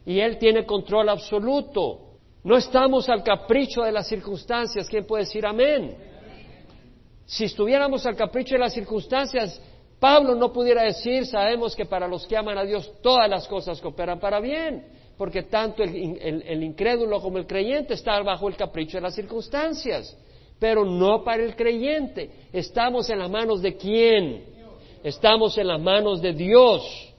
Y 0.07 0.21
Él 0.21 0.39
tiene 0.39 0.65
control 0.65 1.11
absoluto. 1.11 2.06
No 2.47 2.57
estamos 2.57 3.09
al 3.09 3.25
capricho 3.25 3.83
de 3.83 3.91
las 3.91 4.07
circunstancias. 4.07 4.89
¿Quién 4.89 5.05
puede 5.05 5.25
decir 5.25 5.45
amén? 5.45 5.97
Si 7.25 7.43
estuviéramos 7.43 8.07
al 8.07 8.15
capricho 8.15 8.55
de 8.55 8.61
las 8.61 8.73
circunstancias, 8.73 9.61
Pablo 9.99 10.37
no 10.37 10.53
pudiera 10.53 10.85
decir, 10.85 11.27
sabemos 11.27 11.75
que 11.75 11.87
para 11.87 12.07
los 12.07 12.25
que 12.25 12.37
aman 12.37 12.57
a 12.57 12.63
Dios 12.63 12.93
todas 13.03 13.29
las 13.29 13.49
cosas 13.49 13.81
cooperan 13.81 14.21
para 14.21 14.39
bien, 14.39 14.87
porque 15.19 15.43
tanto 15.43 15.83
el, 15.83 15.93
el 16.47 16.63
incrédulo 16.63 17.21
como 17.21 17.39
el 17.39 17.49
creyente 17.49 17.95
está 17.95 18.23
bajo 18.23 18.47
el 18.49 18.55
capricho 18.55 18.99
de 18.99 19.03
las 19.03 19.17
circunstancias 19.17 20.17
pero 20.59 20.85
no 20.85 21.23
para 21.23 21.43
el 21.43 21.55
creyente. 21.55 22.31
Estamos 22.53 23.11
en 23.11 23.19
las 23.19 23.31
manos 23.31 23.61
de 23.61 23.77
quién? 23.77 24.45
Estamos 25.03 25.59
en 25.59 25.67
las 25.67 25.81
manos 25.81 26.23
de 26.23 26.33
Dios. 26.33 27.13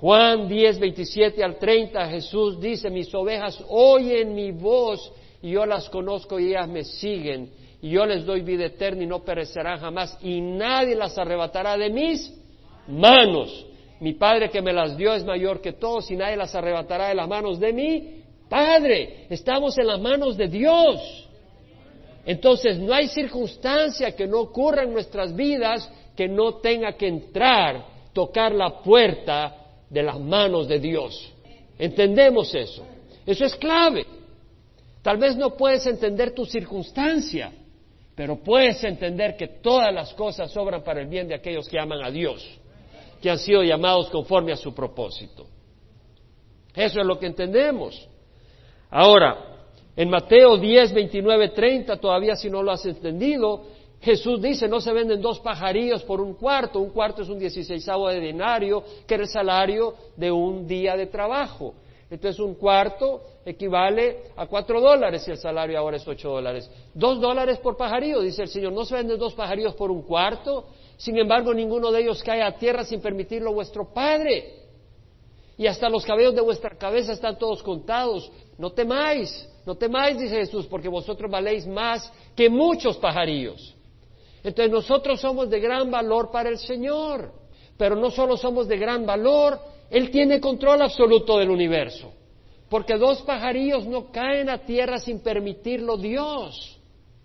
Juan 0.00 0.46
10, 0.46 0.78
27 0.78 1.42
al 1.42 1.56
30, 1.56 2.08
Jesús 2.08 2.60
dice, 2.60 2.88
mis 2.88 3.12
ovejas 3.14 3.62
oyen 3.68 4.32
mi 4.32 4.52
voz 4.52 5.12
y 5.42 5.50
yo 5.50 5.66
las 5.66 5.88
conozco 5.88 6.38
y 6.38 6.50
ellas 6.50 6.68
me 6.68 6.84
siguen 6.84 7.50
y 7.82 7.90
yo 7.90 8.06
les 8.06 8.24
doy 8.24 8.42
vida 8.42 8.66
eterna 8.66 9.02
y 9.02 9.06
no 9.06 9.24
perecerán 9.24 9.80
jamás 9.80 10.16
y 10.22 10.40
nadie 10.40 10.94
las 10.94 11.18
arrebatará 11.18 11.76
de 11.76 11.90
mis 11.90 12.32
manos. 12.86 13.66
Mi 14.00 14.12
Padre 14.12 14.50
que 14.50 14.62
me 14.62 14.72
las 14.72 14.96
dio 14.96 15.12
es 15.14 15.24
mayor 15.24 15.60
que 15.60 15.72
todos 15.72 16.08
y 16.12 16.16
nadie 16.16 16.36
las 16.36 16.54
arrebatará 16.54 17.08
de 17.08 17.16
las 17.16 17.28
manos 17.28 17.58
de 17.58 17.72
mi 17.72 18.22
Padre. 18.48 19.26
Estamos 19.28 19.76
en 19.78 19.86
las 19.88 20.00
manos 20.00 20.36
de 20.36 20.46
Dios. 20.46 21.28
Entonces, 22.24 22.78
no 22.78 22.92
hay 22.92 23.08
circunstancia 23.08 24.14
que 24.14 24.26
no 24.26 24.40
ocurra 24.40 24.84
en 24.84 24.92
nuestras 24.92 25.34
vidas 25.34 25.90
que 26.14 26.28
no 26.28 26.56
tenga 26.56 26.92
que 26.92 27.08
entrar, 27.08 27.84
tocar 28.12 28.52
la 28.52 28.80
puerta 28.80 29.57
de 29.90 30.02
las 30.02 30.18
manos 30.18 30.68
de 30.68 30.78
Dios. 30.78 31.32
¿Entendemos 31.78 32.54
eso? 32.54 32.84
Eso 33.24 33.44
es 33.44 33.54
clave. 33.56 34.06
Tal 35.02 35.16
vez 35.16 35.36
no 35.36 35.56
puedes 35.56 35.86
entender 35.86 36.34
tu 36.34 36.44
circunstancia, 36.44 37.52
pero 38.14 38.36
puedes 38.36 38.82
entender 38.84 39.36
que 39.36 39.48
todas 39.48 39.92
las 39.94 40.12
cosas 40.14 40.54
obran 40.56 40.82
para 40.82 41.00
el 41.00 41.06
bien 41.06 41.28
de 41.28 41.34
aquellos 41.34 41.68
que 41.68 41.78
aman 41.78 42.02
a 42.02 42.10
Dios, 42.10 42.44
que 43.22 43.30
han 43.30 43.38
sido 43.38 43.62
llamados 43.62 44.08
conforme 44.10 44.52
a 44.52 44.56
su 44.56 44.74
propósito. 44.74 45.46
Eso 46.74 47.00
es 47.00 47.06
lo 47.06 47.18
que 47.18 47.26
entendemos. 47.26 48.08
Ahora, 48.90 49.48
en 49.96 50.08
Mateo 50.10 50.56
10, 50.56 50.92
29, 50.92 51.48
30, 51.50 51.96
todavía 51.96 52.36
si 52.36 52.48
no 52.48 52.62
lo 52.62 52.70
has 52.70 52.84
entendido, 52.86 53.64
Jesús 54.00 54.40
dice, 54.40 54.68
no 54.68 54.80
se 54.80 54.92
venden 54.92 55.20
dos 55.20 55.40
pajarillos 55.40 56.04
por 56.04 56.20
un 56.20 56.34
cuarto, 56.34 56.78
un 56.78 56.90
cuarto 56.90 57.22
es 57.22 57.28
un 57.28 57.38
dieciséisavo 57.38 58.08
de 58.08 58.20
denario, 58.20 58.84
que 59.06 59.14
era 59.14 59.24
el 59.24 59.28
salario 59.28 59.94
de 60.16 60.30
un 60.30 60.66
día 60.66 60.96
de 60.96 61.06
trabajo. 61.06 61.74
Entonces 62.10 62.40
un 62.40 62.54
cuarto 62.54 63.20
equivale 63.44 64.30
a 64.36 64.46
cuatro 64.46 64.80
dólares 64.80 65.26
y 65.28 65.32
el 65.32 65.36
salario 65.36 65.78
ahora 65.78 65.98
es 65.98 66.08
ocho 66.08 66.30
dólares. 66.30 66.70
Dos 66.94 67.20
dólares 67.20 67.58
por 67.58 67.76
pajarillo, 67.76 68.22
dice 68.22 68.42
el 68.42 68.48
Señor. 68.48 68.72
No 68.72 68.84
se 68.84 68.94
venden 68.94 69.18
dos 69.18 69.34
pajarillos 69.34 69.74
por 69.74 69.90
un 69.90 70.02
cuarto. 70.02 70.68
Sin 70.96 71.18
embargo, 71.18 71.52
ninguno 71.52 71.90
de 71.90 72.02
ellos 72.02 72.22
cae 72.22 72.42
a 72.42 72.52
tierra 72.52 72.84
sin 72.84 73.02
permitirlo 73.02 73.52
vuestro 73.52 73.92
Padre. 73.92 74.54
Y 75.58 75.66
hasta 75.66 75.90
los 75.90 76.06
cabellos 76.06 76.34
de 76.34 76.40
vuestra 76.40 76.70
cabeza 76.78 77.12
están 77.12 77.36
todos 77.36 77.62
contados. 77.62 78.30
No 78.56 78.70
temáis, 78.70 79.46
no 79.66 79.74
temáis, 79.76 80.18
dice 80.18 80.36
Jesús, 80.36 80.66
porque 80.66 80.88
vosotros 80.88 81.30
valéis 81.30 81.66
más 81.66 82.10
que 82.34 82.48
muchos 82.48 82.96
pajarillos. 82.96 83.74
Entonces 84.42 84.70
nosotros 84.70 85.20
somos 85.20 85.50
de 85.50 85.60
gran 85.60 85.90
valor 85.90 86.30
para 86.30 86.48
el 86.48 86.58
Señor. 86.58 87.32
Pero 87.76 87.96
no 87.96 88.10
solo 88.10 88.36
somos 88.36 88.66
de 88.66 88.76
gran 88.76 89.06
valor, 89.06 89.58
Él 89.90 90.10
tiene 90.10 90.40
control 90.40 90.82
absoluto 90.82 91.38
del 91.38 91.50
universo. 91.50 92.12
Porque 92.68 92.96
dos 92.96 93.22
pajarillos 93.22 93.86
no 93.86 94.10
caen 94.10 94.50
a 94.50 94.58
tierra 94.58 94.98
sin 94.98 95.20
permitirlo 95.20 95.96
Dios. 95.96 96.78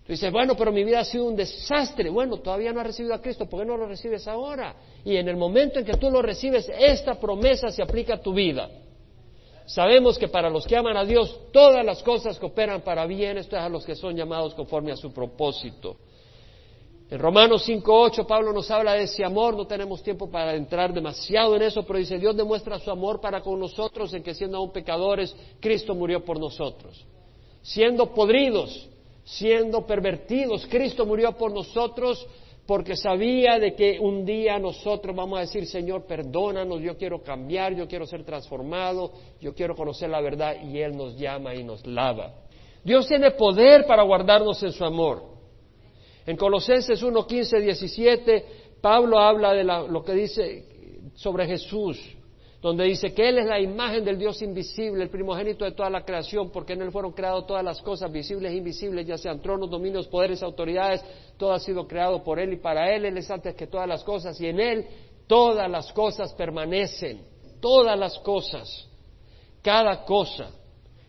Tú 0.06 0.12
dices, 0.12 0.32
bueno, 0.32 0.56
pero 0.56 0.72
mi 0.72 0.84
vida 0.84 1.00
ha 1.00 1.06
sido 1.06 1.26
un 1.26 1.36
desastre. 1.36 2.10
Bueno, 2.10 2.38
todavía 2.38 2.74
no 2.74 2.82
has 2.82 2.88
recibido 2.88 3.14
a 3.14 3.22
Cristo, 3.22 3.46
¿por 3.48 3.62
qué 3.62 3.66
no 3.66 3.78
lo 3.78 3.88
recibes 3.88 4.28
ahora? 4.28 4.76
Y 5.04 5.16
en 5.16 5.28
el 5.28 5.38
momento 5.38 5.80
en 5.80 5.86
que 5.86 5.94
tú 5.94 6.12
lo 6.12 6.22
recibes, 6.22 6.70
esta 6.78 7.16
promesa 7.16 7.70
se 7.70 7.82
aplica 7.82 8.16
a 8.16 8.22
tu 8.22 8.34
vida. 8.34 8.70
Sabemos 9.66 10.18
que 10.18 10.28
para 10.28 10.50
los 10.50 10.68
que 10.68 10.76
aman 10.76 10.98
a 10.98 11.06
Dios, 11.06 11.40
todas 11.54 11.86
las 11.86 12.04
cosas 12.04 12.38
cooperan 12.38 12.82
para 12.82 13.06
bien, 13.06 13.38
esto 13.38 13.56
es 13.56 13.62
a 13.62 13.70
los 13.70 13.86
que 13.86 13.96
son 13.96 14.16
llamados 14.16 14.54
conforme 14.54 14.92
a 14.92 14.98
su 14.98 15.14
propósito. 15.14 15.96
En 17.14 17.20
Romanos 17.20 17.70
5.8 17.70 18.26
Pablo 18.26 18.52
nos 18.52 18.72
habla 18.72 18.94
de 18.94 19.04
ese 19.04 19.24
amor, 19.24 19.56
no 19.56 19.68
tenemos 19.68 20.02
tiempo 20.02 20.32
para 20.32 20.56
entrar 20.56 20.92
demasiado 20.92 21.56
en 21.56 21.62
eso, 21.62 21.84
pero 21.84 22.00
dice, 22.00 22.18
Dios 22.18 22.36
demuestra 22.36 22.80
su 22.80 22.90
amor 22.90 23.22
para 23.22 23.40
con 23.40 23.60
nosotros 23.60 24.12
en 24.16 24.24
que 24.24 24.34
siendo 24.34 24.58
aún 24.58 24.72
pecadores, 24.72 25.36
Cristo 25.60 25.94
murió 25.94 26.26
por 26.26 26.40
nosotros. 26.40 27.06
Siendo 27.62 28.12
podridos, 28.16 28.90
siendo 29.24 29.86
pervertidos, 29.86 30.66
Cristo 30.66 31.06
murió 31.06 31.34
por 31.34 31.54
nosotros 31.54 32.26
porque 32.66 32.96
sabía 32.96 33.60
de 33.60 33.76
que 33.76 34.00
un 34.00 34.26
día 34.26 34.58
nosotros 34.58 35.16
vamos 35.16 35.38
a 35.38 35.42
decir, 35.42 35.68
Señor, 35.68 36.08
perdónanos, 36.08 36.82
yo 36.82 36.98
quiero 36.98 37.22
cambiar, 37.22 37.76
yo 37.76 37.88
quiero 37.88 38.08
ser 38.08 38.24
transformado, 38.24 39.12
yo 39.40 39.54
quiero 39.54 39.76
conocer 39.76 40.10
la 40.10 40.20
verdad 40.20 40.56
y 40.64 40.80
Él 40.80 40.98
nos 40.98 41.16
llama 41.16 41.54
y 41.54 41.64
nos 41.64 41.86
lava. 41.86 42.34
Dios 42.84 43.08
tiene 43.08 43.30
poder 43.30 43.86
para 43.86 44.02
guardarnos 44.02 44.64
en 44.64 44.72
su 44.72 44.84
amor. 44.84 45.33
En 46.26 46.38
Colosenses 46.38 47.02
1, 47.02 47.28
15, 47.28 47.60
17, 47.60 48.46
Pablo 48.82 49.20
habla 49.20 49.54
de 49.54 49.64
lo 49.64 50.04
que 50.04 50.14
dice 50.14 51.12
sobre 51.16 51.46
Jesús, 51.46 52.00
donde 52.62 52.86
dice 52.86 53.14
que 53.14 53.28
Él 53.28 53.40
es 53.40 53.46
la 53.46 53.60
imagen 53.60 54.06
del 54.06 54.18
Dios 54.18 54.42
invisible, 54.42 55.04
el 55.04 55.10
primogénito 55.10 55.66
de 55.66 55.72
toda 55.72 55.90
la 55.90 56.06
creación, 56.06 56.50
porque 56.50 56.74
en 56.74 56.82
Él 56.82 56.92
fueron 56.92 57.12
creadas 57.12 57.46
todas 57.46 57.64
las 57.64 57.82
cosas, 57.82 58.10
visibles 58.10 58.54
e 58.54 58.56
invisibles, 58.56 59.06
ya 59.06 59.18
sean 59.18 59.42
tronos, 59.42 59.70
dominios, 59.70 60.08
poderes, 60.08 60.42
autoridades, 60.42 61.04
todo 61.38 61.52
ha 61.52 61.60
sido 61.60 61.88
creado 61.88 62.24
por 62.24 62.40
Él 62.40 62.54
y 62.54 62.58
para 62.58 62.94
Él, 62.96 63.06
Él 63.06 63.18
es 63.18 63.30
antes 63.30 63.54
que 63.56 63.68
todas 63.68 63.88
las 63.88 64.04
cosas, 64.04 64.40
y 64.40 64.48
en 64.48 64.62
Él 64.62 64.88
todas 65.28 65.70
las 65.70 65.92
cosas 65.92 66.34
permanecen, 66.34 67.22
todas 67.60 68.00
las 68.00 68.18
cosas, 68.20 68.88
cada 69.62 70.06
cosa. 70.06 70.52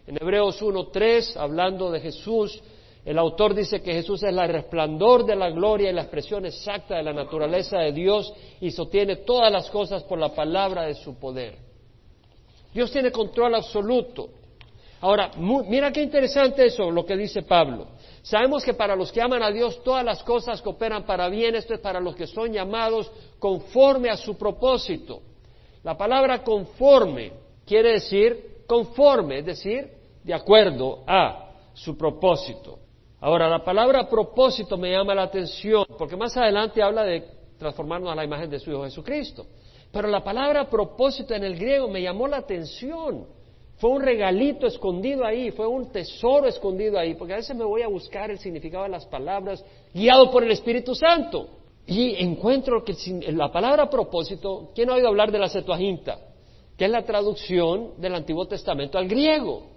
En 0.06 0.16
Hebreos 0.20 0.60
1.3, 0.60 1.36
hablando 1.36 1.90
de 1.90 2.00
Jesús, 2.00 2.60
el 3.04 3.18
autor 3.18 3.54
dice 3.54 3.82
que 3.82 3.92
Jesús 3.92 4.22
es 4.22 4.30
el 4.30 4.48
resplandor 4.48 5.26
de 5.26 5.36
la 5.36 5.50
gloria 5.50 5.90
y 5.90 5.92
la 5.92 6.02
expresión 6.02 6.46
exacta 6.46 6.96
de 6.96 7.02
la 7.02 7.12
naturaleza 7.12 7.78
de 7.78 7.92
Dios 7.92 8.32
y 8.60 8.70
sostiene 8.70 9.16
todas 9.16 9.52
las 9.52 9.68
cosas 9.68 10.02
por 10.04 10.18
la 10.18 10.34
palabra 10.34 10.82
de 10.82 10.94
su 10.94 11.18
poder. 11.18 11.58
Dios 12.72 12.90
tiene 12.90 13.12
control 13.12 13.56
absoluto. 13.56 14.30
Ahora, 15.02 15.32
mira 15.36 15.92
qué 15.92 16.02
interesante 16.02 16.64
eso, 16.64 16.90
lo 16.90 17.04
que 17.04 17.14
dice 17.14 17.42
Pablo. 17.42 17.88
Sabemos 18.22 18.64
que 18.64 18.72
para 18.72 18.96
los 18.96 19.12
que 19.12 19.20
aman 19.20 19.42
a 19.42 19.50
Dios 19.50 19.82
todas 19.84 20.02
las 20.02 20.22
cosas 20.22 20.62
cooperan 20.62 21.04
para 21.04 21.28
bien, 21.28 21.54
esto 21.54 21.74
es 21.74 21.80
para 21.80 22.00
los 22.00 22.16
que 22.16 22.26
son 22.26 22.52
llamados 22.52 23.12
conforme 23.38 24.08
a 24.08 24.16
su 24.16 24.38
propósito. 24.38 25.20
La 25.82 25.94
palabra 25.94 26.42
conforme 26.42 27.32
quiere 27.66 27.92
decir 27.92 28.64
conforme, 28.66 29.40
es 29.40 29.44
decir, 29.44 29.90
de 30.22 30.32
acuerdo 30.32 31.04
a 31.06 31.50
su 31.74 31.98
propósito. 31.98 32.78
Ahora, 33.24 33.48
la 33.48 33.64
palabra 33.64 34.06
propósito 34.06 34.76
me 34.76 34.90
llama 34.90 35.14
la 35.14 35.22
atención, 35.22 35.86
porque 35.96 36.14
más 36.14 36.36
adelante 36.36 36.82
habla 36.82 37.04
de 37.04 37.24
transformarnos 37.58 38.12
a 38.12 38.14
la 38.14 38.22
imagen 38.22 38.50
de 38.50 38.58
su 38.58 38.70
Hijo 38.70 38.84
Jesucristo. 38.84 39.46
Pero 39.90 40.08
la 40.08 40.22
palabra 40.22 40.68
propósito 40.68 41.32
en 41.32 41.42
el 41.42 41.56
griego 41.56 41.88
me 41.88 42.02
llamó 42.02 42.28
la 42.28 42.36
atención. 42.36 43.24
Fue 43.78 43.88
un 43.88 44.02
regalito 44.02 44.66
escondido 44.66 45.24
ahí, 45.24 45.50
fue 45.52 45.66
un 45.66 45.90
tesoro 45.90 46.46
escondido 46.46 46.98
ahí, 46.98 47.14
porque 47.14 47.32
a 47.32 47.36
veces 47.36 47.56
me 47.56 47.64
voy 47.64 47.80
a 47.80 47.88
buscar 47.88 48.30
el 48.30 48.38
significado 48.38 48.84
de 48.84 48.90
las 48.90 49.06
palabras 49.06 49.64
guiado 49.94 50.30
por 50.30 50.44
el 50.44 50.50
Espíritu 50.50 50.94
Santo. 50.94 51.48
Y 51.86 52.22
encuentro 52.22 52.84
que 52.84 52.94
la 53.32 53.50
palabra 53.50 53.88
propósito, 53.88 54.70
¿quién 54.74 54.90
ha 54.90 54.96
oído 54.96 55.08
hablar 55.08 55.32
de 55.32 55.38
la 55.38 55.48
Septuaginta? 55.48 56.18
Que 56.76 56.84
es 56.84 56.90
la 56.90 57.06
traducción 57.06 57.92
del 57.96 58.16
Antiguo 58.16 58.46
Testamento 58.46 58.98
al 58.98 59.08
griego. 59.08 59.73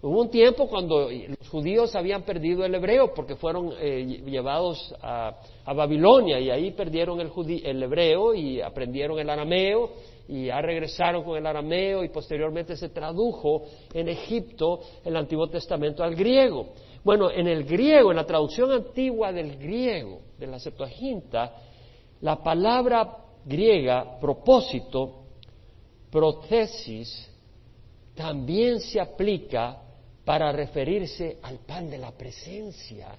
Hubo 0.00 0.20
un 0.20 0.30
tiempo 0.30 0.68
cuando 0.68 1.10
los 1.10 1.48
judíos 1.48 1.96
habían 1.96 2.22
perdido 2.22 2.64
el 2.64 2.72
hebreo 2.72 3.12
porque 3.12 3.34
fueron 3.34 3.72
eh, 3.80 4.22
llevados 4.24 4.94
a, 5.02 5.34
Babilonia 5.74 6.38
y 6.38 6.50
ahí 6.50 6.70
perdieron 6.70 7.20
el, 7.20 7.32
el, 7.64 7.82
hebreo 7.82 8.32
y 8.32 8.60
aprendieron 8.60 9.18
el 9.18 9.28
arameo 9.28 9.90
y 10.28 10.46
ya 10.46 10.60
regresaron 10.62 11.24
con 11.24 11.36
el 11.36 11.44
arameo 11.44 12.04
y 12.04 12.10
posteriormente 12.10 12.76
se 12.76 12.90
tradujo 12.90 13.64
en 13.92 14.08
Egipto 14.08 14.78
el 15.04 15.16
Antiguo 15.16 15.48
Testamento 15.48 16.04
al 16.04 16.14
griego. 16.14 16.68
Bueno, 17.02 17.28
en 17.30 17.48
el 17.48 17.64
griego, 17.64 18.10
en 18.10 18.18
la 18.18 18.26
traducción 18.26 18.70
antigua 18.70 19.32
del 19.32 19.56
griego, 19.58 20.20
de 20.38 20.46
la 20.46 20.60
Septuaginta, 20.60 21.56
la 22.20 22.36
palabra 22.36 23.16
griega 23.44 24.18
propósito, 24.20 25.24
protesis, 26.10 27.28
también 28.14 28.80
se 28.80 29.00
aplica 29.00 29.82
para 30.28 30.52
referirse 30.52 31.38
al 31.40 31.60
pan 31.60 31.88
de 31.88 31.96
la 31.96 32.10
presencia. 32.10 33.16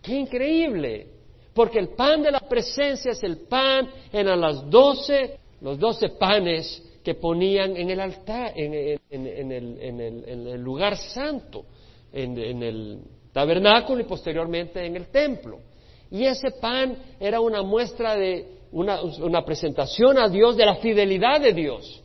¡Qué 0.00 0.14
increíble! 0.14 1.06
Porque 1.52 1.78
el 1.78 1.90
pan 1.90 2.22
de 2.22 2.30
la 2.30 2.40
presencia 2.40 3.12
es 3.12 3.22
el 3.22 3.40
pan, 3.40 3.90
eran 4.10 4.40
las 4.40 4.70
doce, 4.70 5.38
los 5.60 5.78
doce 5.78 6.08
panes 6.18 6.82
que 7.04 7.16
ponían 7.16 7.76
en 7.76 7.90
el 7.90 8.00
altar, 8.00 8.54
en, 8.56 8.72
el, 9.52 10.62
lugar 10.62 10.96
santo, 10.96 11.66
en, 12.10 12.62
el 12.62 13.02
tabernáculo 13.30 14.00
y 14.00 14.04
posteriormente 14.04 14.82
en 14.82 14.96
el 14.96 15.08
templo. 15.08 15.58
Y 16.10 16.24
ese 16.24 16.52
pan 16.52 16.96
era 17.20 17.38
una 17.40 17.60
muestra 17.62 18.16
de 18.16 18.60
una, 18.72 19.02
una 19.02 19.44
presentación 19.44 20.16
a 20.16 20.26
Dios 20.30 20.56
de 20.56 20.64
la 20.64 20.76
fidelidad 20.76 21.38
de 21.38 21.52
Dios 21.52 22.02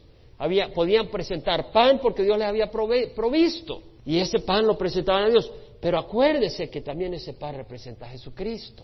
podían 0.74 1.08
presentar 1.08 1.72
pan 1.72 2.00
porque 2.02 2.24
Dios 2.24 2.38
les 2.38 2.48
había 2.48 2.70
provisto. 2.70 3.82
Y 4.06 4.18
ese 4.20 4.40
pan 4.40 4.66
lo 4.66 4.78
presentaban 4.78 5.26
a 5.26 5.30
Dios. 5.30 5.52
Pero 5.80 5.98
acuérdese 5.98 6.70
que 6.70 6.82
también 6.82 7.14
ese 7.14 7.34
pan 7.34 7.56
representa 7.56 8.06
a 8.06 8.10
Jesucristo. 8.10 8.84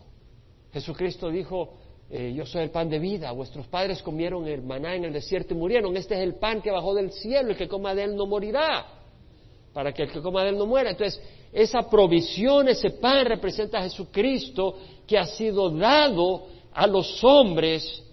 Jesucristo 0.74 1.30
dijo, 1.30 1.74
eh, 2.10 2.34
yo 2.36 2.46
soy 2.46 2.64
el 2.64 2.70
pan 2.70 2.90
de 2.90 3.00
vida, 3.00 3.32
vuestros 3.32 3.68
padres 3.68 4.02
comieron 4.02 4.48
el 4.48 4.62
maná 4.62 4.96
en 4.96 5.06
el 5.06 5.14
desierto 5.14 5.54
y 5.54 5.58
murieron, 5.58 5.96
este 5.98 6.16
es 6.16 6.22
el 6.22 6.36
pan 6.36 6.62
que 6.62 6.72
bajó 6.72 6.94
del 6.94 7.12
cielo, 7.12 7.52
el 7.52 7.58
que 7.58 7.68
coma 7.68 7.94
de 7.94 8.04
él 8.04 8.16
no 8.16 8.26
morirá, 8.26 8.86
para 9.74 9.92
que 9.92 10.04
el 10.04 10.12
que 10.12 10.22
coma 10.22 10.44
de 10.44 10.50
él 10.50 10.58
no 10.58 10.66
muera. 10.66 10.92
Entonces, 10.92 11.22
esa 11.52 11.90
provisión, 11.90 12.68
ese 12.68 12.92
pan 12.92 13.26
representa 13.26 13.80
a 13.80 13.84
Jesucristo 13.84 14.76
que 15.06 15.18
ha 15.18 15.26
sido 15.26 15.70
dado 15.70 16.48
a 16.74 16.88
los 16.88 17.24
hombres 17.24 18.04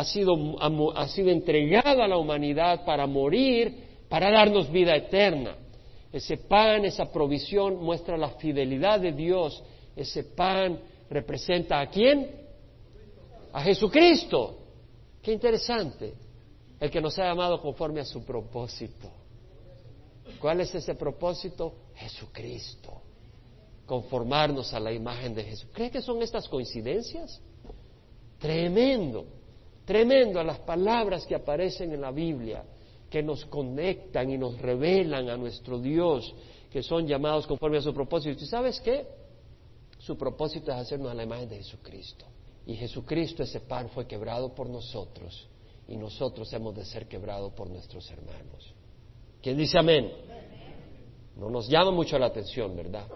ha 0.00 0.04
sido, 0.04 0.34
ha 0.96 1.08
sido 1.08 1.28
entregado 1.28 2.02
a 2.02 2.08
la 2.08 2.16
humanidad 2.16 2.84
para 2.86 3.06
morir, 3.06 3.84
para 4.08 4.30
darnos 4.30 4.70
vida 4.72 4.96
eterna. 4.96 5.56
Ese 6.10 6.38
pan, 6.38 6.86
esa 6.86 7.12
provisión 7.12 7.76
muestra 7.76 8.16
la 8.16 8.30
fidelidad 8.30 8.98
de 8.98 9.12
Dios. 9.12 9.62
Ese 9.94 10.24
pan 10.24 10.80
representa 11.10 11.80
a 11.80 11.90
quién? 11.90 12.30
A 13.52 13.62
Jesucristo. 13.62 14.56
Qué 15.22 15.32
interesante. 15.32 16.14
El 16.80 16.90
que 16.90 17.00
nos 17.00 17.18
ha 17.18 17.24
llamado 17.24 17.60
conforme 17.60 18.00
a 18.00 18.04
su 18.06 18.24
propósito. 18.24 19.10
¿Cuál 20.40 20.62
es 20.62 20.74
ese 20.74 20.94
propósito? 20.94 21.74
Jesucristo. 21.94 23.02
Conformarnos 23.84 24.72
a 24.72 24.80
la 24.80 24.92
imagen 24.92 25.34
de 25.34 25.44
Jesús. 25.44 25.68
¿Cree 25.74 25.90
que 25.90 26.00
son 26.00 26.22
estas 26.22 26.48
coincidencias? 26.48 27.38
Tremendo. 28.38 29.39
Tremendo 29.90 30.38
a 30.38 30.44
las 30.44 30.60
palabras 30.60 31.26
que 31.26 31.34
aparecen 31.34 31.92
en 31.92 32.00
la 32.00 32.12
Biblia, 32.12 32.62
que 33.10 33.24
nos 33.24 33.44
conectan 33.46 34.30
y 34.30 34.38
nos 34.38 34.56
revelan 34.56 35.28
a 35.28 35.36
nuestro 35.36 35.80
Dios, 35.80 36.32
que 36.70 36.80
son 36.80 37.08
llamados 37.08 37.44
conforme 37.44 37.78
a 37.78 37.82
su 37.82 37.92
propósito. 37.92 38.44
¿Y 38.44 38.46
sabes 38.46 38.80
qué? 38.80 39.04
Su 39.98 40.16
propósito 40.16 40.70
es 40.70 40.76
hacernos 40.76 41.10
a 41.10 41.14
la 41.14 41.24
imagen 41.24 41.48
de 41.48 41.56
Jesucristo. 41.56 42.24
Y 42.66 42.76
Jesucristo, 42.76 43.42
ese 43.42 43.58
pan, 43.62 43.88
fue 43.88 44.06
quebrado 44.06 44.54
por 44.54 44.68
nosotros 44.68 45.48
y 45.88 45.96
nosotros 45.96 46.52
hemos 46.52 46.76
de 46.76 46.84
ser 46.84 47.08
quebrados 47.08 47.52
por 47.54 47.68
nuestros 47.68 48.08
hermanos. 48.12 48.72
¿Quién 49.42 49.56
dice 49.56 49.76
amén? 49.76 50.08
No 51.34 51.50
nos 51.50 51.68
llama 51.68 51.90
mucho 51.90 52.16
la 52.16 52.26
atención, 52.26 52.76
¿verdad? 52.76 53.08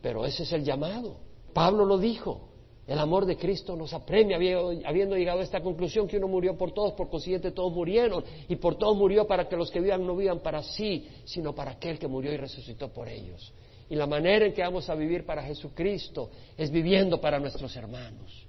Pero 0.00 0.24
ese 0.24 0.44
es 0.44 0.52
el 0.54 0.64
llamado. 0.64 1.18
Pablo 1.52 1.84
lo 1.84 1.98
dijo. 1.98 2.47
El 2.88 2.98
amor 2.98 3.26
de 3.26 3.36
Cristo 3.36 3.76
nos 3.76 3.92
apremia, 3.92 4.38
habiendo 4.86 5.14
llegado 5.14 5.40
a 5.40 5.42
esta 5.42 5.60
conclusión 5.60 6.08
que 6.08 6.16
uno 6.16 6.26
murió 6.26 6.56
por 6.56 6.72
todos, 6.72 6.94
por 6.94 7.10
consiguiente 7.10 7.50
todos 7.50 7.70
murieron, 7.70 8.24
y 8.48 8.56
por 8.56 8.78
todos 8.78 8.96
murió 8.96 9.26
para 9.26 9.46
que 9.46 9.56
los 9.56 9.70
que 9.70 9.78
vivan 9.78 10.06
no 10.06 10.16
vivan 10.16 10.40
para 10.40 10.62
sí, 10.62 11.06
sino 11.26 11.54
para 11.54 11.72
aquel 11.72 11.98
que 11.98 12.08
murió 12.08 12.32
y 12.32 12.38
resucitó 12.38 12.88
por 12.88 13.06
ellos. 13.06 13.52
Y 13.90 13.94
la 13.94 14.06
manera 14.06 14.46
en 14.46 14.54
que 14.54 14.62
vamos 14.62 14.88
a 14.88 14.94
vivir 14.94 15.26
para 15.26 15.42
Jesucristo 15.42 16.30
es 16.56 16.70
viviendo 16.70 17.20
para 17.20 17.38
nuestros 17.38 17.76
hermanos, 17.76 18.46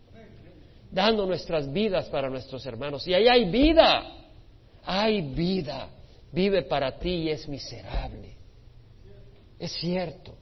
dando 0.89 1.25
nuestras 1.25 1.69
vidas 1.73 2.07
para 2.07 2.29
nuestros 2.29 2.65
hermanos. 2.65 3.05
Y 3.09 3.13
ahí 3.13 3.27
hay 3.27 3.51
vida, 3.51 4.29
hay 4.85 5.21
vida. 5.21 5.89
Vive 6.31 6.63
para 6.63 6.97
ti 6.97 7.23
y 7.23 7.29
es 7.29 7.45
miserable. 7.49 8.35
Es 9.57 9.73
cierto. 9.73 10.33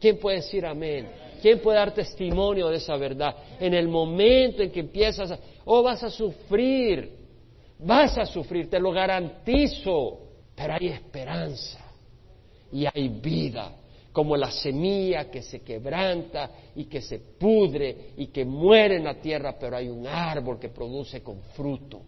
¿Quién 0.00 0.18
puede 0.18 0.36
decir 0.36 0.64
amén? 0.64 1.31
¿Quién 1.42 1.58
puede 1.58 1.78
dar 1.78 1.92
testimonio 1.92 2.68
de 2.68 2.76
esa 2.76 2.96
verdad? 2.96 3.34
En 3.58 3.74
el 3.74 3.88
momento 3.88 4.62
en 4.62 4.70
que 4.70 4.78
empiezas 4.78 5.32
a, 5.32 5.38
oh, 5.64 5.82
vas 5.82 6.00
a 6.04 6.08
sufrir, 6.08 7.10
vas 7.80 8.16
a 8.16 8.24
sufrir, 8.24 8.70
te 8.70 8.78
lo 8.78 8.92
garantizo, 8.92 10.20
pero 10.54 10.74
hay 10.74 10.86
esperanza 10.86 11.80
y 12.70 12.86
hay 12.86 13.08
vida, 13.08 13.72
como 14.12 14.36
la 14.36 14.52
semilla 14.52 15.28
que 15.28 15.42
se 15.42 15.62
quebranta 15.62 16.48
y 16.76 16.84
que 16.84 17.02
se 17.02 17.18
pudre 17.18 18.12
y 18.18 18.28
que 18.28 18.44
muere 18.44 18.98
en 18.98 19.04
la 19.04 19.14
tierra, 19.14 19.56
pero 19.58 19.76
hay 19.76 19.88
un 19.88 20.06
árbol 20.06 20.60
que 20.60 20.68
produce 20.68 21.24
con 21.24 21.42
fruto. 21.56 22.02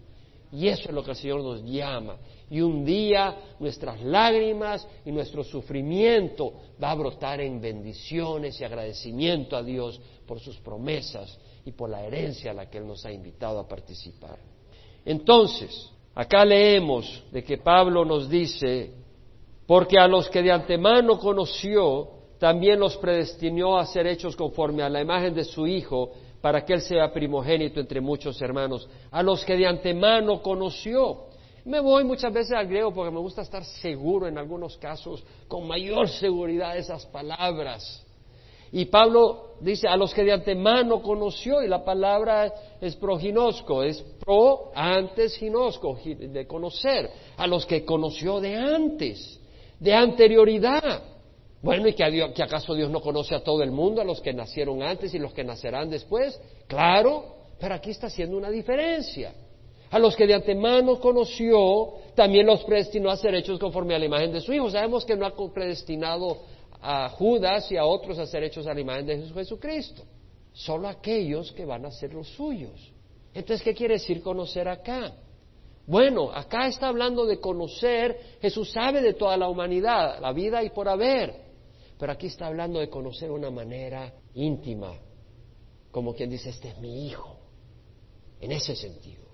Y 0.55 0.69
eso 0.69 0.89
es 0.89 0.95
lo 0.95 1.03
que 1.03 1.11
el 1.11 1.17
Señor 1.17 1.43
nos 1.43 1.65
llama. 1.65 2.17
Y 2.49 2.61
un 2.61 2.85
día 2.85 3.37
nuestras 3.59 4.01
lágrimas 4.03 4.87
y 5.05 5.11
nuestro 5.11 5.43
sufrimiento 5.43 6.53
va 6.83 6.93
a 6.93 6.95
brotar 6.95 7.41
en 7.41 7.61
bendiciones 7.61 8.61
y 8.61 8.65
agradecimiento 8.65 9.57
a 9.57 9.63
Dios 9.65 10.01
por 10.27 10.39
sus 10.39 10.57
promesas 10.59 11.37
y 11.65 11.73
por 11.73 11.91
la 11.91 12.05
herencia 12.05 12.53
a 12.53 12.55
la 12.55 12.71
que 12.71 12.79
Él 12.79 12.87
nos 12.87 13.05
ha 13.05 13.11
invitado 13.11 13.59
a 13.59 13.67
participar. 13.67 14.39
Entonces, 15.05 15.91
acá 16.15 16.45
leemos 16.45 17.25
de 17.33 17.43
que 17.43 17.59
Pablo 17.59 18.05
nos 18.05 18.31
dice, 18.31 18.93
porque 19.67 19.99
a 19.99 20.07
los 20.07 20.31
que 20.31 20.43
de 20.43 20.53
antemano 20.53 21.19
conoció, 21.19 22.11
también 22.39 22.79
los 22.79 22.97
predestinó 22.99 23.77
a 23.77 23.87
ser 23.87 24.07
hechos 24.07 24.37
conforme 24.37 24.85
a 24.85 24.89
la 24.89 25.01
imagen 25.01 25.35
de 25.35 25.45
su 25.45 25.67
Hijo, 25.67 26.13
para 26.45 26.63
que 26.63 26.75
Él 26.75 26.83
sea 26.83 27.11
primogénito 27.11 27.81
entre 27.81 28.03
muchos 28.03 28.39
hermanos, 28.43 28.87
a 29.11 29.23
los 29.23 29.43
que 29.47 29.57
de 29.57 29.67
antemano 29.67 30.43
conoció. 30.43 31.29
Me 31.65 31.81
voy 31.81 32.05
muchas 32.05 32.31
veces 32.35 32.53
al 32.53 32.67
griego 32.67 32.93
porque 32.93 33.11
me 33.11 33.19
gusta 33.19 33.41
estar 33.41 33.65
seguro 33.65 34.29
en 34.29 34.37
algunos 34.37 34.77
casos, 34.77 35.25
con 35.49 35.67
mayor 35.67 36.07
seguridad 36.07 36.77
esas 36.77 37.07
palabras. 37.07 38.05
Y 38.73 38.85
Pablo 38.85 39.55
dice, 39.63 39.89
a 39.89 39.97
los 39.97 40.13
que 40.13 40.23
de 40.23 40.33
antemano 40.33 41.01
conoció, 41.01 41.63
y 41.63 41.67
la 41.67 41.83
palabra 41.83 42.53
es 42.79 42.95
proginosco, 42.95 43.83
es 43.83 44.03
pro 44.21 44.71
antes 44.75 45.39
ginosco, 45.39 45.99
de 46.05 46.47
conocer, 46.47 47.09
a 47.39 47.47
los 47.47 47.65
que 47.65 47.87
conoció 47.87 48.39
de 48.39 48.55
antes, 48.55 49.41
de 49.81 49.95
anterioridad. 49.95 51.14
Bueno, 51.65 51.89
¿y 51.89 51.95
que, 51.95 52.33
que 52.35 52.43
acaso 52.43 52.75
Dios 52.75 52.91
no 52.91 53.01
conoce 53.01 53.35
a 53.35 53.43
todo 53.43 53.63
el 53.63 53.71
mundo, 53.71 54.03
a 54.03 54.05
los 54.05 54.21
que 54.21 54.35
nacieron 54.35 54.83
antes 54.83 55.15
y 55.15 55.19
los 55.19 55.33
que 55.33 55.43
nacerán 55.43 55.89
después? 55.89 56.39
Claro, 56.67 57.37
pero 57.59 57.75
aquí 57.75 57.91
está 57.91 58.09
haciendo 58.09 58.37
una 58.37 58.51
diferencia. 58.51 59.33
A 59.91 59.99
los 59.99 60.15
que 60.15 60.27
de 60.27 60.35
antemano 60.35 61.01
conoció, 61.01 61.95
también 62.15 62.45
los 62.45 62.63
predestinó 62.65 63.09
a 63.09 63.17
ser 63.17 63.35
hechos 63.35 63.59
conforme 63.59 63.95
a 63.95 63.99
la 63.99 64.05
imagen 64.05 64.31
de 64.31 64.43
su 64.43 64.53
Hijo. 64.53 64.71
Sabemos 64.71 65.07
que 65.07 65.17
no 65.17 65.25
ha 65.25 65.33
predestinado 65.55 66.43
a 66.83 67.09
Judas 67.09 67.73
y 67.73 67.79
a 67.79 67.87
otros 67.87 68.19
a 68.19 68.27
ser 68.27 68.45
hechos 68.45 68.67
a 68.67 68.75
la 68.75 68.81
imagen 68.81 69.07
de 69.07 69.27
Jesucristo. 69.33 70.03
Solo 70.53 70.87
aquellos 70.87 71.51
que 71.53 71.65
van 71.65 71.87
a 71.87 71.91
ser 71.91 72.13
los 72.13 72.29
suyos. 72.29 72.93
Entonces, 73.33 73.65
¿qué 73.65 73.73
quiere 73.73 73.95
decir 73.95 74.21
conocer 74.21 74.69
acá? 74.69 75.15
Bueno, 75.87 76.31
acá 76.31 76.67
está 76.67 76.89
hablando 76.89 77.25
de 77.25 77.41
conocer, 77.41 78.19
Jesús 78.43 78.71
sabe 78.71 79.01
de 79.01 79.15
toda 79.15 79.39
la 79.39 79.49
humanidad, 79.49 80.21
la 80.21 80.33
vida 80.33 80.63
y 80.63 80.69
por 80.69 80.89
haber, 80.89 81.44
pero 82.05 82.13
aquí 82.13 82.27
está 82.27 82.49
hablando 82.49 82.81
de 82.81 82.91
conocer 82.91 83.31
una 83.31 83.51
manera 83.51 84.13
íntima, 84.35 84.93
como 85.91 86.15
quien 86.15 86.29
dice, 86.29 86.51
este 86.51 86.69
es 86.69 86.79
mi 86.79 87.07
hijo, 87.07 87.39
en 88.43 88.53
ese 88.53 88.77
sentido. 88.77 89.25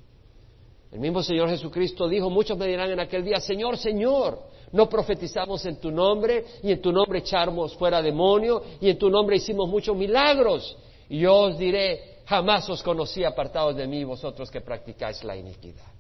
El 0.93 1.01
mismo 1.01 1.21
Señor 1.21 1.49
Jesucristo 1.49 2.07
dijo, 2.07 2.31
muchos 2.31 2.57
me 2.57 2.69
dirán 2.69 2.93
en 2.93 3.01
aquel 3.01 3.25
día, 3.25 3.41
Señor, 3.41 3.77
Señor, 3.77 4.39
no 4.71 4.89
profetizamos 4.89 5.67
en 5.67 5.81
tu 5.81 5.91
nombre 5.91 6.45
y 6.63 6.71
en 6.71 6.81
tu 6.81 6.93
nombre 6.93 7.19
echamos 7.19 7.75
fuera 7.75 8.01
demonio 8.01 8.63
y 8.81 8.89
en 8.89 8.99
tu 8.99 9.11
nombre 9.11 9.35
hicimos 9.35 9.69
muchos 9.69 9.97
milagros. 9.97 10.79
Y 11.09 11.19
yo 11.19 11.37
os 11.39 11.59
diré, 11.59 12.21
jamás 12.25 12.71
os 12.71 12.85
conocí 12.85 13.25
apartados 13.25 13.75
de 13.75 13.89
mí 13.89 14.05
vosotros 14.05 14.49
que 14.49 14.61
practicáis 14.61 15.25
la 15.25 15.37
iniquidad. 15.37 15.93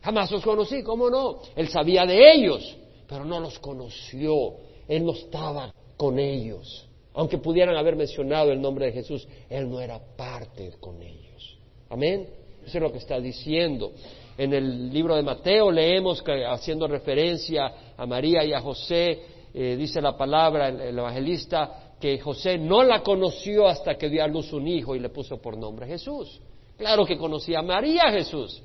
Jamás 0.00 0.30
os 0.30 0.44
conocí, 0.44 0.84
¿cómo 0.84 1.10
no? 1.10 1.40
Él 1.56 1.66
sabía 1.66 2.06
de 2.06 2.34
ellos, 2.34 2.76
pero 3.08 3.24
no 3.24 3.40
los 3.40 3.58
conoció. 3.58 4.58
Él 4.86 5.04
no 5.04 5.10
estaba 5.10 5.74
con 5.96 6.18
ellos. 6.18 6.88
Aunque 7.14 7.38
pudieran 7.38 7.76
haber 7.76 7.96
mencionado 7.96 8.50
el 8.50 8.60
nombre 8.60 8.86
de 8.86 8.92
Jesús, 8.92 9.26
Él 9.48 9.70
no 9.70 9.80
era 9.80 10.00
parte 10.16 10.72
con 10.80 11.00
ellos. 11.00 11.56
Amén. 11.88 12.28
Eso 12.66 12.78
es 12.78 12.82
lo 12.82 12.90
que 12.90 12.98
está 12.98 13.20
diciendo. 13.20 13.92
En 14.36 14.52
el 14.52 14.92
libro 14.92 15.14
de 15.14 15.22
Mateo 15.22 15.70
leemos 15.70 16.22
que 16.22 16.44
haciendo 16.44 16.88
referencia 16.88 17.72
a 17.96 18.06
María 18.06 18.44
y 18.44 18.52
a 18.52 18.60
José, 18.60 19.22
eh, 19.52 19.76
dice 19.76 20.00
la 20.00 20.16
palabra, 20.16 20.68
el, 20.68 20.98
evangelista, 20.98 21.94
que 22.00 22.18
José 22.18 22.58
no 22.58 22.82
la 22.82 23.00
conoció 23.02 23.68
hasta 23.68 23.94
que 23.96 24.08
dio 24.08 24.24
a 24.24 24.26
luz 24.26 24.52
un 24.52 24.66
hijo 24.66 24.96
y 24.96 24.98
le 24.98 25.10
puso 25.10 25.40
por 25.40 25.56
nombre 25.56 25.86
Jesús. 25.86 26.40
Claro 26.76 27.06
que 27.06 27.16
conocía 27.16 27.60
a 27.60 27.62
María 27.62 28.10
Jesús, 28.10 28.60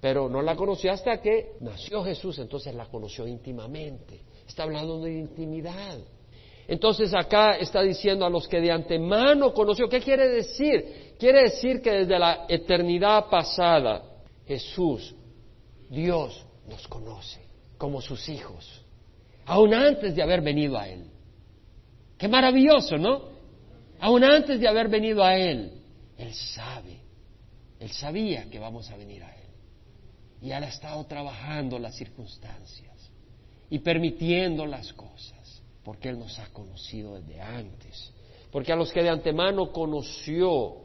pero 0.00 0.30
no 0.30 0.40
la 0.40 0.56
conoció 0.56 0.90
hasta 0.90 1.20
que 1.20 1.56
nació 1.60 2.02
Jesús, 2.02 2.38
entonces 2.38 2.74
la 2.74 2.86
conoció 2.86 3.26
íntimamente. 3.26 4.22
Está 4.48 4.62
hablando 4.62 5.00
de 5.00 5.12
intimidad. 5.12 5.98
Entonces 6.70 7.12
acá 7.12 7.56
está 7.56 7.82
diciendo 7.82 8.24
a 8.24 8.30
los 8.30 8.46
que 8.46 8.60
de 8.60 8.70
antemano 8.70 9.52
conoció, 9.52 9.88
¿qué 9.88 10.00
quiere 10.00 10.28
decir? 10.28 11.16
Quiere 11.18 11.42
decir 11.42 11.82
que 11.82 11.90
desde 11.90 12.16
la 12.16 12.46
eternidad 12.48 13.28
pasada 13.28 14.04
Jesús, 14.46 15.12
Dios 15.88 16.46
nos 16.68 16.86
conoce 16.86 17.40
como 17.76 18.00
sus 18.00 18.28
hijos, 18.28 18.84
aún 19.46 19.74
antes 19.74 20.14
de 20.14 20.22
haber 20.22 20.42
venido 20.42 20.78
a 20.78 20.86
Él. 20.86 21.10
Qué 22.16 22.28
maravilloso, 22.28 22.96
¿no? 22.96 23.30
Aún 23.98 24.22
antes 24.22 24.60
de 24.60 24.68
haber 24.68 24.86
venido 24.86 25.24
a 25.24 25.36
Él, 25.36 25.72
Él 26.16 26.32
sabe, 26.32 27.00
Él 27.80 27.90
sabía 27.90 28.48
que 28.48 28.60
vamos 28.60 28.88
a 28.92 28.96
venir 28.96 29.24
a 29.24 29.34
Él. 29.34 29.48
Y 30.40 30.52
Él 30.52 30.62
ha 30.62 30.68
estado 30.68 31.04
trabajando 31.06 31.80
las 31.80 31.96
circunstancias 31.96 33.10
y 33.68 33.80
permitiendo 33.80 34.66
las 34.66 34.92
cosas, 34.92 35.39
porque 35.84 36.08
Él 36.08 36.18
nos 36.18 36.38
ha 36.38 36.52
conocido 36.52 37.14
desde 37.14 37.40
antes. 37.40 38.12
Porque 38.50 38.72
a 38.72 38.76
los 38.76 38.92
que 38.92 39.02
de 39.02 39.08
antemano 39.08 39.72
conoció, 39.72 40.76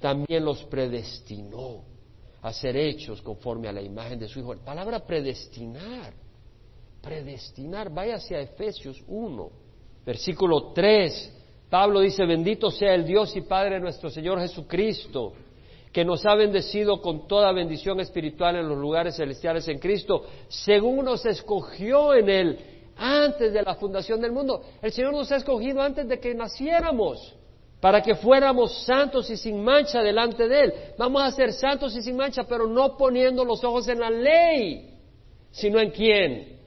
también 0.00 0.44
los 0.44 0.64
predestinó 0.64 1.82
a 2.42 2.52
ser 2.52 2.76
hechos 2.76 3.20
conforme 3.20 3.68
a 3.68 3.72
la 3.72 3.82
imagen 3.82 4.18
de 4.18 4.28
su 4.28 4.38
Hijo. 4.40 4.54
La 4.54 4.64
palabra 4.64 5.00
predestinar, 5.00 6.12
predestinar, 7.02 7.92
vaya 7.92 8.16
hacia 8.16 8.40
Efesios 8.40 9.02
1, 9.06 9.50
versículo 10.06 10.72
3. 10.72 11.34
Pablo 11.68 12.00
dice, 12.00 12.24
bendito 12.24 12.70
sea 12.70 12.94
el 12.94 13.04
Dios 13.04 13.36
y 13.36 13.42
Padre 13.42 13.74
de 13.74 13.80
nuestro 13.80 14.08
Señor 14.08 14.40
Jesucristo, 14.40 15.34
que 15.92 16.04
nos 16.04 16.24
ha 16.24 16.34
bendecido 16.34 17.00
con 17.02 17.26
toda 17.26 17.52
bendición 17.52 18.00
espiritual 18.00 18.56
en 18.56 18.68
los 18.68 18.78
lugares 18.78 19.16
celestiales 19.16 19.68
en 19.68 19.78
Cristo, 19.78 20.24
según 20.48 21.04
nos 21.04 21.26
escogió 21.26 22.14
en 22.14 22.30
Él 22.30 22.77
antes 22.98 23.52
de 23.52 23.62
la 23.62 23.76
fundación 23.76 24.20
del 24.20 24.32
mundo. 24.32 24.62
El 24.82 24.92
Señor 24.92 25.12
nos 25.12 25.30
ha 25.32 25.36
escogido 25.36 25.80
antes 25.80 26.06
de 26.08 26.18
que 26.18 26.34
naciéramos 26.34 27.34
para 27.80 28.02
que 28.02 28.16
fuéramos 28.16 28.84
santos 28.84 29.30
y 29.30 29.36
sin 29.36 29.62
mancha 29.62 30.02
delante 30.02 30.48
de 30.48 30.64
Él. 30.64 30.72
Vamos 30.98 31.22
a 31.22 31.30
ser 31.30 31.52
santos 31.52 31.94
y 31.96 32.02
sin 32.02 32.16
mancha, 32.16 32.44
pero 32.44 32.66
no 32.66 32.96
poniendo 32.96 33.44
los 33.44 33.62
ojos 33.62 33.86
en 33.88 34.00
la 34.00 34.10
ley, 34.10 34.94
sino 35.52 35.78
en 35.78 35.90
quién? 35.90 36.58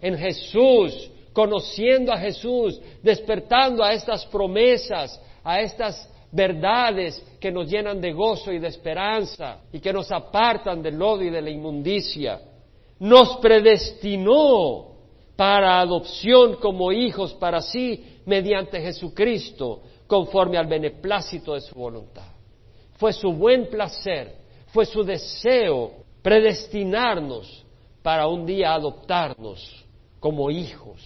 En 0.00 0.18
Jesús, 0.18 1.10
conociendo 1.32 2.12
a 2.12 2.18
Jesús, 2.18 2.80
despertando 3.02 3.84
a 3.84 3.92
estas 3.92 4.26
promesas, 4.26 5.20
a 5.44 5.60
estas 5.60 6.08
verdades 6.32 7.24
que 7.40 7.50
nos 7.50 7.70
llenan 7.70 8.00
de 8.00 8.12
gozo 8.12 8.52
y 8.52 8.58
de 8.58 8.68
esperanza 8.68 9.60
y 9.72 9.80
que 9.80 9.92
nos 9.92 10.10
apartan 10.10 10.82
del 10.82 10.98
lodo 10.98 11.22
y 11.22 11.30
de 11.30 11.40
la 11.40 11.50
inmundicia. 11.50 12.40
Nos 12.98 13.36
predestinó 13.36 14.97
para 15.38 15.78
adopción 15.78 16.56
como 16.56 16.90
hijos 16.90 17.32
para 17.34 17.62
sí 17.62 18.22
mediante 18.26 18.80
Jesucristo 18.80 19.82
conforme 20.08 20.58
al 20.58 20.66
beneplácito 20.66 21.54
de 21.54 21.60
su 21.60 21.76
voluntad. 21.76 22.26
Fue 22.96 23.12
su 23.12 23.32
buen 23.32 23.68
placer, 23.68 24.34
fue 24.72 24.84
su 24.84 25.04
deseo 25.04 25.92
predestinarnos 26.22 27.64
para 28.02 28.26
un 28.26 28.46
día 28.46 28.74
adoptarnos 28.74 29.86
como 30.18 30.50
hijos. 30.50 31.00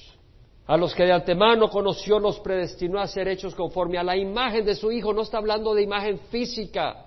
A 0.64 0.78
los 0.78 0.94
que 0.94 1.04
de 1.04 1.12
antemano 1.12 1.68
conoció 1.68 2.18
los 2.18 2.40
predestinó 2.40 3.00
a 3.00 3.06
ser 3.08 3.28
hechos 3.28 3.54
conforme 3.54 3.98
a 3.98 4.02
la 4.02 4.16
imagen 4.16 4.64
de 4.64 4.74
su 4.74 4.90
Hijo. 4.90 5.12
No 5.12 5.20
está 5.20 5.36
hablando 5.36 5.74
de 5.74 5.82
imagen 5.82 6.18
física, 6.30 7.04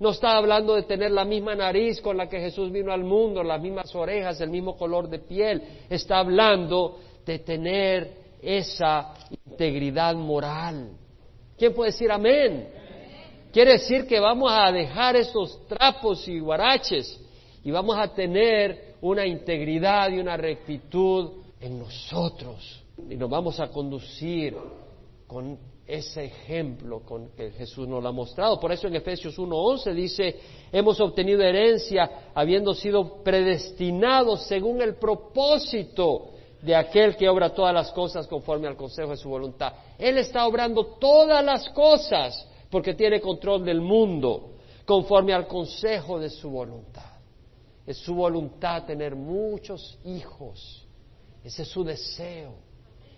no 0.00 0.10
está 0.10 0.36
hablando 0.36 0.74
de 0.74 0.84
tener 0.84 1.10
la 1.10 1.26
misma 1.26 1.54
nariz 1.54 2.00
con 2.00 2.16
la 2.16 2.26
que 2.26 2.40
Jesús 2.40 2.72
vino 2.72 2.90
al 2.90 3.04
mundo, 3.04 3.42
las 3.44 3.60
mismas 3.60 3.94
orejas, 3.94 4.40
el 4.40 4.48
mismo 4.48 4.76
color 4.76 5.10
de 5.10 5.18
piel. 5.18 5.62
Está 5.90 6.20
hablando 6.20 6.98
de 7.26 7.38
tener 7.40 8.10
esa 8.40 9.12
integridad 9.46 10.14
moral. 10.14 10.92
¿Quién 11.58 11.74
puede 11.74 11.90
decir 11.90 12.10
amén? 12.10 12.70
Quiere 13.52 13.72
decir 13.72 14.06
que 14.06 14.18
vamos 14.18 14.50
a 14.50 14.72
dejar 14.72 15.16
esos 15.16 15.66
trapos 15.66 16.26
y 16.28 16.40
guaraches 16.40 17.20
y 17.62 17.70
vamos 17.70 17.98
a 17.98 18.08
tener 18.14 18.94
una 19.02 19.26
integridad 19.26 20.10
y 20.10 20.18
una 20.18 20.36
rectitud 20.38 21.42
en 21.60 21.78
nosotros 21.78 22.82
y 23.08 23.16
nos 23.16 23.28
vamos 23.28 23.60
a 23.60 23.68
conducir 23.68 24.56
con 25.26 25.58
ese 25.90 26.24
ejemplo 26.24 27.00
con 27.00 27.30
que 27.30 27.50
Jesús 27.50 27.88
nos 27.88 28.02
lo 28.02 28.08
ha 28.08 28.12
mostrado. 28.12 28.60
Por 28.60 28.70
eso 28.72 28.86
en 28.86 28.96
Efesios 28.96 29.38
1.11 29.38 29.92
dice, 29.92 30.36
hemos 30.70 31.00
obtenido 31.00 31.42
herencia 31.42 32.30
habiendo 32.34 32.74
sido 32.74 33.22
predestinados 33.22 34.44
según 34.46 34.80
el 34.82 34.94
propósito 34.94 36.30
de 36.62 36.76
aquel 36.76 37.16
que 37.16 37.28
obra 37.28 37.52
todas 37.54 37.74
las 37.74 37.90
cosas 37.92 38.26
conforme 38.26 38.68
al 38.68 38.76
consejo 38.76 39.10
de 39.10 39.16
su 39.16 39.28
voluntad. 39.28 39.72
Él 39.98 40.18
está 40.18 40.46
obrando 40.46 40.96
todas 41.00 41.44
las 41.44 41.68
cosas 41.70 42.46
porque 42.70 42.94
tiene 42.94 43.20
control 43.20 43.64
del 43.64 43.80
mundo 43.80 44.52
conforme 44.84 45.32
al 45.32 45.46
consejo 45.46 46.18
de 46.18 46.30
su 46.30 46.50
voluntad. 46.50 47.10
Es 47.86 47.98
su 47.98 48.14
voluntad 48.14 48.84
tener 48.84 49.16
muchos 49.16 49.98
hijos. 50.04 50.86
Ese 51.42 51.62
es 51.62 51.68
su 51.68 51.82
deseo. 51.82 52.69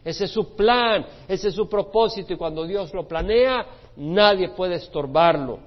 Ese 0.04 0.24
es 0.24 0.30
su 0.30 0.54
plan. 0.56 1.06
Ese 1.28 1.48
es 1.48 1.54
su 1.54 1.68
propósito. 1.68 2.32
Y 2.32 2.36
cuando 2.36 2.64
Dios 2.66 2.92
lo 2.92 3.06
planea, 3.06 3.66
nadie 3.96 4.50
puede 4.50 4.76
estorbarlo. 4.76 5.58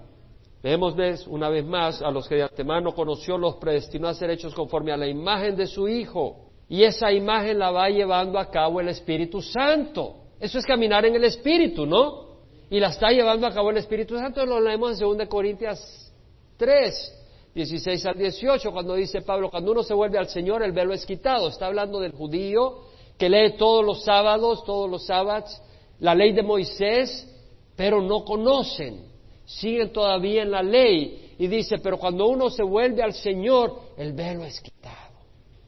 Vemos 0.62 0.96
una 1.28 1.50
vez 1.50 1.64
más 1.64 2.02
a 2.02 2.10
los 2.10 2.28
que 2.28 2.36
de 2.36 2.44
antemano 2.44 2.94
conoció, 2.94 3.38
los 3.38 3.58
predestinó 3.58 4.08
a 4.08 4.16
ser 4.16 4.32
hechos 4.32 4.56
conforme 4.56 4.92
a 4.92 4.98
la 4.98 5.08
imagen 5.08 5.56
de 5.56 5.68
su 5.68 5.88
Hijo. 5.88 6.38
Y 6.68 6.84
esa 6.84 7.12
imagen 7.12 7.60
la 7.60 7.70
va 7.70 7.88
llevando 7.90 8.40
a 8.40 8.50
cabo 8.50 8.82
el 8.82 8.90
Espíritu 8.90 9.42
Santo. 9.42 10.16
Eso 10.40 10.58
es 10.58 10.66
caminar 10.66 11.06
en 11.06 11.16
el 11.16 11.24
Espíritu, 11.24 11.86
¿no? 11.86 12.26
Y 12.72 12.80
la 12.80 12.88
está 12.88 13.10
llevando 13.10 13.46
a 13.46 13.54
cabo 13.54 13.70
el 13.70 13.78
Espíritu 13.78 14.18
Santo. 14.18 14.44
Lo 14.44 14.60
leemos 14.60 15.00
en 15.00 15.18
2 15.18 15.28
Corintias 15.28 16.12
3. 16.58 17.22
16 17.56 18.06
al 18.08 18.18
18, 18.18 18.70
cuando 18.74 18.96
dice 18.96 19.22
Pablo, 19.22 19.50
cuando 19.50 19.72
uno 19.72 19.82
se 19.82 19.94
vuelve 19.94 20.18
al 20.18 20.28
Señor, 20.28 20.62
el 20.62 20.74
velo 20.74 20.94
es 20.94 21.06
quitado. 21.06 21.48
Está 21.48 21.68
hablando 21.68 22.02
del 22.02 22.12
judío 22.12 22.82
que 23.18 23.30
lee 23.30 23.55
todos 23.57 23.86
los 23.86 24.03
sábados, 24.03 24.63
todos 24.66 24.89
los 24.89 25.05
sábados, 25.05 25.61
la 25.99 26.13
ley 26.13 26.34
de 26.34 26.43
Moisés, 26.43 27.28
pero 27.76 28.01
no 28.01 28.24
conocen, 28.24 29.05
siguen 29.45 29.91
todavía 29.91 30.43
en 30.43 30.51
la 30.51 30.63
ley. 30.63 31.34
Y 31.38 31.47
dice, 31.47 31.80
pero 31.80 31.97
cuando 31.97 32.28
uno 32.28 32.49
se 32.49 32.63
vuelve 32.63 33.03
al 33.03 33.13
Señor, 33.13 33.80
el 33.97 34.13
velo 34.13 34.45
es 34.45 34.59
quitado. 34.61 34.95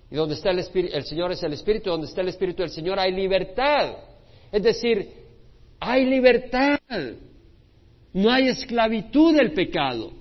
Y 0.10 0.16
donde 0.16 0.36
está 0.36 0.52
el 0.52 0.60
Espíritu, 0.60 0.96
el 0.96 1.04
Señor 1.04 1.32
es 1.32 1.44
el 1.44 1.54
Espíritu, 1.54 1.90
donde 1.90 2.08
está 2.08 2.22
el 2.22 2.30
Espíritu 2.30 2.62
del 2.62 2.72
Señor 2.72 3.00
hay 3.00 3.12
libertad. 3.12 3.98
Es 4.52 4.64
decir, 4.64 5.12
hay 5.80 6.06
libertad. 6.06 6.80
No 8.14 8.32
hay 8.32 8.48
esclavitud 8.48 9.36
del 9.36 9.52
pecado. 9.52 10.12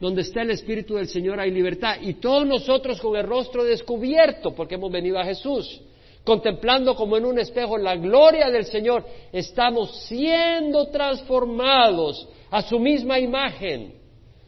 Donde 0.00 0.22
está 0.22 0.42
el 0.42 0.50
Espíritu 0.50 0.96
del 0.96 1.08
Señor 1.08 1.38
hay 1.40 1.52
libertad. 1.52 1.96
Y 2.02 2.14
todos 2.14 2.46
nosotros 2.46 3.00
con 3.00 3.16
el 3.16 3.26
rostro 3.26 3.64
descubierto, 3.64 4.54
porque 4.54 4.74
hemos 4.74 4.90
venido 4.90 5.18
a 5.18 5.24
Jesús, 5.24 5.80
contemplando 6.26 6.96
como 6.96 7.16
en 7.16 7.24
un 7.24 7.38
espejo 7.38 7.78
la 7.78 7.94
gloria 7.94 8.50
del 8.50 8.64
Señor, 8.64 9.06
estamos 9.32 10.06
siendo 10.08 10.88
transformados 10.88 12.28
a 12.50 12.62
su 12.62 12.80
misma 12.80 13.20
imagen, 13.20 13.94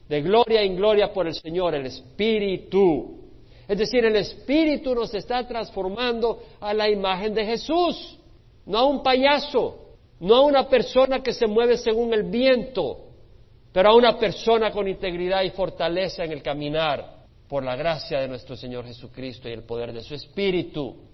de 0.08 0.20
gloria 0.20 0.62
en 0.62 0.74
gloria 0.74 1.12
por 1.12 1.28
el 1.28 1.34
Señor, 1.34 1.76
el 1.76 1.86
Espíritu. 1.86 3.20
Es 3.68 3.78
decir, 3.78 4.04
el 4.04 4.16
Espíritu 4.16 4.92
nos 4.92 5.14
está 5.14 5.46
transformando 5.46 6.42
a 6.58 6.74
la 6.74 6.90
imagen 6.90 7.32
de 7.32 7.46
Jesús, 7.46 8.18
no 8.66 8.78
a 8.78 8.84
un 8.84 9.00
payaso, 9.00 9.94
no 10.18 10.34
a 10.34 10.40
una 10.40 10.68
persona 10.68 11.22
que 11.22 11.32
se 11.32 11.46
mueve 11.46 11.76
según 11.76 12.12
el 12.12 12.24
viento, 12.24 13.04
pero 13.72 13.90
a 13.90 13.94
una 13.94 14.18
persona 14.18 14.72
con 14.72 14.88
integridad 14.88 15.44
y 15.44 15.50
fortaleza 15.50 16.24
en 16.24 16.32
el 16.32 16.42
caminar 16.42 17.18
por 17.48 17.62
la 17.62 17.76
gracia 17.76 18.18
de 18.18 18.26
nuestro 18.26 18.56
Señor 18.56 18.84
Jesucristo 18.84 19.48
y 19.48 19.52
el 19.52 19.62
poder 19.62 19.92
de 19.92 20.02
su 20.02 20.16
Espíritu, 20.16 21.07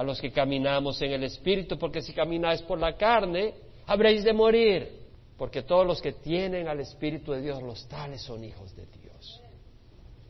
a 0.00 0.02
los 0.02 0.18
que 0.18 0.32
caminamos 0.32 1.02
en 1.02 1.12
el 1.12 1.24
Espíritu, 1.24 1.78
porque 1.78 2.00
si 2.00 2.14
camináis 2.14 2.62
por 2.62 2.78
la 2.78 2.96
carne, 2.96 3.52
habréis 3.86 4.24
de 4.24 4.32
morir, 4.32 4.88
porque 5.36 5.60
todos 5.60 5.86
los 5.86 6.00
que 6.00 6.12
tienen 6.12 6.68
al 6.68 6.80
Espíritu 6.80 7.32
de 7.32 7.42
Dios, 7.42 7.62
los 7.62 7.86
tales 7.86 8.22
son 8.22 8.42
hijos 8.42 8.74
de 8.74 8.86
Dios. 8.86 9.42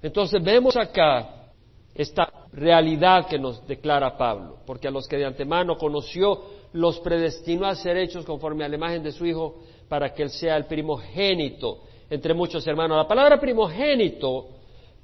Entonces 0.03 0.43
vemos 0.43 0.77
acá 0.77 1.53
esta 1.95 2.49
realidad 2.53 3.29
que 3.29 3.39
nos 3.39 3.65
declara 3.65 4.19
Pablo, 4.19 4.59
porque 4.67 4.89
a 4.89 4.91
los 4.91 5.07
que 5.07 5.19
de 5.19 5.27
antemano 5.27 5.79
conoció, 5.79 6.43
los 6.73 6.99
predestinó 6.99 7.67
a 7.67 7.77
ser 7.77 7.97
hechos 7.97 8.25
conforme 8.25 8.65
a 8.65 8.69
la 8.69 8.75
imagen 8.75 9.05
de 9.05 9.13
su 9.13 9.25
Hijo, 9.25 9.61
para 9.89 10.13
que 10.13 10.25
Él 10.25 10.31
sea 10.31 10.57
el 10.57 10.65
primogénito 10.65 11.83
entre 12.11 12.35
muchos 12.35 12.67
hermanos. 12.67 12.97
La 12.97 13.07
palabra 13.07 13.39
primogénito, 13.39 14.49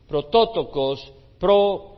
protótocos, 0.08 1.12
pro, 1.38 1.95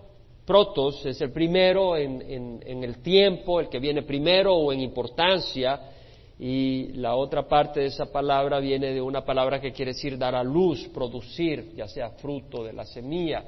protos, 0.49 1.05
es 1.05 1.20
el 1.20 1.30
primero 1.30 1.94
en, 1.94 2.22
en 2.64 2.82
el 2.82 3.03
tiempo, 3.03 3.61
el 3.61 3.68
que 3.68 3.78
viene 3.78 4.03
primero 4.03 4.55
o 4.55 4.72
en 4.72 4.80
importancia, 4.80 5.78
y 6.40 6.92
la 6.94 7.16
otra 7.16 7.46
parte 7.46 7.80
de 7.80 7.86
esa 7.86 8.07
palabra 8.07 8.59
viene 8.59 8.94
de 8.94 9.03
una 9.03 9.24
palabra 9.24 9.61
que 9.61 9.72
quiere 9.72 9.92
decir 9.92 10.16
dar 10.16 10.34
a 10.34 10.42
luz, 10.42 10.88
producir, 10.88 11.74
ya 11.76 11.86
sea 11.86 12.11
fruto 12.12 12.64
de 12.64 12.72
la 12.72 12.86
semilla. 12.86 13.44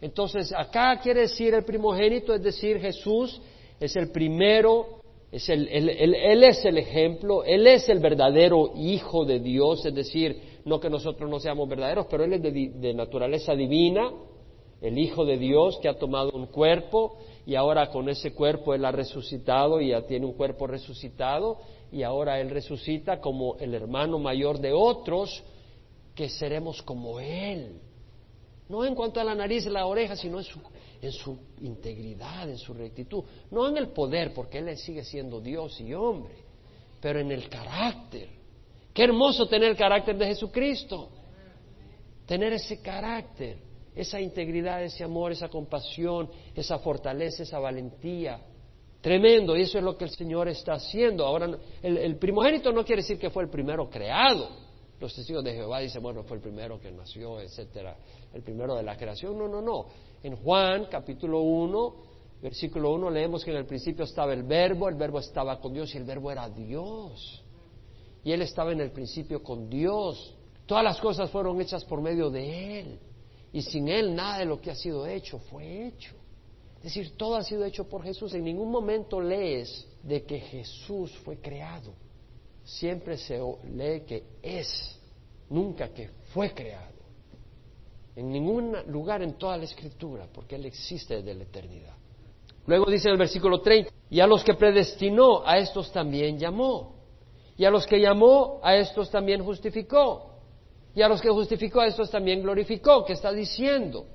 Entonces, 0.00 0.52
acá 0.56 0.98
quiere 1.02 1.22
decir 1.22 1.52
el 1.52 1.64
primogénito, 1.64 2.32
es 2.32 2.42
decir, 2.42 2.80
Jesús 2.80 3.38
es 3.78 3.94
el 3.96 4.10
primero 4.10 5.02
él, 5.32 6.44
es 6.44 6.64
el 6.66 6.76
ejemplo, 6.76 7.42
Él 7.42 7.66
es 7.66 7.88
el 7.88 8.00
verdadero 8.00 8.72
Hijo 8.76 9.24
de 9.24 9.40
Dios, 9.40 9.84
es 9.86 9.94
decir, 9.94 10.60
no 10.66 10.78
que 10.78 10.90
nosotros 10.90 11.28
no 11.30 11.40
seamos 11.40 11.68
verdaderos, 11.68 12.06
pero 12.10 12.24
Él 12.24 12.34
es 12.34 12.42
de, 12.42 12.94
naturaleza 12.94 13.54
divina, 13.54 14.10
el 14.82 14.98
Hijo 14.98 15.24
de 15.24 15.38
Dios 15.38 15.78
que 15.80 15.88
ha 15.88 15.98
tomado 15.98 16.32
un 16.34 16.46
cuerpo 16.46 17.16
y 17.46 17.54
ahora 17.54 17.90
con 17.90 18.08
ese 18.08 18.34
cuerpo 18.34 18.74
Él 18.74 18.84
ha 18.84 18.92
resucitado 18.92 19.80
y 19.80 19.90
ya 19.90 20.02
tiene 20.02 20.26
un 20.26 20.34
cuerpo 20.34 20.66
resucitado 20.66 21.58
y 21.90 22.02
ahora 22.02 22.40
Él 22.40 22.50
resucita 22.50 23.20
como 23.20 23.56
el 23.58 23.74
hermano 23.74 24.18
mayor 24.18 24.58
de 24.58 24.72
otros 24.72 25.42
que 26.14 26.28
seremos 26.28 26.82
como 26.82 27.20
Él. 27.20 27.80
No 28.68 28.84
en 28.84 28.94
cuanto 28.94 29.20
a 29.20 29.24
la 29.24 29.34
nariz 29.34 29.66
y 29.66 29.70
la 29.70 29.86
oreja, 29.86 30.16
sino 30.16 30.38
en 30.38 30.44
su 30.44 30.60
en 31.02 31.10
su 31.10 31.36
integridad, 31.60 32.48
en 32.48 32.58
su 32.58 32.72
rectitud, 32.72 33.24
no 33.50 33.68
en 33.68 33.76
el 33.76 33.88
poder, 33.88 34.32
porque 34.32 34.58
Él 34.58 34.76
sigue 34.78 35.02
siendo 35.02 35.40
Dios 35.40 35.80
y 35.80 35.92
hombre, 35.92 36.36
pero 37.00 37.18
en 37.18 37.32
el 37.32 37.48
carácter. 37.48 38.28
Qué 38.94 39.02
hermoso 39.02 39.46
tener 39.46 39.70
el 39.70 39.76
carácter 39.76 40.16
de 40.16 40.26
Jesucristo, 40.26 41.08
tener 42.24 42.52
ese 42.52 42.80
carácter, 42.80 43.58
esa 43.94 44.20
integridad, 44.20 44.82
ese 44.82 45.04
amor, 45.04 45.32
esa 45.32 45.48
compasión, 45.48 46.30
esa 46.54 46.78
fortaleza, 46.78 47.42
esa 47.42 47.58
valentía. 47.58 48.40
Tremendo, 49.00 49.56
y 49.56 49.62
eso 49.62 49.78
es 49.78 49.84
lo 49.84 49.96
que 49.96 50.04
el 50.04 50.10
Señor 50.10 50.48
está 50.48 50.74
haciendo. 50.74 51.26
Ahora, 51.26 51.58
el, 51.82 51.98
el 51.98 52.16
primogénito 52.16 52.72
no 52.72 52.84
quiere 52.84 53.02
decir 53.02 53.18
que 53.18 53.30
fue 53.30 53.42
el 53.42 53.50
primero 53.50 53.90
creado. 53.90 54.48
Los 55.00 55.12
testigos 55.14 55.42
de 55.42 55.54
Jehová 55.54 55.80
dicen, 55.80 56.00
bueno, 56.00 56.22
fue 56.22 56.36
el 56.36 56.42
primero 56.42 56.80
que 56.80 56.92
nació, 56.92 57.40
etcétera, 57.40 57.96
el 58.32 58.42
primero 58.42 58.76
de 58.76 58.84
la 58.84 58.96
creación. 58.96 59.36
No, 59.36 59.48
no, 59.48 59.60
no. 59.60 59.86
En 60.22 60.36
Juan 60.36 60.86
capítulo 60.88 61.40
1, 61.40 61.94
versículo 62.40 62.92
1, 62.92 63.10
leemos 63.10 63.44
que 63.44 63.50
en 63.50 63.56
el 63.56 63.66
principio 63.66 64.04
estaba 64.04 64.32
el 64.32 64.44
verbo, 64.44 64.88
el 64.88 64.94
verbo 64.94 65.18
estaba 65.18 65.58
con 65.58 65.72
Dios 65.72 65.92
y 65.94 65.98
el 65.98 66.04
verbo 66.04 66.30
era 66.30 66.48
Dios. 66.48 67.42
Y 68.22 68.30
Él 68.30 68.42
estaba 68.42 68.70
en 68.70 68.80
el 68.80 68.92
principio 68.92 69.42
con 69.42 69.68
Dios. 69.68 70.36
Todas 70.66 70.84
las 70.84 71.00
cosas 71.00 71.28
fueron 71.30 71.60
hechas 71.60 71.84
por 71.84 72.00
medio 72.00 72.30
de 72.30 72.80
Él. 72.80 73.00
Y 73.52 73.62
sin 73.62 73.88
Él 73.88 74.14
nada 74.14 74.38
de 74.38 74.44
lo 74.44 74.60
que 74.60 74.70
ha 74.70 74.74
sido 74.74 75.06
hecho 75.06 75.38
fue 75.38 75.86
hecho. 75.86 76.14
Es 76.78 76.84
decir, 76.84 77.16
todo 77.16 77.36
ha 77.36 77.44
sido 77.44 77.64
hecho 77.64 77.88
por 77.88 78.02
Jesús. 78.02 78.34
En 78.34 78.44
ningún 78.44 78.70
momento 78.70 79.20
lees 79.20 79.86
de 80.02 80.24
que 80.24 80.40
Jesús 80.40 81.12
fue 81.24 81.38
creado. 81.38 81.92
Siempre 82.64 83.16
se 83.18 83.38
lee 83.72 84.02
que 84.06 84.24
es, 84.42 84.98
nunca 85.48 85.88
que 85.88 86.10
fue 86.32 86.52
creado 86.54 86.92
en 88.14 88.30
ningún 88.30 88.76
lugar 88.88 89.22
en 89.22 89.34
toda 89.34 89.56
la 89.56 89.64
escritura, 89.64 90.26
porque 90.32 90.56
Él 90.56 90.66
existe 90.66 91.16
desde 91.16 91.34
la 91.34 91.44
eternidad. 91.44 91.94
Luego 92.66 92.90
dice 92.90 93.08
en 93.08 93.12
el 93.12 93.18
versículo 93.18 93.60
30, 93.60 93.90
y 94.10 94.20
a 94.20 94.26
los 94.26 94.44
que 94.44 94.54
predestinó, 94.54 95.42
a 95.44 95.58
estos 95.58 95.90
también 95.92 96.38
llamó. 96.38 96.94
Y 97.56 97.64
a 97.64 97.70
los 97.70 97.86
que 97.86 98.00
llamó, 98.00 98.60
a 98.62 98.76
estos 98.76 99.10
también 99.10 99.42
justificó. 99.42 100.31
Y 100.94 101.02
a 101.02 101.08
los 101.08 101.20
que 101.20 101.30
justificó, 101.30 101.80
a 101.80 101.86
estos 101.86 102.10
también 102.10 102.42
glorificó, 102.42 103.04
¿Qué 103.04 103.14
está 103.14 103.32
diciendo. 103.32 104.06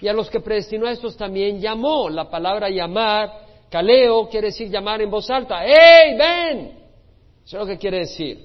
Y 0.00 0.08
a 0.08 0.12
los 0.12 0.30
que 0.30 0.40
predestinó, 0.40 0.86
a 0.86 0.92
estos 0.92 1.16
también 1.16 1.60
llamó. 1.60 2.08
La 2.08 2.30
palabra 2.30 2.68
llamar 2.68 3.48
Caleo 3.68 4.28
quiere 4.28 4.48
decir 4.48 4.70
llamar 4.70 5.02
en 5.02 5.10
voz 5.10 5.28
alta. 5.30 5.64
¡Ey, 5.64 6.16
ven! 6.16 6.78
Eso 7.44 7.56
es 7.56 7.60
lo 7.60 7.66
que 7.66 7.78
quiere 7.78 7.98
decir. 8.00 8.44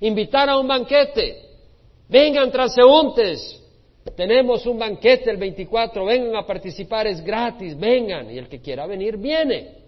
Invitar 0.00 0.48
a 0.48 0.58
un 0.58 0.68
banquete. 0.68 1.48
Vengan 2.08 2.50
transeúntes. 2.50 3.56
Tenemos 4.16 4.66
un 4.66 4.78
banquete 4.78 5.30
el 5.30 5.36
24. 5.36 6.04
Vengan 6.04 6.36
a 6.36 6.46
participar, 6.46 7.06
es 7.06 7.22
gratis. 7.24 7.78
Vengan. 7.78 8.30
Y 8.30 8.38
el 8.38 8.48
que 8.48 8.60
quiera 8.60 8.86
venir, 8.86 9.16
viene. 9.16 9.78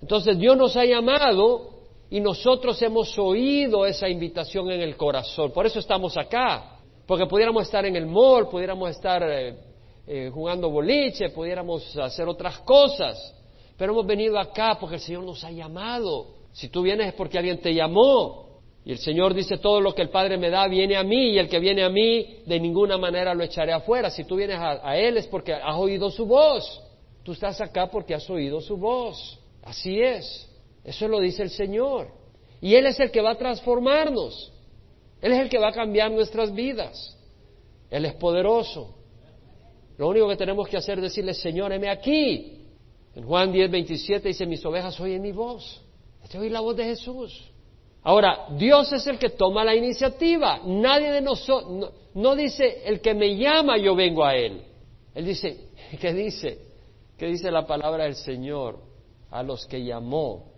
Entonces 0.00 0.38
Dios 0.38 0.56
nos 0.56 0.76
ha 0.76 0.84
llamado 0.84 1.78
y 2.10 2.20
nosotros 2.20 2.80
hemos 2.82 3.18
oído 3.18 3.84
esa 3.84 4.08
invitación 4.08 4.70
en 4.70 4.80
el 4.80 4.96
corazón. 4.96 5.52
Por 5.52 5.66
eso 5.66 5.78
estamos 5.78 6.16
acá. 6.16 6.77
Porque 7.08 7.24
pudiéramos 7.24 7.62
estar 7.62 7.86
en 7.86 7.96
el 7.96 8.04
mall, 8.04 8.50
pudiéramos 8.50 8.90
estar 8.90 9.22
eh, 9.22 9.56
eh, 10.06 10.30
jugando 10.30 10.68
boliche, 10.68 11.30
pudiéramos 11.30 11.96
hacer 11.96 12.28
otras 12.28 12.58
cosas. 12.58 13.34
Pero 13.78 13.92
hemos 13.92 14.06
venido 14.06 14.38
acá 14.38 14.76
porque 14.78 14.96
el 14.96 15.00
Señor 15.00 15.24
nos 15.24 15.42
ha 15.42 15.50
llamado. 15.50 16.34
Si 16.52 16.68
tú 16.68 16.82
vienes 16.82 17.06
es 17.06 17.14
porque 17.14 17.38
alguien 17.38 17.62
te 17.62 17.72
llamó. 17.72 18.60
Y 18.84 18.92
el 18.92 18.98
Señor 18.98 19.32
dice, 19.32 19.56
todo 19.56 19.80
lo 19.80 19.94
que 19.94 20.02
el 20.02 20.10
Padre 20.10 20.36
me 20.36 20.50
da 20.50 20.68
viene 20.68 20.98
a 20.98 21.02
mí 21.02 21.30
y 21.30 21.38
el 21.38 21.48
que 21.48 21.58
viene 21.58 21.82
a 21.82 21.88
mí 21.88 22.40
de 22.44 22.60
ninguna 22.60 22.98
manera 22.98 23.32
lo 23.32 23.42
echaré 23.42 23.72
afuera. 23.72 24.10
Si 24.10 24.24
tú 24.24 24.36
vienes 24.36 24.58
a, 24.58 24.86
a 24.86 24.98
Él 24.98 25.16
es 25.16 25.26
porque 25.28 25.54
has 25.54 25.76
oído 25.76 26.10
su 26.10 26.26
voz. 26.26 26.82
Tú 27.22 27.32
estás 27.32 27.58
acá 27.62 27.86
porque 27.86 28.14
has 28.14 28.28
oído 28.28 28.60
su 28.60 28.76
voz. 28.76 29.40
Así 29.62 29.98
es. 29.98 30.46
Eso 30.84 31.08
lo 31.08 31.20
dice 31.20 31.42
el 31.42 31.50
Señor. 31.50 32.08
Y 32.60 32.74
Él 32.74 32.84
es 32.84 33.00
el 33.00 33.10
que 33.10 33.22
va 33.22 33.30
a 33.30 33.38
transformarnos. 33.38 34.52
Él 35.20 35.32
es 35.32 35.40
el 35.40 35.48
que 35.48 35.58
va 35.58 35.68
a 35.68 35.72
cambiar 35.72 36.10
nuestras 36.10 36.54
vidas. 36.54 37.16
Él 37.90 38.04
es 38.04 38.14
poderoso. 38.14 38.94
Lo 39.96 40.08
único 40.08 40.28
que 40.28 40.36
tenemos 40.36 40.68
que 40.68 40.76
hacer 40.76 40.98
es 40.98 41.04
decirle, 41.04 41.34
Señor, 41.34 41.72
heme 41.72 41.90
aquí. 41.90 42.66
En 43.14 43.24
Juan 43.24 43.50
10, 43.50 43.70
27 43.70 44.28
dice, 44.28 44.46
mis 44.46 44.64
ovejas 44.64 44.98
oyen 45.00 45.20
mi 45.22 45.32
voz. 45.32 45.82
Te 46.30 46.38
oí 46.38 46.50
la 46.50 46.60
voz 46.60 46.76
de 46.76 46.84
Jesús. 46.84 47.50
Ahora, 48.02 48.46
Dios 48.56 48.92
es 48.92 49.06
el 49.06 49.18
que 49.18 49.30
toma 49.30 49.64
la 49.64 49.74
iniciativa. 49.74 50.60
Nadie 50.64 51.10
de 51.10 51.20
nosotros, 51.20 51.72
no, 51.72 51.90
no, 52.14 52.36
dice, 52.36 52.82
el 52.84 53.00
que 53.00 53.14
me 53.14 53.36
llama, 53.36 53.76
yo 53.78 53.96
vengo 53.96 54.24
a 54.24 54.36
Él. 54.36 54.62
Él 55.14 55.24
dice, 55.24 55.68
¿qué 56.00 56.12
dice? 56.12 56.58
¿Qué 57.16 57.26
dice 57.26 57.50
la 57.50 57.66
palabra 57.66 58.04
del 58.04 58.14
Señor? 58.14 58.78
A 59.30 59.42
los 59.42 59.66
que 59.66 59.82
llamó, 59.84 60.52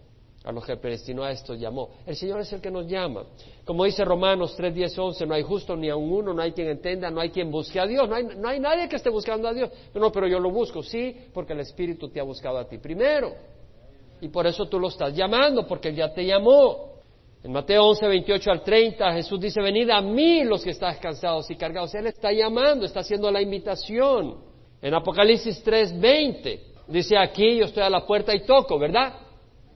a 0.45 0.53
los 0.53 0.65
que 0.65 0.77
predestinó 0.77 1.25
a 1.25 1.33
estos 1.33 1.59
llamó. 1.59 1.91
El 2.07 2.15
Señor 2.15 2.41
es 2.41 2.53
el 2.53 2.61
que 2.61 2.71
nos 2.71 2.87
llama. 2.87 3.25
Como 3.71 3.85
dice 3.85 4.05
Romanos 4.05 4.57
3, 4.57 4.75
10, 4.75 4.99
11, 4.99 5.27
no 5.27 5.35
hay 5.35 5.45
justo 5.45 5.77
ni 5.77 5.89
a 5.89 5.95
un 5.95 6.11
uno, 6.11 6.35
no 6.35 6.43
hay 6.43 6.51
quien 6.51 6.67
entienda, 6.67 7.09
no 7.09 7.21
hay 7.21 7.31
quien 7.31 7.53
busque 7.53 7.79
a 7.79 7.87
Dios, 7.87 8.09
no 8.09 8.17
hay, 8.17 8.25
no 8.25 8.49
hay 8.49 8.59
nadie 8.59 8.89
que 8.89 8.97
esté 8.97 9.11
buscando 9.11 9.47
a 9.47 9.55
Dios. 9.55 9.71
No, 9.95 10.11
pero 10.11 10.27
yo 10.27 10.41
lo 10.41 10.51
busco, 10.51 10.83
sí, 10.83 11.15
porque 11.33 11.53
el 11.53 11.61
Espíritu 11.61 12.09
te 12.09 12.19
ha 12.19 12.25
buscado 12.25 12.59
a 12.59 12.69
ti 12.69 12.79
primero. 12.79 13.33
Y 14.21 14.27
por 14.27 14.45
eso 14.49 14.67
tú 14.67 14.81
lo 14.81 14.89
estás 14.89 15.15
llamando, 15.15 15.69
porque 15.69 15.91
Él 15.91 15.95
ya 15.95 16.13
te 16.13 16.27
llamó. 16.27 16.95
En 17.45 17.53
Mateo 17.53 17.85
11, 17.85 18.09
28 18.09 18.51
al 18.51 18.65
30, 18.65 19.13
Jesús 19.13 19.39
dice, 19.39 19.61
venid 19.63 19.89
a 19.91 20.01
mí 20.01 20.43
los 20.43 20.65
que 20.65 20.71
estáis 20.71 20.99
cansados 20.99 21.49
y 21.49 21.55
cargados. 21.55 21.95
Él 21.95 22.09
está 22.09 22.33
llamando, 22.33 22.87
está 22.87 22.99
haciendo 22.99 23.31
la 23.31 23.41
invitación. 23.41 24.35
En 24.83 24.95
Apocalipsis 24.95 25.63
3, 25.63 26.01
20, 26.01 26.61
dice 26.89 27.17
aquí, 27.17 27.59
yo 27.59 27.67
estoy 27.67 27.85
a 27.85 27.91
la 27.91 28.05
puerta 28.05 28.35
y 28.35 28.45
toco, 28.45 28.81
¿verdad? 28.81 29.15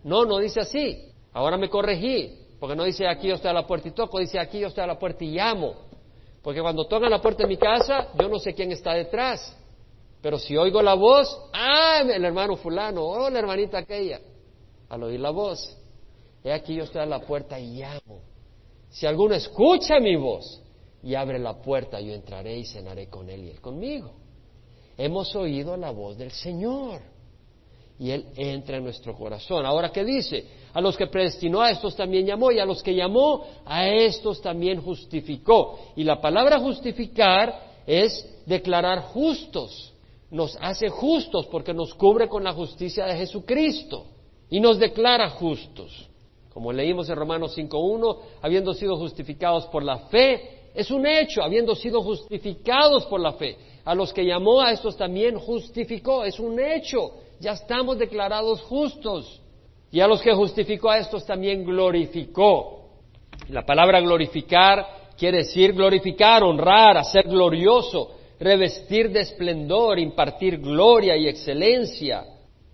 No, 0.03 0.24
no 0.24 0.38
dice 0.38 0.59
así. 0.59 1.12
Ahora 1.32 1.57
me 1.57 1.68
corregí, 1.68 2.40
porque 2.65 2.77
no 2.77 2.85
dice 2.85 3.07
aquí 3.07 3.29
yo 3.29 3.35
estoy 3.35 3.51
a 3.51 3.53
la 3.53 3.67
puerta 3.67 3.89
y 3.89 3.91
toco, 3.91 4.19
dice 4.19 4.39
aquí 4.39 4.59
yo 4.59 4.69
estoy 4.69 4.85
a 4.85 4.87
la 4.87 4.99
puerta 4.99 5.23
y 5.23 5.33
llamo. 5.33 5.75
Porque 6.43 6.62
cuando 6.62 6.87
tocan 6.87 7.11
la 7.11 7.21
puerta 7.21 7.43
de 7.43 7.49
mi 7.51 7.59
casa, 7.59 8.09
yo 8.19 8.27
no 8.27 8.39
sé 8.39 8.55
quién 8.55 8.73
está 8.73 8.95
detrás. 8.95 9.55
Pero 10.23 10.39
si 10.39 10.57
oigo 10.57 10.81
la 10.81 10.95
voz, 10.95 11.29
ah, 11.53 12.01
el 12.01 12.25
hermano 12.25 12.57
fulano, 12.57 13.05
oh, 13.05 13.29
la 13.29 13.39
hermanita 13.39 13.77
aquella. 13.77 14.19
Al 14.89 15.03
oír 15.03 15.21
la 15.21 15.29
voz, 15.29 15.77
he 16.43 16.55
aquí 16.55 16.75
yo 16.75 16.85
estoy 16.85 17.03
a 17.03 17.05
la 17.05 17.21
puerta 17.21 17.61
y 17.61 17.81
llamo. 17.81 18.23
Si 18.89 19.05
alguno 19.05 19.35
escucha 19.35 20.01
mi 20.01 20.17
voz 20.17 20.62
y 21.03 21.15
abre 21.17 21.39
la 21.39 21.61
puerta, 21.61 22.01
yo 22.01 22.15
entraré 22.15 22.57
y 22.57 22.65
cenaré 22.65 23.11
con 23.11 23.29
él 23.29 23.45
y 23.45 23.51
él 23.51 23.61
conmigo. 23.61 24.11
Hemos 24.97 25.37
oído 25.37 25.77
la 25.77 25.91
voz 25.91 26.17
del 26.17 26.31
Señor 26.31 27.03
y 27.99 28.11
Él 28.11 28.26
entra 28.36 28.76
en 28.76 28.84
nuestro 28.84 29.14
corazón. 29.14 29.64
Ahora, 29.64 29.90
¿qué 29.90 30.05
dice? 30.05 30.45
A 30.72 30.80
los 30.80 30.97
que 30.97 31.07
predestinó 31.07 31.61
a 31.61 31.70
estos 31.70 31.95
también 31.95 32.26
llamó 32.26 32.51
y 32.51 32.59
a 32.59 32.64
los 32.64 32.82
que 32.82 32.95
llamó 32.95 33.45
a 33.64 33.88
estos 33.88 34.40
también 34.42 34.80
justificó. 34.80 35.78
Y 35.95 36.03
la 36.03 36.20
palabra 36.20 36.59
justificar 36.59 37.74
es 37.86 38.42
declarar 38.47 39.03
justos. 39.03 39.92
Nos 40.30 40.59
hace 40.61 40.88
justos 40.88 41.47
porque 41.47 41.72
nos 41.72 41.95
cubre 41.95 42.28
con 42.28 42.42
la 42.42 42.53
justicia 42.53 43.07
de 43.07 43.16
Jesucristo 43.16 44.07
y 44.51 44.59
nos 44.59 44.78
declara 44.78 45.30
justos. 45.30 46.09
Como 46.53 46.72
leímos 46.72 47.09
en 47.09 47.16
Romanos 47.16 47.57
5.1, 47.57 48.18
habiendo 48.42 48.74
sido 48.74 48.97
justificados 48.97 49.66
por 49.66 49.84
la 49.84 49.99
fe, 50.09 50.70
es 50.74 50.90
un 50.90 51.07
hecho, 51.07 51.42
habiendo 51.42 51.76
sido 51.76 52.03
justificados 52.03 53.07
por 53.07 53.20
la 53.20 53.32
fe. 53.34 53.57
A 53.84 53.95
los 53.95 54.12
que 54.12 54.24
llamó 54.24 54.61
a 54.61 54.72
estos 54.72 54.97
también 54.97 55.38
justificó, 55.38 56.24
es 56.24 56.40
un 56.40 56.59
hecho 56.59 57.12
ya 57.41 57.53
estamos 57.53 57.99
declarados 57.99 58.62
justos. 58.62 59.41
Y 59.91 60.01
a 60.01 60.09
los 60.09 60.20
que 60.20 60.35
justificó 60.35 60.91
a 60.91 60.99
estos 60.99 61.24
también 61.24 61.64
glorificó. 61.64 62.89
La 63.49 63.64
palabra 63.64 64.01
glorificar 64.01 64.87
quiere 65.16 65.39
decir 65.39 65.72
glorificar, 65.72 66.43
honrar, 66.43 66.97
hacer 66.97 67.28
glorioso, 67.28 68.12
revestir 68.41 69.11
de 69.11 69.20
esplendor, 69.20 69.99
impartir 69.99 70.59
gloria 70.59 71.16
y 71.16 71.28
excelencia. 71.28 72.24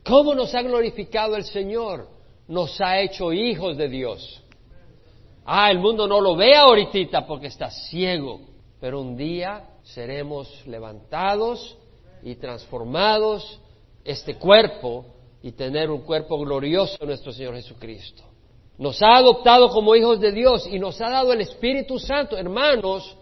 ¿Cómo 0.05 0.35
nos 0.35 0.55
ha 0.55 0.63
glorificado 0.63 1.37
el 1.37 1.45
Señor? 1.45 2.09
Nos 2.49 2.81
ha 2.81 3.01
hecho 3.01 3.33
hijos 3.33 3.77
de 3.77 3.89
Dios. 3.89 4.43
Ah, 5.45 5.71
el 5.71 5.79
mundo 5.79 6.07
no 6.07 6.21
lo 6.21 6.37
ve 6.37 6.55
ahorita 6.55 7.27
porque 7.27 7.49
está 7.49 7.71
ciego, 7.71 8.41
pero 8.81 9.01
un 9.01 9.17
día 9.17 9.65
seremos 9.83 10.67
levantados 10.67 11.77
y 12.23 12.37
transformados 12.37 13.61
este 14.05 14.37
cuerpo 14.37 15.07
y 15.43 15.53
tener 15.53 15.91
un 15.91 16.03
cuerpo 16.03 16.39
glorioso 16.39 16.97
de 16.99 17.07
nuestro 17.07 17.33
Señor 17.33 17.55
Jesucristo. 17.55 18.23
Nos 18.79 19.03
ha 19.03 19.17
adoptado 19.17 19.69
como 19.71 19.95
hijos 19.95 20.21
de 20.21 20.33
Dios 20.33 20.67
y 20.67 20.79
nos 20.79 21.01
ha 21.01 21.11
dado 21.11 21.33
el 21.33 21.43
Espíritu 21.43 21.99
Santo. 21.99 22.37
Hermanos, 22.37 23.17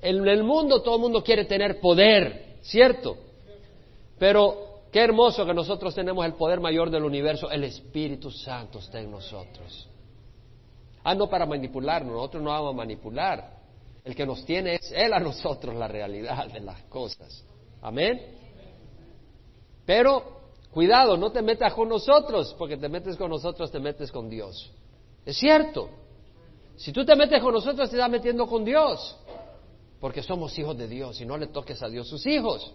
en 0.00 0.26
el 0.26 0.42
mundo 0.42 0.82
todo 0.82 0.96
el 0.96 1.02
mundo 1.02 1.22
quiere 1.22 1.44
tener 1.44 1.80
poder, 1.80 2.56
¿cierto? 2.62 3.16
Pero 4.18 4.80
qué 4.90 5.00
hermoso 5.00 5.44
que 5.44 5.54
nosotros 5.54 5.94
tenemos 5.94 6.24
el 6.24 6.34
poder 6.34 6.60
mayor 6.60 6.90
del 6.90 7.04
universo. 7.04 7.50
El 7.50 7.64
Espíritu 7.64 8.30
Santo 8.30 8.78
está 8.78 9.00
en 9.00 9.10
nosotros. 9.10 9.88
Ah, 11.04 11.14
no 11.14 11.28
para 11.28 11.46
manipularnos, 11.46 12.12
nosotros 12.12 12.42
no 12.42 12.50
vamos 12.50 12.74
a 12.74 12.76
manipular. 12.76 13.62
El 14.04 14.14
que 14.14 14.26
nos 14.26 14.44
tiene 14.44 14.76
es 14.76 14.92
Él 14.92 15.12
a 15.12 15.20
nosotros 15.20 15.74
la 15.74 15.88
realidad 15.88 16.46
de 16.48 16.60
las 16.60 16.82
cosas. 16.84 17.44
Amén. 17.80 18.41
Pero, 19.94 20.24
cuidado, 20.70 21.18
no 21.18 21.30
te 21.32 21.42
metas 21.42 21.74
con 21.74 21.86
nosotros, 21.86 22.56
porque 22.58 22.78
te 22.78 22.88
metes 22.88 23.14
con 23.14 23.28
nosotros, 23.28 23.70
te 23.70 23.78
metes 23.78 24.10
con 24.10 24.30
Dios. 24.30 24.72
Es 25.26 25.36
cierto. 25.36 25.90
Si 26.76 26.92
tú 26.92 27.04
te 27.04 27.14
metes 27.14 27.42
con 27.42 27.52
nosotros, 27.52 27.90
te 27.90 27.96
estás 27.96 28.10
metiendo 28.10 28.46
con 28.46 28.64
Dios, 28.64 29.18
porque 30.00 30.22
somos 30.22 30.58
hijos 30.58 30.78
de 30.78 30.88
Dios 30.88 31.20
y 31.20 31.26
no 31.26 31.36
le 31.36 31.48
toques 31.48 31.82
a 31.82 31.90
Dios 31.90 32.08
sus 32.08 32.24
hijos. 32.24 32.72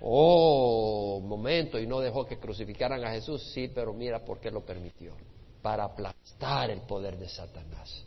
Oh, 0.00 1.18
momento, 1.20 1.80
y 1.80 1.86
no 1.88 1.98
dejó 1.98 2.24
que 2.24 2.38
crucificaran 2.38 3.04
a 3.04 3.10
Jesús, 3.10 3.42
sí, 3.52 3.66
pero 3.66 3.92
mira 3.92 4.24
por 4.24 4.38
qué 4.38 4.52
lo 4.52 4.64
permitió. 4.64 5.14
Para 5.62 5.82
aplastar 5.82 6.70
el 6.70 6.82
poder 6.82 7.18
de 7.18 7.28
Satanás 7.28 8.04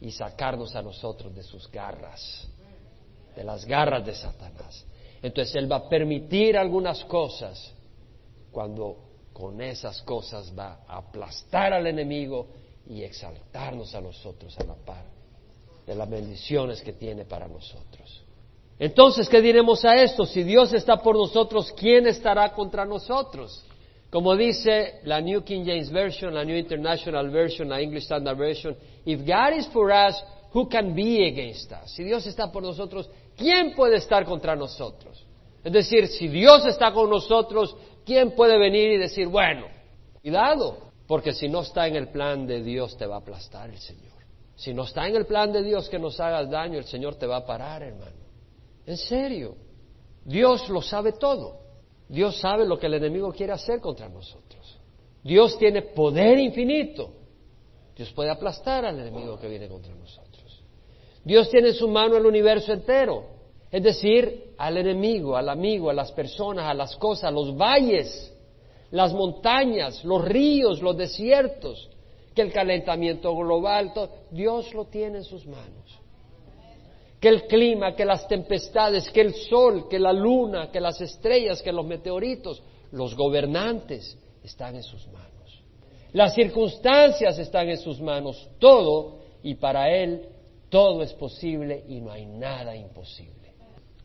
y 0.00 0.10
sacarnos 0.10 0.74
a 0.74 0.80
nosotros 0.80 1.34
de 1.34 1.42
sus 1.42 1.70
garras, 1.70 2.48
de 3.36 3.44
las 3.44 3.66
garras 3.66 4.06
de 4.06 4.14
Satanás. 4.14 4.86
Entonces 5.22 5.54
Él 5.56 5.70
va 5.70 5.76
a 5.76 5.88
permitir 5.88 6.56
algunas 6.56 7.04
cosas 7.04 7.74
cuando 8.50 8.96
con 9.32 9.60
esas 9.60 10.02
cosas 10.02 10.52
va 10.56 10.80
a 10.86 10.98
aplastar 10.98 11.72
al 11.72 11.86
enemigo 11.86 12.48
y 12.86 13.02
exaltarnos 13.02 13.94
a 13.94 14.00
nosotros 14.00 14.58
a 14.58 14.64
la 14.64 14.74
par 14.74 15.04
de 15.86 15.94
las 15.94 16.08
bendiciones 16.08 16.82
que 16.82 16.92
tiene 16.92 17.24
para 17.24 17.48
nosotros. 17.48 18.24
Entonces, 18.78 19.28
¿qué 19.28 19.40
diremos 19.40 19.84
a 19.84 19.94
esto? 19.94 20.24
Si 20.24 20.42
Dios 20.42 20.72
está 20.72 21.02
por 21.02 21.16
nosotros, 21.16 21.72
¿quién 21.76 22.06
estará 22.06 22.52
contra 22.52 22.84
nosotros? 22.84 23.64
Como 24.10 24.36
dice 24.36 25.00
la 25.04 25.20
New 25.20 25.42
King 25.42 25.64
James 25.66 25.90
Version, 25.90 26.34
la 26.34 26.44
New 26.44 26.56
International 26.56 27.28
Version, 27.30 27.68
la 27.68 27.80
English 27.80 28.04
Standard 28.04 28.38
Version, 28.38 28.76
if 29.04 29.20
God 29.20 29.58
is 29.58 29.66
for 29.68 29.90
us, 29.90 30.22
who 30.52 30.68
can 30.68 30.94
be 30.94 31.26
against 31.26 31.72
us? 31.72 31.90
Si 31.92 32.04
Dios 32.04 32.26
está 32.26 32.50
por 32.50 32.62
nosotros, 32.62 33.10
¿quién 33.38 33.74
puede 33.74 33.96
estar 33.96 34.26
contra 34.26 34.54
nosotros? 34.54 35.24
Es 35.64 35.72
decir, 35.72 36.08
si 36.08 36.28
Dios 36.28 36.66
está 36.66 36.92
con 36.92 37.08
nosotros, 37.08 37.74
¿quién 38.04 38.32
puede 38.32 38.58
venir 38.58 38.90
y 38.90 38.98
decir, 38.98 39.28
bueno, 39.28 39.66
cuidado? 40.20 40.78
Porque 41.06 41.32
si 41.32 41.48
no 41.48 41.62
está 41.62 41.86
en 41.86 41.96
el 41.96 42.08
plan 42.08 42.46
de 42.46 42.62
Dios, 42.62 42.96
te 42.98 43.06
va 43.06 43.16
a 43.16 43.20
aplastar 43.20 43.70
el 43.70 43.78
Señor. 43.78 44.18
Si 44.56 44.74
no 44.74 44.82
está 44.82 45.06
en 45.06 45.16
el 45.16 45.24
plan 45.24 45.52
de 45.52 45.62
Dios 45.62 45.88
que 45.88 45.98
nos 45.98 46.18
hagas 46.20 46.50
daño, 46.50 46.78
el 46.78 46.84
Señor 46.84 47.14
te 47.14 47.26
va 47.26 47.38
a 47.38 47.46
parar, 47.46 47.82
hermano. 47.82 48.16
En 48.84 48.96
serio. 48.96 49.54
Dios 50.24 50.68
lo 50.68 50.82
sabe 50.82 51.12
todo. 51.12 51.60
Dios 52.08 52.38
sabe 52.38 52.66
lo 52.66 52.78
que 52.78 52.86
el 52.86 52.94
enemigo 52.94 53.32
quiere 53.32 53.52
hacer 53.52 53.80
contra 53.80 54.08
nosotros. 54.08 54.78
Dios 55.22 55.58
tiene 55.58 55.82
poder 55.82 56.38
infinito. 56.38 57.12
Dios 57.96 58.12
puede 58.12 58.30
aplastar 58.30 58.84
al 58.84 58.98
enemigo 58.98 59.38
que 59.38 59.48
viene 59.48 59.68
contra 59.68 59.94
nosotros. 59.94 60.27
Dios 61.28 61.50
tiene 61.50 61.68
en 61.68 61.74
su 61.74 61.86
mano 61.88 62.16
el 62.16 62.24
universo 62.24 62.72
entero. 62.72 63.22
Es 63.70 63.82
decir, 63.82 64.54
al 64.56 64.78
enemigo, 64.78 65.36
al 65.36 65.50
amigo, 65.50 65.90
a 65.90 65.92
las 65.92 66.10
personas, 66.10 66.64
a 66.64 66.72
las 66.72 66.96
cosas, 66.96 67.30
los 67.30 67.54
valles, 67.54 68.34
las 68.92 69.12
montañas, 69.12 70.02
los 70.06 70.24
ríos, 70.24 70.80
los 70.80 70.96
desiertos, 70.96 71.90
que 72.34 72.40
el 72.40 72.50
calentamiento 72.50 73.36
global, 73.36 73.92
Dios 74.30 74.72
lo 74.72 74.86
tiene 74.86 75.18
en 75.18 75.24
sus 75.24 75.44
manos. 75.44 76.00
Que 77.20 77.28
el 77.28 77.42
clima, 77.46 77.94
que 77.94 78.06
las 78.06 78.26
tempestades, 78.26 79.10
que 79.10 79.20
el 79.20 79.34
sol, 79.34 79.86
que 79.86 79.98
la 79.98 80.14
luna, 80.14 80.70
que 80.70 80.80
las 80.80 80.98
estrellas, 81.02 81.60
que 81.60 81.72
los 81.72 81.84
meteoritos, 81.84 82.62
los 82.90 83.14
gobernantes 83.14 84.16
están 84.42 84.76
en 84.76 84.82
sus 84.82 85.06
manos. 85.08 85.62
Las 86.14 86.34
circunstancias 86.34 87.38
están 87.38 87.68
en 87.68 87.76
sus 87.76 88.00
manos, 88.00 88.48
todo, 88.58 89.18
y 89.42 89.56
para 89.56 89.94
Él 89.94 90.26
todo 90.68 91.02
es 91.02 91.12
posible 91.14 91.84
y 91.88 92.00
no 92.00 92.10
hay 92.10 92.26
nada 92.26 92.76
imposible. 92.76 93.38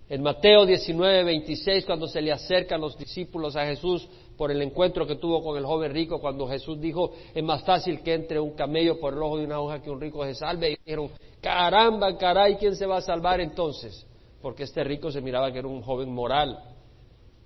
En 0.09 0.21
Mateo 0.21 0.65
19, 0.65 1.23
26, 1.23 1.85
cuando 1.85 2.07
se 2.07 2.21
le 2.21 2.31
acercan 2.31 2.81
los 2.81 2.97
discípulos 2.97 3.55
a 3.55 3.65
Jesús 3.65 4.07
por 4.37 4.51
el 4.51 4.61
encuentro 4.61 5.07
que 5.07 5.15
tuvo 5.15 5.41
con 5.41 5.57
el 5.57 5.65
joven 5.65 5.93
rico, 5.93 6.19
cuando 6.19 6.47
Jesús 6.47 6.79
dijo, 6.79 7.13
es 7.33 7.43
más 7.43 7.63
fácil 7.63 8.01
que 8.01 8.13
entre 8.13 8.39
un 8.39 8.51
camello 8.51 8.99
por 8.99 9.13
el 9.13 9.23
ojo 9.23 9.37
de 9.37 9.45
una 9.45 9.59
hoja 9.59 9.81
que 9.81 9.89
un 9.89 9.99
rico 9.99 10.23
se 10.25 10.35
salve, 10.35 10.71
y 10.71 10.75
dijeron, 10.85 11.09
caramba, 11.41 12.17
caray, 12.17 12.57
¿quién 12.57 12.75
se 12.75 12.85
va 12.85 12.97
a 12.97 13.01
salvar 13.01 13.41
entonces? 13.41 14.05
Porque 14.41 14.63
este 14.63 14.83
rico 14.83 15.09
se 15.09 15.21
miraba 15.21 15.51
que 15.51 15.59
era 15.59 15.67
un 15.67 15.81
joven 15.81 16.11
moral. 16.11 16.59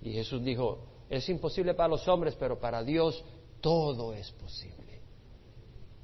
Y 0.02 0.12
Jesús 0.12 0.44
dijo, 0.44 0.80
es 1.08 1.28
imposible 1.28 1.74
para 1.74 1.88
los 1.88 2.06
hombres, 2.08 2.36
pero 2.38 2.58
para 2.58 2.82
Dios 2.82 3.24
todo 3.60 4.12
es 4.12 4.30
posible. 4.32 5.00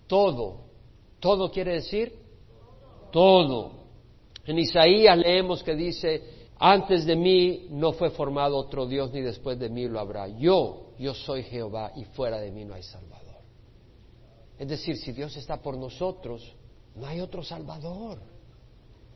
Todo. 0.06 0.60
Todo 1.20 1.50
quiere 1.50 1.74
decir 1.74 2.23
todo. 3.14 3.70
En 4.44 4.58
Isaías 4.58 5.16
leemos 5.16 5.62
que 5.62 5.76
dice, 5.76 6.48
antes 6.58 7.06
de 7.06 7.14
mí 7.14 7.68
no 7.70 7.92
fue 7.92 8.10
formado 8.10 8.56
otro 8.56 8.86
Dios, 8.86 9.12
ni 9.12 9.20
después 9.20 9.56
de 9.56 9.68
mí 9.68 9.86
lo 9.86 10.00
habrá. 10.00 10.26
Yo, 10.26 10.88
yo 10.98 11.14
soy 11.14 11.44
Jehová, 11.44 11.92
y 11.94 12.04
fuera 12.06 12.40
de 12.40 12.50
mí 12.50 12.64
no 12.64 12.74
hay 12.74 12.82
Salvador. 12.82 13.36
Es 14.58 14.68
decir, 14.68 14.96
si 14.96 15.12
Dios 15.12 15.36
está 15.36 15.62
por 15.62 15.78
nosotros, 15.78 16.56
no 16.96 17.06
hay 17.06 17.20
otro 17.20 17.44
Salvador. 17.44 18.18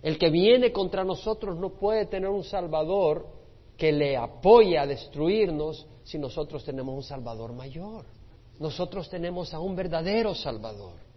El 0.01 0.17
que 0.17 0.31
viene 0.31 0.71
contra 0.71 1.03
nosotros 1.03 1.59
no 1.59 1.71
puede 1.71 2.07
tener 2.07 2.31
un 2.31 2.45
Salvador 2.45 3.27
que 3.77 3.91
le 3.91 4.17
apoye 4.17 4.79
a 4.79 4.87
destruirnos 4.87 5.85
si 6.05 6.19
nosotros 6.19 6.63
tenemos 6.63 6.95
un 6.95 7.03
Salvador 7.03 7.53
mayor. 7.53 8.05
Nosotros 8.61 9.11
tenemos 9.11 9.53
a 9.55 9.59
un 9.59 9.75
verdadero 9.75 10.37
Salvador. 10.37 11.08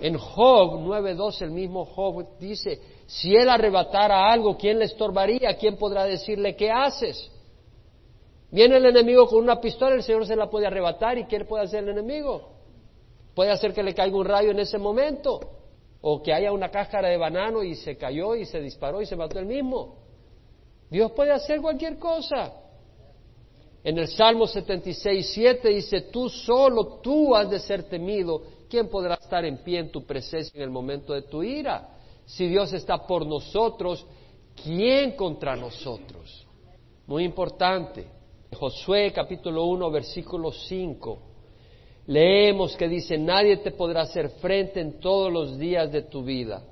En 0.00 0.18
Job 0.18 0.80
9.2 0.80 1.42
el 1.42 1.50
mismo 1.50 1.84
Job 1.84 2.38
dice, 2.38 2.80
si 3.06 3.34
él 3.34 3.48
arrebatara 3.48 4.30
algo, 4.30 4.56
¿quién 4.56 4.78
le 4.78 4.86
estorbaría? 4.86 5.56
¿Quién 5.56 5.76
podrá 5.76 6.04
decirle 6.04 6.56
qué 6.56 6.70
haces? 6.70 7.30
Viene 8.50 8.76
el 8.76 8.86
enemigo 8.86 9.26
con 9.26 9.42
una 9.42 9.60
pistola, 9.60 9.94
el 9.96 10.02
Señor 10.02 10.26
se 10.26 10.36
la 10.36 10.48
puede 10.48 10.66
arrebatar 10.66 11.18
y 11.18 11.26
¿qué 11.26 11.44
puede 11.44 11.64
hacer 11.64 11.84
el 11.84 11.90
enemigo? 11.90 12.50
Puede 13.34 13.50
hacer 13.50 13.72
que 13.72 13.82
le 13.82 13.94
caiga 13.94 14.16
un 14.16 14.24
rayo 14.24 14.50
en 14.50 14.60
ese 14.60 14.78
momento 14.78 15.40
o 16.00 16.22
que 16.22 16.32
haya 16.32 16.52
una 16.52 16.70
cáscara 16.70 17.08
de 17.08 17.16
banano 17.16 17.62
y 17.62 17.74
se 17.74 17.96
cayó 17.96 18.36
y 18.36 18.44
se 18.44 18.60
disparó 18.60 19.00
y 19.00 19.06
se 19.06 19.16
mató 19.16 19.38
el 19.38 19.46
mismo. 19.46 19.96
Dios 20.90 21.12
puede 21.12 21.32
hacer 21.32 21.60
cualquier 21.60 21.98
cosa. 21.98 22.52
En 23.82 23.98
el 23.98 24.08
Salmo 24.08 24.46
76, 24.46 25.30
7 25.34 25.68
dice, 25.68 26.02
tú 26.02 26.28
solo, 26.28 27.00
tú 27.02 27.34
has 27.34 27.50
de 27.50 27.58
ser 27.58 27.82
temido. 27.84 28.42
¿Quién 28.74 28.88
podrá 28.88 29.14
estar 29.14 29.44
en 29.44 29.58
pie 29.58 29.78
en 29.78 29.92
tu 29.92 30.04
presencia 30.04 30.50
en 30.56 30.62
el 30.64 30.70
momento 30.70 31.12
de 31.12 31.22
tu 31.22 31.44
ira? 31.44 31.90
Si 32.24 32.48
Dios 32.48 32.72
está 32.72 33.06
por 33.06 33.24
nosotros, 33.24 34.04
¿quién 34.64 35.12
contra 35.12 35.54
nosotros? 35.54 36.44
Muy 37.06 37.22
importante. 37.22 38.04
Josué 38.52 39.12
capítulo 39.12 39.66
1, 39.66 39.90
versículo 39.92 40.50
5. 40.50 41.18
Leemos 42.08 42.76
que 42.76 42.88
dice, 42.88 43.16
nadie 43.16 43.58
te 43.58 43.70
podrá 43.70 44.00
hacer 44.00 44.30
frente 44.40 44.80
en 44.80 44.98
todos 44.98 45.32
los 45.32 45.56
días 45.56 45.92
de 45.92 46.02
tu 46.02 46.24
vida. 46.24 46.64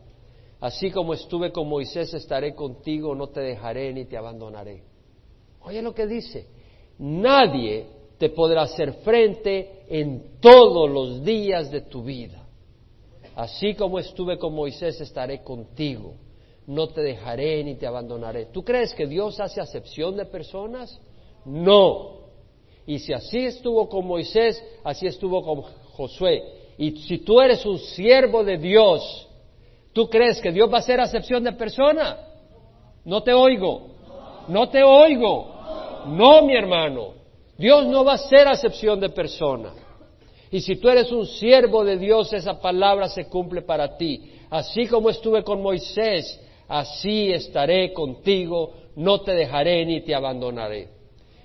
Así 0.58 0.90
como 0.90 1.14
estuve 1.14 1.52
con 1.52 1.68
Moisés, 1.68 2.12
estaré 2.14 2.52
contigo, 2.56 3.14
no 3.14 3.28
te 3.28 3.42
dejaré 3.42 3.92
ni 3.92 4.06
te 4.06 4.16
abandonaré. 4.16 4.82
Oye 5.60 5.80
lo 5.80 5.94
que 5.94 6.08
dice, 6.08 6.48
nadie 6.98 7.86
te 8.22 8.28
podrá 8.28 8.62
hacer 8.62 8.92
frente 9.02 9.82
en 9.88 10.38
todos 10.38 10.88
los 10.88 11.24
días 11.24 11.72
de 11.72 11.80
tu 11.80 12.04
vida. 12.04 12.46
Así 13.34 13.74
como 13.74 13.98
estuve 13.98 14.38
con 14.38 14.54
Moisés, 14.54 15.00
estaré 15.00 15.42
contigo. 15.42 16.14
No 16.68 16.86
te 16.86 17.00
dejaré 17.00 17.64
ni 17.64 17.74
te 17.74 17.84
abandonaré. 17.84 18.46
¿Tú 18.46 18.62
crees 18.62 18.94
que 18.94 19.08
Dios 19.08 19.40
hace 19.40 19.60
acepción 19.60 20.16
de 20.16 20.24
personas? 20.24 21.00
No. 21.44 22.28
Y 22.86 23.00
si 23.00 23.12
así 23.12 23.38
estuvo 23.38 23.88
con 23.88 24.06
Moisés, 24.06 24.64
así 24.84 25.08
estuvo 25.08 25.42
con 25.42 25.62
Josué. 25.62 26.44
Y 26.78 26.92
si 26.98 27.18
tú 27.18 27.40
eres 27.40 27.66
un 27.66 27.80
siervo 27.80 28.44
de 28.44 28.56
Dios, 28.56 29.26
¿tú 29.92 30.08
crees 30.08 30.40
que 30.40 30.52
Dios 30.52 30.70
va 30.70 30.76
a 30.76 30.80
hacer 30.82 31.00
acepción 31.00 31.42
de 31.42 31.54
persona? 31.54 32.18
No 33.04 33.24
te 33.24 33.32
oigo. 33.32 33.88
No 34.46 34.68
te 34.68 34.80
oigo. 34.84 36.04
No, 36.06 36.42
mi 36.42 36.54
hermano. 36.54 37.21
Dios 37.56 37.86
no 37.86 38.04
va 38.04 38.12
a 38.12 38.14
hacer 38.16 38.48
acepción 38.48 39.00
de 39.00 39.10
persona. 39.10 39.72
Y 40.50 40.60
si 40.60 40.76
tú 40.76 40.88
eres 40.88 41.10
un 41.10 41.26
siervo 41.26 41.84
de 41.84 41.96
Dios, 41.96 42.32
esa 42.32 42.60
palabra 42.60 43.08
se 43.08 43.24
cumple 43.26 43.62
para 43.62 43.96
ti. 43.96 44.32
Así 44.50 44.86
como 44.86 45.08
estuve 45.08 45.42
con 45.42 45.62
Moisés, 45.62 46.38
así 46.68 47.32
estaré 47.32 47.92
contigo, 47.92 48.74
no 48.96 49.22
te 49.22 49.32
dejaré 49.32 49.84
ni 49.86 50.02
te 50.02 50.14
abandonaré. 50.14 50.88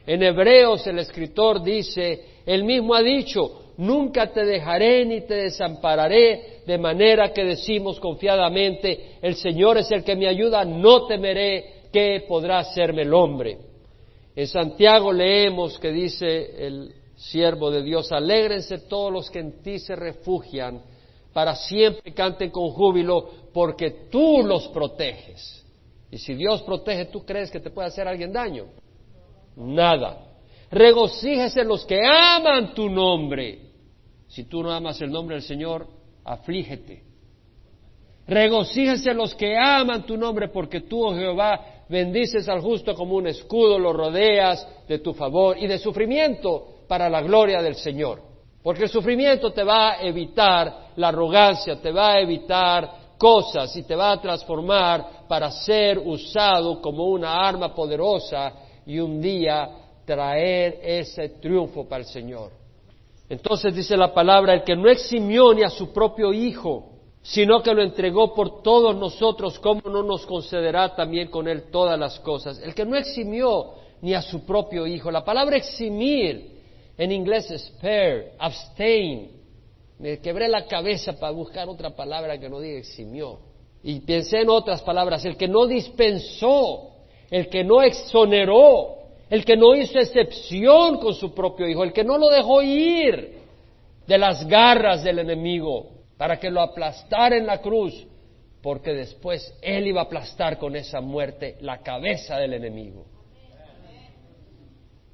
En 0.05 0.23
Hebreos 0.23 0.85
el 0.87 0.99
escritor 0.99 1.63
dice, 1.63 2.23
él 2.45 2.63
mismo 2.63 2.93
ha 2.95 3.01
dicho, 3.01 3.73
nunca 3.77 4.31
te 4.31 4.45
dejaré 4.45 5.05
ni 5.05 5.21
te 5.21 5.35
desampararé, 5.35 6.61
de 6.65 6.77
manera 6.77 7.31
que 7.31 7.43
decimos 7.43 7.99
confiadamente, 7.99 9.17
el 9.21 9.35
Señor 9.35 9.77
es 9.77 9.91
el 9.91 10.03
que 10.03 10.15
me 10.15 10.27
ayuda, 10.27 10.65
no 10.65 11.05
temeré, 11.05 11.83
¿qué 11.91 12.25
podrá 12.27 12.59
hacerme 12.59 13.03
el 13.03 13.13
hombre? 13.13 13.57
En 14.37 14.45
Santiago 14.45 15.11
leemos 15.11 15.79
que 15.79 15.91
dice 15.91 16.67
el 16.67 16.93
siervo 17.15 17.71
de 17.71 17.81
Dios, 17.81 18.11
alégrense 18.11 18.77
todos 18.77 19.11
los 19.11 19.31
que 19.31 19.39
en 19.39 19.63
ti 19.63 19.79
se 19.79 19.95
refugian, 19.95 20.79
para 21.33 21.55
siempre 21.55 22.13
canten 22.13 22.51
con 22.51 22.69
júbilo, 22.69 23.31
porque 23.51 23.89
tú 24.11 24.43
los 24.45 24.67
proteges. 24.67 25.65
Y 26.11 26.19
si 26.19 26.35
Dios 26.35 26.61
protege, 26.61 27.05
¿tú 27.05 27.25
crees 27.25 27.49
que 27.49 27.59
te 27.59 27.71
puede 27.71 27.87
hacer 27.87 28.07
alguien 28.07 28.31
daño? 28.31 28.65
Nada. 29.55 30.27
Regocíjese 30.69 31.63
los 31.63 31.83
que 31.83 31.99
aman 32.05 32.75
tu 32.75 32.91
nombre. 32.91 33.57
Si 34.27 34.43
tú 34.43 34.61
no 34.61 34.71
amas 34.71 35.01
el 35.01 35.09
nombre 35.09 35.37
del 35.37 35.43
Señor, 35.43 35.87
aflígete. 36.23 37.01
Regocíjese 38.27 39.15
los 39.15 39.33
que 39.33 39.57
aman 39.57 40.05
tu 40.05 40.15
nombre, 40.15 40.49
porque 40.49 40.81
tú, 40.81 41.03
oh 41.03 41.15
Jehová, 41.15 41.76
bendices 41.89 42.47
al 42.49 42.61
justo 42.61 42.93
como 42.95 43.15
un 43.15 43.27
escudo, 43.27 43.79
lo 43.79 43.93
rodeas 43.93 44.67
de 44.87 44.99
tu 44.99 45.13
favor 45.13 45.57
y 45.57 45.67
de 45.67 45.77
sufrimiento 45.77 46.83
para 46.87 47.09
la 47.09 47.21
gloria 47.21 47.61
del 47.61 47.75
Señor. 47.75 48.21
Porque 48.63 48.83
el 48.83 48.89
sufrimiento 48.89 49.51
te 49.51 49.63
va 49.63 49.93
a 49.93 50.01
evitar 50.01 50.89
la 50.95 51.09
arrogancia, 51.09 51.81
te 51.81 51.91
va 51.91 52.13
a 52.13 52.19
evitar 52.19 53.07
cosas 53.17 53.75
y 53.75 53.83
te 53.83 53.95
va 53.95 54.11
a 54.11 54.21
transformar 54.21 55.25
para 55.27 55.49
ser 55.51 55.99
usado 55.99 56.81
como 56.81 57.05
una 57.05 57.47
arma 57.47 57.73
poderosa 57.73 58.53
y 58.85 58.99
un 58.99 59.21
día 59.21 59.69
traer 60.05 60.79
ese 60.81 61.29
triunfo 61.29 61.87
para 61.87 62.03
el 62.03 62.07
Señor. 62.07 62.51
Entonces 63.29 63.75
dice 63.75 63.97
la 63.97 64.13
palabra, 64.13 64.53
el 64.53 64.63
que 64.63 64.75
no 64.75 64.89
eximió 64.89 65.53
ni 65.53 65.63
a 65.63 65.69
su 65.69 65.91
propio 65.91 66.31
Hijo, 66.31 66.96
sino 67.27 67.61
que 67.61 67.73
lo 67.73 67.83
entregó 67.83 68.33
por 68.33 68.61
todos 68.63 68.95
nosotros, 68.95 69.59
¿cómo 69.59 69.81
no 69.85 70.01
nos 70.01 70.25
concederá 70.25 70.95
también 70.95 71.27
con 71.27 71.45
él 71.49 71.63
todas 71.69 71.99
las 71.99 72.17
cosas? 72.21 72.57
El 72.63 72.73
que 72.73 72.85
no 72.85 72.95
eximió 72.95 73.73
ni 74.01 74.13
a 74.13 74.21
su 74.21 74.45
propio 74.45 74.87
Hijo. 74.87 75.11
La 75.11 75.25
palabra 75.25 75.57
eximir 75.57 76.51
en 76.97 77.11
inglés 77.11 77.49
spare, 77.49 78.31
abstain. 78.39 79.31
Me 79.99 80.19
quebré 80.19 80.47
la 80.47 80.67
cabeza 80.67 81.19
para 81.19 81.33
buscar 81.33 81.67
otra 81.67 81.89
palabra 81.89 82.39
que 82.39 82.47
no 82.47 82.61
diga 82.61 82.79
eximió. 82.79 83.39
Y 83.83 83.99
pensé 83.99 84.41
en 84.41 84.49
otras 84.49 84.81
palabras, 84.81 85.25
el 85.25 85.35
que 85.35 85.49
no 85.49 85.67
dispensó, 85.67 86.91
el 87.29 87.49
que 87.49 87.61
no 87.61 87.81
exoneró, 87.81 88.99
el 89.29 89.43
que 89.43 89.57
no 89.57 89.75
hizo 89.75 89.99
excepción 89.99 90.97
con 90.99 91.13
su 91.13 91.33
propio 91.33 91.67
hijo, 91.67 91.83
el 91.83 91.91
que 91.91 92.05
no 92.05 92.17
lo 92.17 92.29
dejó 92.29 92.61
ir 92.61 93.37
de 94.07 94.17
las 94.17 94.47
garras 94.47 95.03
del 95.03 95.19
enemigo 95.19 95.96
para 96.17 96.39
que 96.39 96.49
lo 96.49 96.61
aplastara 96.61 97.37
en 97.37 97.45
la 97.45 97.61
cruz, 97.61 98.07
porque 98.61 98.93
después 98.93 99.53
él 99.61 99.87
iba 99.87 100.01
a 100.01 100.05
aplastar 100.05 100.57
con 100.57 100.75
esa 100.75 100.99
muerte 100.99 101.57
la 101.61 101.79
cabeza 101.79 102.37
del 102.37 102.53
enemigo. 102.53 103.05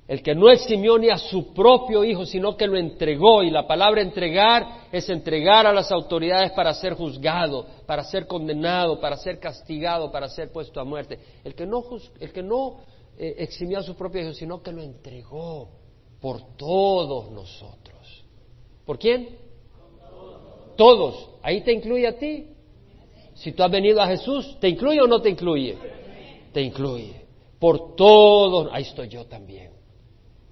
el 0.05 0.21
que 0.21 0.35
no 0.35 0.49
eximió 0.49 0.97
ni 0.97 1.09
a 1.09 1.17
su 1.17 1.53
propio 1.53 2.03
Hijo, 2.03 2.25
sino 2.25 2.57
que 2.57 2.67
lo 2.67 2.77
entregó. 2.77 3.41
Y 3.41 3.49
la 3.49 3.65
palabra 3.65 4.01
entregar 4.01 4.87
es 4.91 5.09
entregar 5.09 5.65
a 5.65 5.73
las 5.73 5.91
autoridades 5.91 6.51
para 6.51 6.73
ser 6.73 6.93
juzgado, 6.93 7.65
para 7.85 8.03
ser 8.03 8.27
condenado, 8.27 8.99
para 8.99 9.15
ser 9.15 9.39
castigado, 9.39 10.11
para 10.11 10.27
ser 10.27 10.51
puesto 10.51 10.81
a 10.81 10.83
muerte. 10.83 11.19
El 11.43 11.55
que 11.55 11.65
no, 11.65 12.77
eh, 13.17 13.35
eximió 13.39 13.79
a 13.79 13.83
su 13.83 13.95
propio 13.95 14.21
Hijo, 14.21 14.33
sino 14.33 14.61
que 14.61 14.73
lo 14.73 14.81
entregó 14.81 15.69
por 16.19 16.55
todos 16.57 17.31
nosotros. 17.31 18.25
¿Por 18.85 18.99
quién? 18.99 19.42
Todos. 20.75 21.29
Ahí 21.41 21.61
te 21.61 21.73
incluye 21.73 22.07
a 22.07 22.17
ti. 22.17 22.47
Si 23.35 23.51
tú 23.51 23.63
has 23.63 23.71
venido 23.71 24.01
a 24.01 24.07
Jesús, 24.07 24.57
¿te 24.59 24.69
incluye 24.69 25.01
o 25.01 25.07
no 25.07 25.21
te 25.21 25.29
incluye? 25.29 25.77
Te 26.51 26.61
incluye. 26.61 27.25
Por 27.59 27.95
todos. 27.95 28.69
Ahí 28.71 28.83
estoy 28.83 29.09
yo 29.09 29.25
también. 29.25 29.71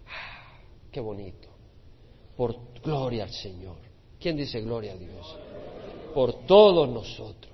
Ah, 0.08 0.60
qué 0.92 1.00
bonito. 1.00 1.50
Por 2.36 2.56
gloria 2.82 3.24
al 3.24 3.32
Señor. 3.32 3.78
¿Quién 4.20 4.38
dice 4.38 4.62
gloria 4.62 4.94
a 4.94 4.98
Dios? 4.98 5.36
Por 6.14 6.46
todos 6.46 6.90
nosotros. 6.90 7.52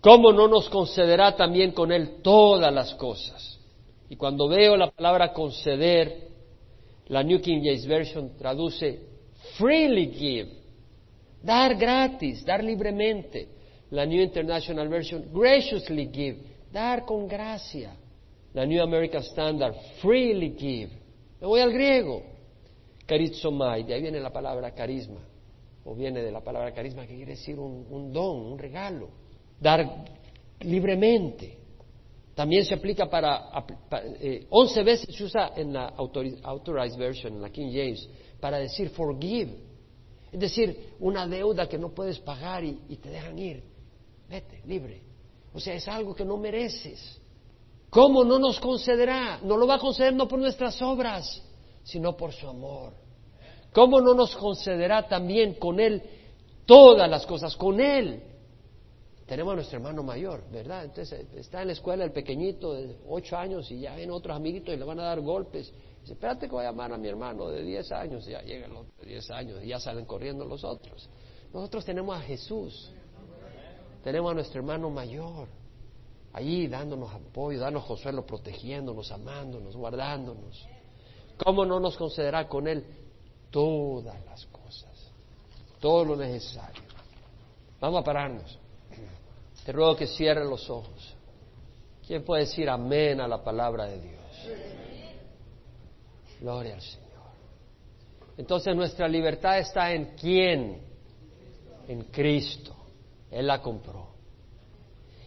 ¿Cómo 0.00 0.32
no 0.32 0.48
nos 0.48 0.68
concederá 0.68 1.36
también 1.36 1.72
con 1.72 1.92
Él 1.92 2.22
todas 2.22 2.72
las 2.72 2.94
cosas? 2.94 3.58
Y 4.08 4.16
cuando 4.16 4.48
veo 4.48 4.76
la 4.76 4.90
palabra 4.90 5.32
conceder, 5.32 6.28
la 7.08 7.22
New 7.22 7.40
King 7.40 7.60
James 7.62 7.86
Version 7.86 8.36
traduce 8.38 9.00
freely 9.58 10.10
give, 10.10 10.50
dar 11.42 11.74
gratis, 11.74 12.44
dar 12.44 12.62
libremente. 12.62 13.48
La 13.90 14.04
New 14.04 14.20
International 14.22 14.88
Version, 14.88 15.24
graciously 15.32 16.08
give, 16.12 16.38
dar 16.72 17.04
con 17.04 17.26
gracia. 17.26 17.96
La 18.52 18.64
New 18.64 18.80
American 18.82 19.22
Standard, 19.22 19.74
freely 20.00 20.54
give. 20.56 20.90
Me 21.40 21.46
voy 21.46 21.60
al 21.60 21.72
griego, 21.72 22.22
carizomai, 23.06 23.84
de 23.84 23.94
ahí 23.94 24.02
viene 24.02 24.20
la 24.20 24.32
palabra 24.32 24.72
carisma, 24.72 25.20
o 25.84 25.94
viene 25.94 26.22
de 26.22 26.30
la 26.30 26.40
palabra 26.40 26.72
carisma 26.72 27.06
que 27.06 27.16
quiere 27.16 27.32
decir 27.32 27.58
un 27.58 28.12
don, 28.12 28.52
un 28.52 28.58
regalo. 28.58 29.08
Dar 29.58 30.04
libremente. 30.60 31.58
También 32.34 32.64
se 32.64 32.74
aplica 32.74 33.06
para, 33.10 33.50
eh, 34.20 34.46
once 34.50 34.82
veces 34.82 35.14
se 35.14 35.24
usa 35.24 35.52
en 35.56 35.72
la 35.72 35.88
Authorized 35.88 36.98
Version, 36.98 37.34
en 37.34 37.42
la 37.42 37.50
King 37.50 37.70
James, 37.70 38.08
para 38.40 38.58
decir 38.58 38.88
forgive. 38.90 39.69
Es 40.32 40.38
decir, 40.38 40.94
una 41.00 41.26
deuda 41.26 41.68
que 41.68 41.78
no 41.78 41.90
puedes 41.90 42.18
pagar 42.20 42.64
y, 42.64 42.96
te 42.96 43.10
dejan 43.10 43.38
ir. 43.38 43.64
Vete, 44.28 44.62
libre. 44.66 45.02
O 45.52 45.58
sea, 45.58 45.74
es 45.74 45.88
algo 45.88 46.14
que 46.14 46.24
no 46.24 46.36
mereces. 46.36 47.20
¿Cómo 47.90 48.22
no 48.22 48.38
nos 48.38 48.60
concederá? 48.60 49.40
No 49.42 49.56
lo 49.56 49.66
va 49.66 49.74
a 49.74 49.78
conceder 49.78 50.14
no 50.14 50.28
por 50.28 50.38
nuestras 50.38 50.80
obras, 50.80 51.42
sino 51.82 52.16
por 52.16 52.32
su 52.32 52.48
amor. 52.48 52.92
¿Cómo 53.72 54.00
no 54.00 54.14
nos 54.14 54.36
concederá 54.36 55.08
también 55.08 55.54
con 55.54 55.80
Él 55.80 56.02
todas 56.66 57.10
las 57.10 57.26
cosas? 57.26 57.56
Con 57.56 57.80
Él 57.80 58.22
tenemos 59.30 59.52
a 59.52 59.54
nuestro 59.54 59.76
hermano 59.76 60.02
mayor, 60.02 60.42
¿verdad? 60.50 60.86
Entonces 60.86 61.24
está 61.36 61.60
en 61.60 61.68
la 61.68 61.74
escuela 61.74 62.02
el 62.02 62.10
pequeñito 62.10 62.74
de 62.74 62.96
ocho 63.08 63.36
años 63.36 63.70
y 63.70 63.78
ya 63.78 63.94
ven 63.94 64.10
otros 64.10 64.36
amiguitos 64.36 64.74
y 64.74 64.76
le 64.76 64.84
van 64.84 64.98
a 64.98 65.04
dar 65.04 65.20
golpes. 65.20 65.72
Dice, 66.00 66.14
espérate 66.14 66.46
que 66.48 66.52
voy 66.52 66.64
a 66.64 66.72
llamar 66.72 66.92
a 66.92 66.98
mi 66.98 67.06
hermano 67.06 67.48
de 67.48 67.62
diez 67.62 67.92
años. 67.92 68.26
Y 68.26 68.32
ya 68.32 68.42
llegan 68.42 68.74
los 68.74 68.86
de 68.96 69.06
diez 69.06 69.30
años 69.30 69.62
y 69.62 69.68
ya 69.68 69.78
salen 69.78 70.04
corriendo 70.04 70.44
los 70.44 70.64
otros. 70.64 71.08
Nosotros 71.54 71.84
tenemos 71.84 72.18
a 72.18 72.22
Jesús. 72.22 72.90
Tenemos 74.02 74.32
a 74.32 74.34
nuestro 74.34 74.62
hermano 74.62 74.90
mayor. 74.90 75.46
Allí 76.32 76.66
dándonos 76.66 77.14
apoyo, 77.14 77.60
dándonos 77.60 77.86
consuelo, 77.86 78.26
protegiéndonos, 78.26 79.12
amándonos, 79.12 79.76
guardándonos. 79.76 80.66
¿Cómo 81.36 81.64
no 81.64 81.78
nos 81.78 81.96
concederá 81.96 82.48
con 82.48 82.66
Él 82.66 82.84
todas 83.52 84.24
las 84.24 84.44
cosas? 84.46 85.12
Todo 85.78 86.04
lo 86.04 86.16
necesario. 86.16 86.82
Vamos 87.80 88.00
a 88.00 88.04
pararnos. 88.04 88.59
Te 89.64 89.72
ruego 89.72 89.96
que 89.96 90.06
cierren 90.06 90.48
los 90.48 90.68
ojos. 90.70 91.14
¿Quién 92.06 92.24
puede 92.24 92.42
decir 92.42 92.68
amén 92.68 93.20
a 93.20 93.28
la 93.28 93.42
palabra 93.42 93.86
de 93.86 94.00
Dios? 94.00 94.20
Gloria 96.40 96.74
al 96.74 96.80
Señor. 96.80 97.10
Entonces 98.36 98.74
nuestra 98.74 99.06
libertad 99.06 99.58
está 99.58 99.92
en 99.92 100.16
quién? 100.16 100.80
En 101.86 102.04
Cristo. 102.04 102.74
Él 103.30 103.46
la 103.46 103.60
compró. 103.60 104.08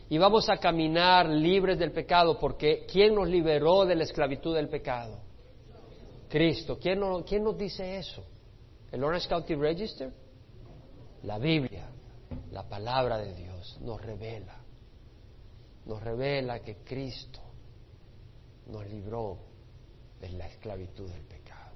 Y 0.09 0.17
vamos 0.17 0.49
a 0.49 0.57
caminar 0.57 1.29
libres 1.29 1.79
del 1.79 1.91
pecado 1.91 2.37
porque 2.39 2.85
¿quién 2.91 3.15
nos 3.15 3.27
liberó 3.27 3.85
de 3.85 3.95
la 3.95 4.03
esclavitud 4.03 4.55
del 4.55 4.67
pecado? 4.67 5.19
Cristo. 6.27 6.77
¿Quién, 6.81 7.01
¿quién 7.23 7.43
nos 7.43 7.57
dice 7.57 7.97
eso? 7.97 8.23
¿El 8.91 9.03
Orange 9.03 9.29
County 9.29 9.55
Register? 9.55 10.11
La 11.23 11.37
Biblia 11.37 11.92
la 12.51 12.67
palabra 12.67 13.17
de 13.17 13.33
Dios 13.33 13.77
nos 13.81 14.01
revela, 14.01 14.57
nos 15.85 16.01
revela 16.01 16.59
que 16.59 16.77
Cristo 16.83 17.41
nos 18.67 18.87
libró 18.87 19.37
de 20.19 20.29
la 20.29 20.47
esclavitud 20.47 21.09
del 21.09 21.23
pecado. 21.23 21.75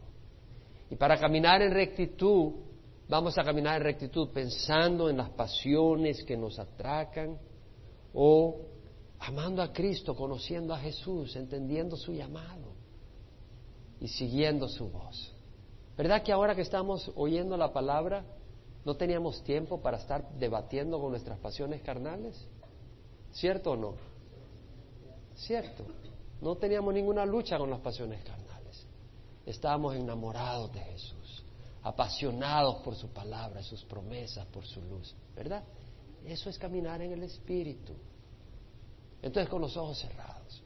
Y 0.89 0.95
para 0.95 1.19
caminar 1.19 1.61
en 1.61 1.73
rectitud, 1.73 2.53
vamos 3.09 3.37
a 3.37 3.43
caminar 3.43 3.77
en 3.77 3.83
rectitud 3.83 4.29
pensando 4.29 5.09
en 5.09 5.17
las 5.17 5.29
pasiones 5.31 6.23
que 6.23 6.37
nos 6.37 6.57
atracan 6.59 7.37
o 8.13 8.61
amando 9.19 9.61
a 9.61 9.73
Cristo, 9.73 10.15
conociendo 10.15 10.73
a 10.73 10.79
Jesús, 10.79 11.35
entendiendo 11.35 11.95
su 11.97 12.13
llamado 12.13 12.73
y 13.99 14.07
siguiendo 14.07 14.67
su 14.67 14.89
voz. 14.89 15.33
¿Verdad 15.97 16.21
que 16.23 16.31
ahora 16.31 16.55
que 16.55 16.61
estamos 16.61 17.11
oyendo 17.15 17.57
la 17.57 17.73
palabra, 17.73 18.23
¿No 18.87 18.95
teníamos 18.95 19.43
tiempo 19.43 19.81
para 19.81 19.97
estar 19.97 20.31
debatiendo 20.39 20.97
con 20.97 21.11
nuestras 21.11 21.37
pasiones 21.39 21.81
carnales? 21.81 22.47
¿Cierto 23.33 23.71
o 23.71 23.75
no? 23.75 23.95
Cierto. 25.35 25.83
No 26.39 26.55
teníamos 26.55 26.93
ninguna 26.93 27.25
lucha 27.25 27.57
con 27.57 27.69
las 27.69 27.81
pasiones 27.81 28.23
carnales. 28.23 28.87
Estábamos 29.45 29.93
enamorados 29.93 30.71
de 30.71 30.79
Jesús, 30.79 31.43
apasionados 31.83 32.77
por 32.77 32.95
su 32.95 33.09
palabra, 33.09 33.61
sus 33.61 33.83
promesas, 33.83 34.45
por 34.45 34.65
su 34.65 34.81
luz. 34.83 35.13
¿Verdad? 35.35 35.65
Eso 36.23 36.49
es 36.49 36.57
caminar 36.57 37.01
en 37.01 37.11
el 37.11 37.23
Espíritu. 37.23 37.91
Entonces 39.21 39.49
con 39.49 39.59
los 39.59 39.75
ojos 39.75 39.99
cerrados, 39.99 40.63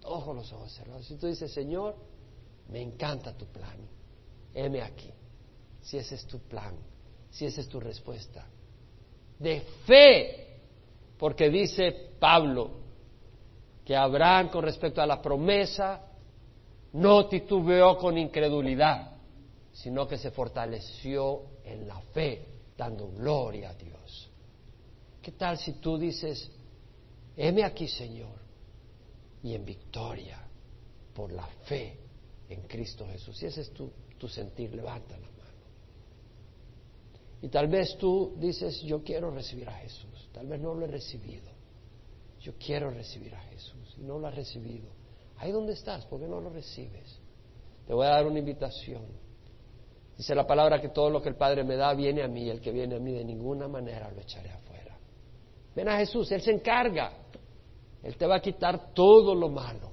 todos 0.00 0.24
con 0.24 0.34
los 0.34 0.52
ojos 0.52 0.72
cerrados. 0.72 1.06
Si 1.06 1.14
tú 1.14 1.28
dices, 1.28 1.52
Señor, 1.52 1.94
me 2.68 2.82
encanta 2.82 3.36
tu 3.36 3.46
plan, 3.46 3.78
heme 4.52 4.82
aquí, 4.82 5.12
si 5.80 5.96
ese 5.96 6.16
es 6.16 6.26
tu 6.26 6.40
plan, 6.40 6.76
si 7.30 7.46
esa 7.46 7.60
es 7.60 7.68
tu 7.68 7.80
respuesta. 7.80 8.46
De 9.38 9.60
fe, 9.84 10.58
porque 11.18 11.50
dice 11.50 12.10
Pablo 12.18 12.70
que 13.84 13.94
Abraham 13.94 14.48
con 14.48 14.64
respecto 14.64 15.00
a 15.00 15.06
la 15.06 15.22
promesa 15.22 16.00
no 16.94 17.28
titubeó 17.28 17.96
con 17.98 18.18
incredulidad, 18.18 19.12
sino 19.72 20.08
que 20.08 20.18
se 20.18 20.30
fortaleció 20.30 21.42
en 21.64 21.86
la 21.86 22.00
fe, 22.00 22.46
dando 22.76 23.08
gloria 23.08 23.70
a 23.70 23.74
Dios. 23.74 24.28
¿Qué 25.22 25.32
tal 25.32 25.58
si 25.58 25.74
tú 25.74 25.98
dices, 25.98 26.50
heme 27.36 27.64
aquí 27.64 27.86
Señor, 27.86 28.38
y 29.42 29.54
en 29.54 29.64
victoria 29.64 30.40
por 31.14 31.30
la 31.30 31.46
fe 31.64 31.98
en 32.48 32.62
Cristo 32.62 33.06
Jesús? 33.06 33.36
Si 33.36 33.46
ese 33.46 33.60
es 33.60 33.70
tu, 33.72 33.92
tu 34.18 34.28
sentir, 34.28 34.74
levántala. 34.74 35.35
Y 37.42 37.48
tal 37.48 37.68
vez 37.68 37.96
tú 37.98 38.34
dices, 38.38 38.80
yo 38.82 39.02
quiero 39.02 39.30
recibir 39.30 39.68
a 39.68 39.72
Jesús. 39.72 40.30
Tal 40.32 40.46
vez 40.46 40.60
no 40.60 40.74
lo 40.74 40.84
he 40.84 40.88
recibido. 40.88 41.50
Yo 42.40 42.54
quiero 42.58 42.90
recibir 42.90 43.34
a 43.34 43.40
Jesús 43.40 43.94
y 43.98 44.02
no 44.02 44.18
lo 44.18 44.28
has 44.28 44.34
recibido. 44.34 44.88
Ahí 45.38 45.52
donde 45.52 45.72
estás, 45.72 46.06
¿por 46.06 46.20
qué 46.20 46.26
no 46.26 46.40
lo 46.40 46.50
recibes? 46.50 47.18
Te 47.86 47.92
voy 47.92 48.06
a 48.06 48.10
dar 48.10 48.26
una 48.26 48.38
invitación. 48.38 49.04
Dice 50.16 50.34
la 50.34 50.46
palabra 50.46 50.80
que 50.80 50.88
todo 50.88 51.10
lo 51.10 51.20
que 51.20 51.28
el 51.28 51.36
Padre 51.36 51.62
me 51.62 51.76
da 51.76 51.92
viene 51.94 52.22
a 52.22 52.28
mí 52.28 52.48
el 52.48 52.60
que 52.60 52.72
viene 52.72 52.96
a 52.96 52.98
mí 52.98 53.12
de 53.12 53.24
ninguna 53.24 53.68
manera 53.68 54.10
lo 54.10 54.20
echaré 54.20 54.50
afuera. 54.50 54.96
Ven 55.74 55.88
a 55.88 55.98
Jesús, 55.98 56.32
Él 56.32 56.40
se 56.40 56.52
encarga. 56.52 57.12
Él 58.02 58.16
te 58.16 58.26
va 58.26 58.36
a 58.36 58.40
quitar 58.40 58.94
todo 58.94 59.34
lo 59.34 59.48
malo, 59.48 59.90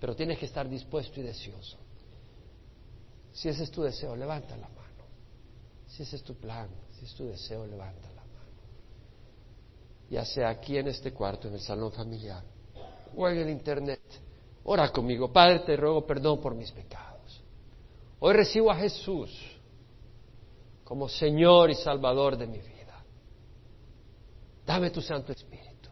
pero 0.00 0.16
tienes 0.16 0.38
que 0.38 0.46
estar 0.46 0.68
dispuesto 0.68 1.20
y 1.20 1.22
deseoso. 1.22 1.78
Si 3.30 3.48
ese 3.48 3.64
es 3.64 3.70
tu 3.70 3.82
deseo, 3.82 4.16
levanta 4.16 4.56
la 4.56 4.68
mano. 4.68 4.81
Si 5.92 6.04
ese 6.04 6.16
es 6.16 6.22
tu 6.22 6.34
plan, 6.34 6.70
si 6.92 7.04
es 7.04 7.14
tu 7.14 7.26
deseo, 7.26 7.66
levanta 7.66 8.08
la 8.12 8.22
mano. 8.22 8.50
Ya 10.08 10.24
sea 10.24 10.48
aquí 10.48 10.78
en 10.78 10.88
este 10.88 11.12
cuarto, 11.12 11.48
en 11.48 11.54
el 11.54 11.60
salón 11.60 11.92
familiar, 11.92 12.42
o 13.14 13.28
en 13.28 13.36
el 13.36 13.50
internet. 13.50 14.00
Ora 14.64 14.90
conmigo, 14.90 15.30
Padre, 15.30 15.58
te 15.60 15.76
ruego 15.76 16.06
perdón 16.06 16.40
por 16.40 16.54
mis 16.54 16.72
pecados. 16.72 17.42
Hoy 18.20 18.32
recibo 18.32 18.70
a 18.70 18.76
Jesús 18.76 19.30
como 20.82 21.10
Señor 21.10 21.68
y 21.68 21.74
Salvador 21.74 22.38
de 22.38 22.46
mi 22.46 22.58
vida. 22.58 23.04
Dame 24.64 24.90
tu 24.90 25.02
Santo 25.02 25.32
Espíritu. 25.32 25.90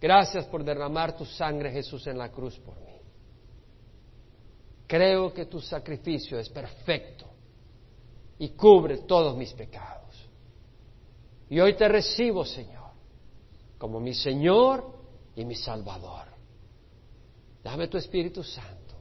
Gracias 0.00 0.46
por 0.46 0.64
derramar 0.64 1.16
tu 1.16 1.24
sangre, 1.24 1.70
Jesús, 1.70 2.08
en 2.08 2.18
la 2.18 2.32
cruz 2.32 2.58
por 2.58 2.74
mí. 2.80 2.98
Creo 4.88 5.32
que 5.32 5.46
tu 5.46 5.60
sacrificio 5.60 6.40
es 6.40 6.48
perfecto 6.48 7.30
y 8.40 8.48
cubre 8.50 8.96
todos 8.98 9.36
mis 9.36 9.52
pecados. 9.52 10.16
Y 11.50 11.60
hoy 11.60 11.76
te 11.76 11.86
recibo, 11.86 12.42
Señor, 12.44 12.90
como 13.76 14.00
mi 14.00 14.14
Señor 14.14 14.94
y 15.36 15.44
mi 15.44 15.54
Salvador. 15.54 16.26
Dame 17.62 17.88
tu 17.88 17.98
Espíritu 17.98 18.42
Santo. 18.42 18.94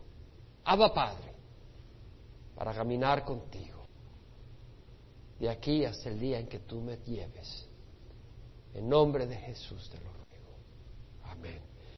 Abba 0.65 0.93
Padre, 0.93 1.33
para 2.53 2.73
caminar 2.73 3.23
contigo. 3.23 3.87
De 5.39 5.49
aquí 5.49 5.85
hasta 5.85 6.09
el 6.09 6.19
día 6.19 6.37
en 6.37 6.47
que 6.47 6.59
tú 6.59 6.81
me 6.81 6.97
lleves. 6.97 7.65
En 8.73 8.89
nombre 8.89 9.25
de 9.25 9.37
Jesús 9.37 9.89
te 9.89 9.97
lo 9.99 10.11
ruego. 10.11 10.57
Amén. 11.23 11.61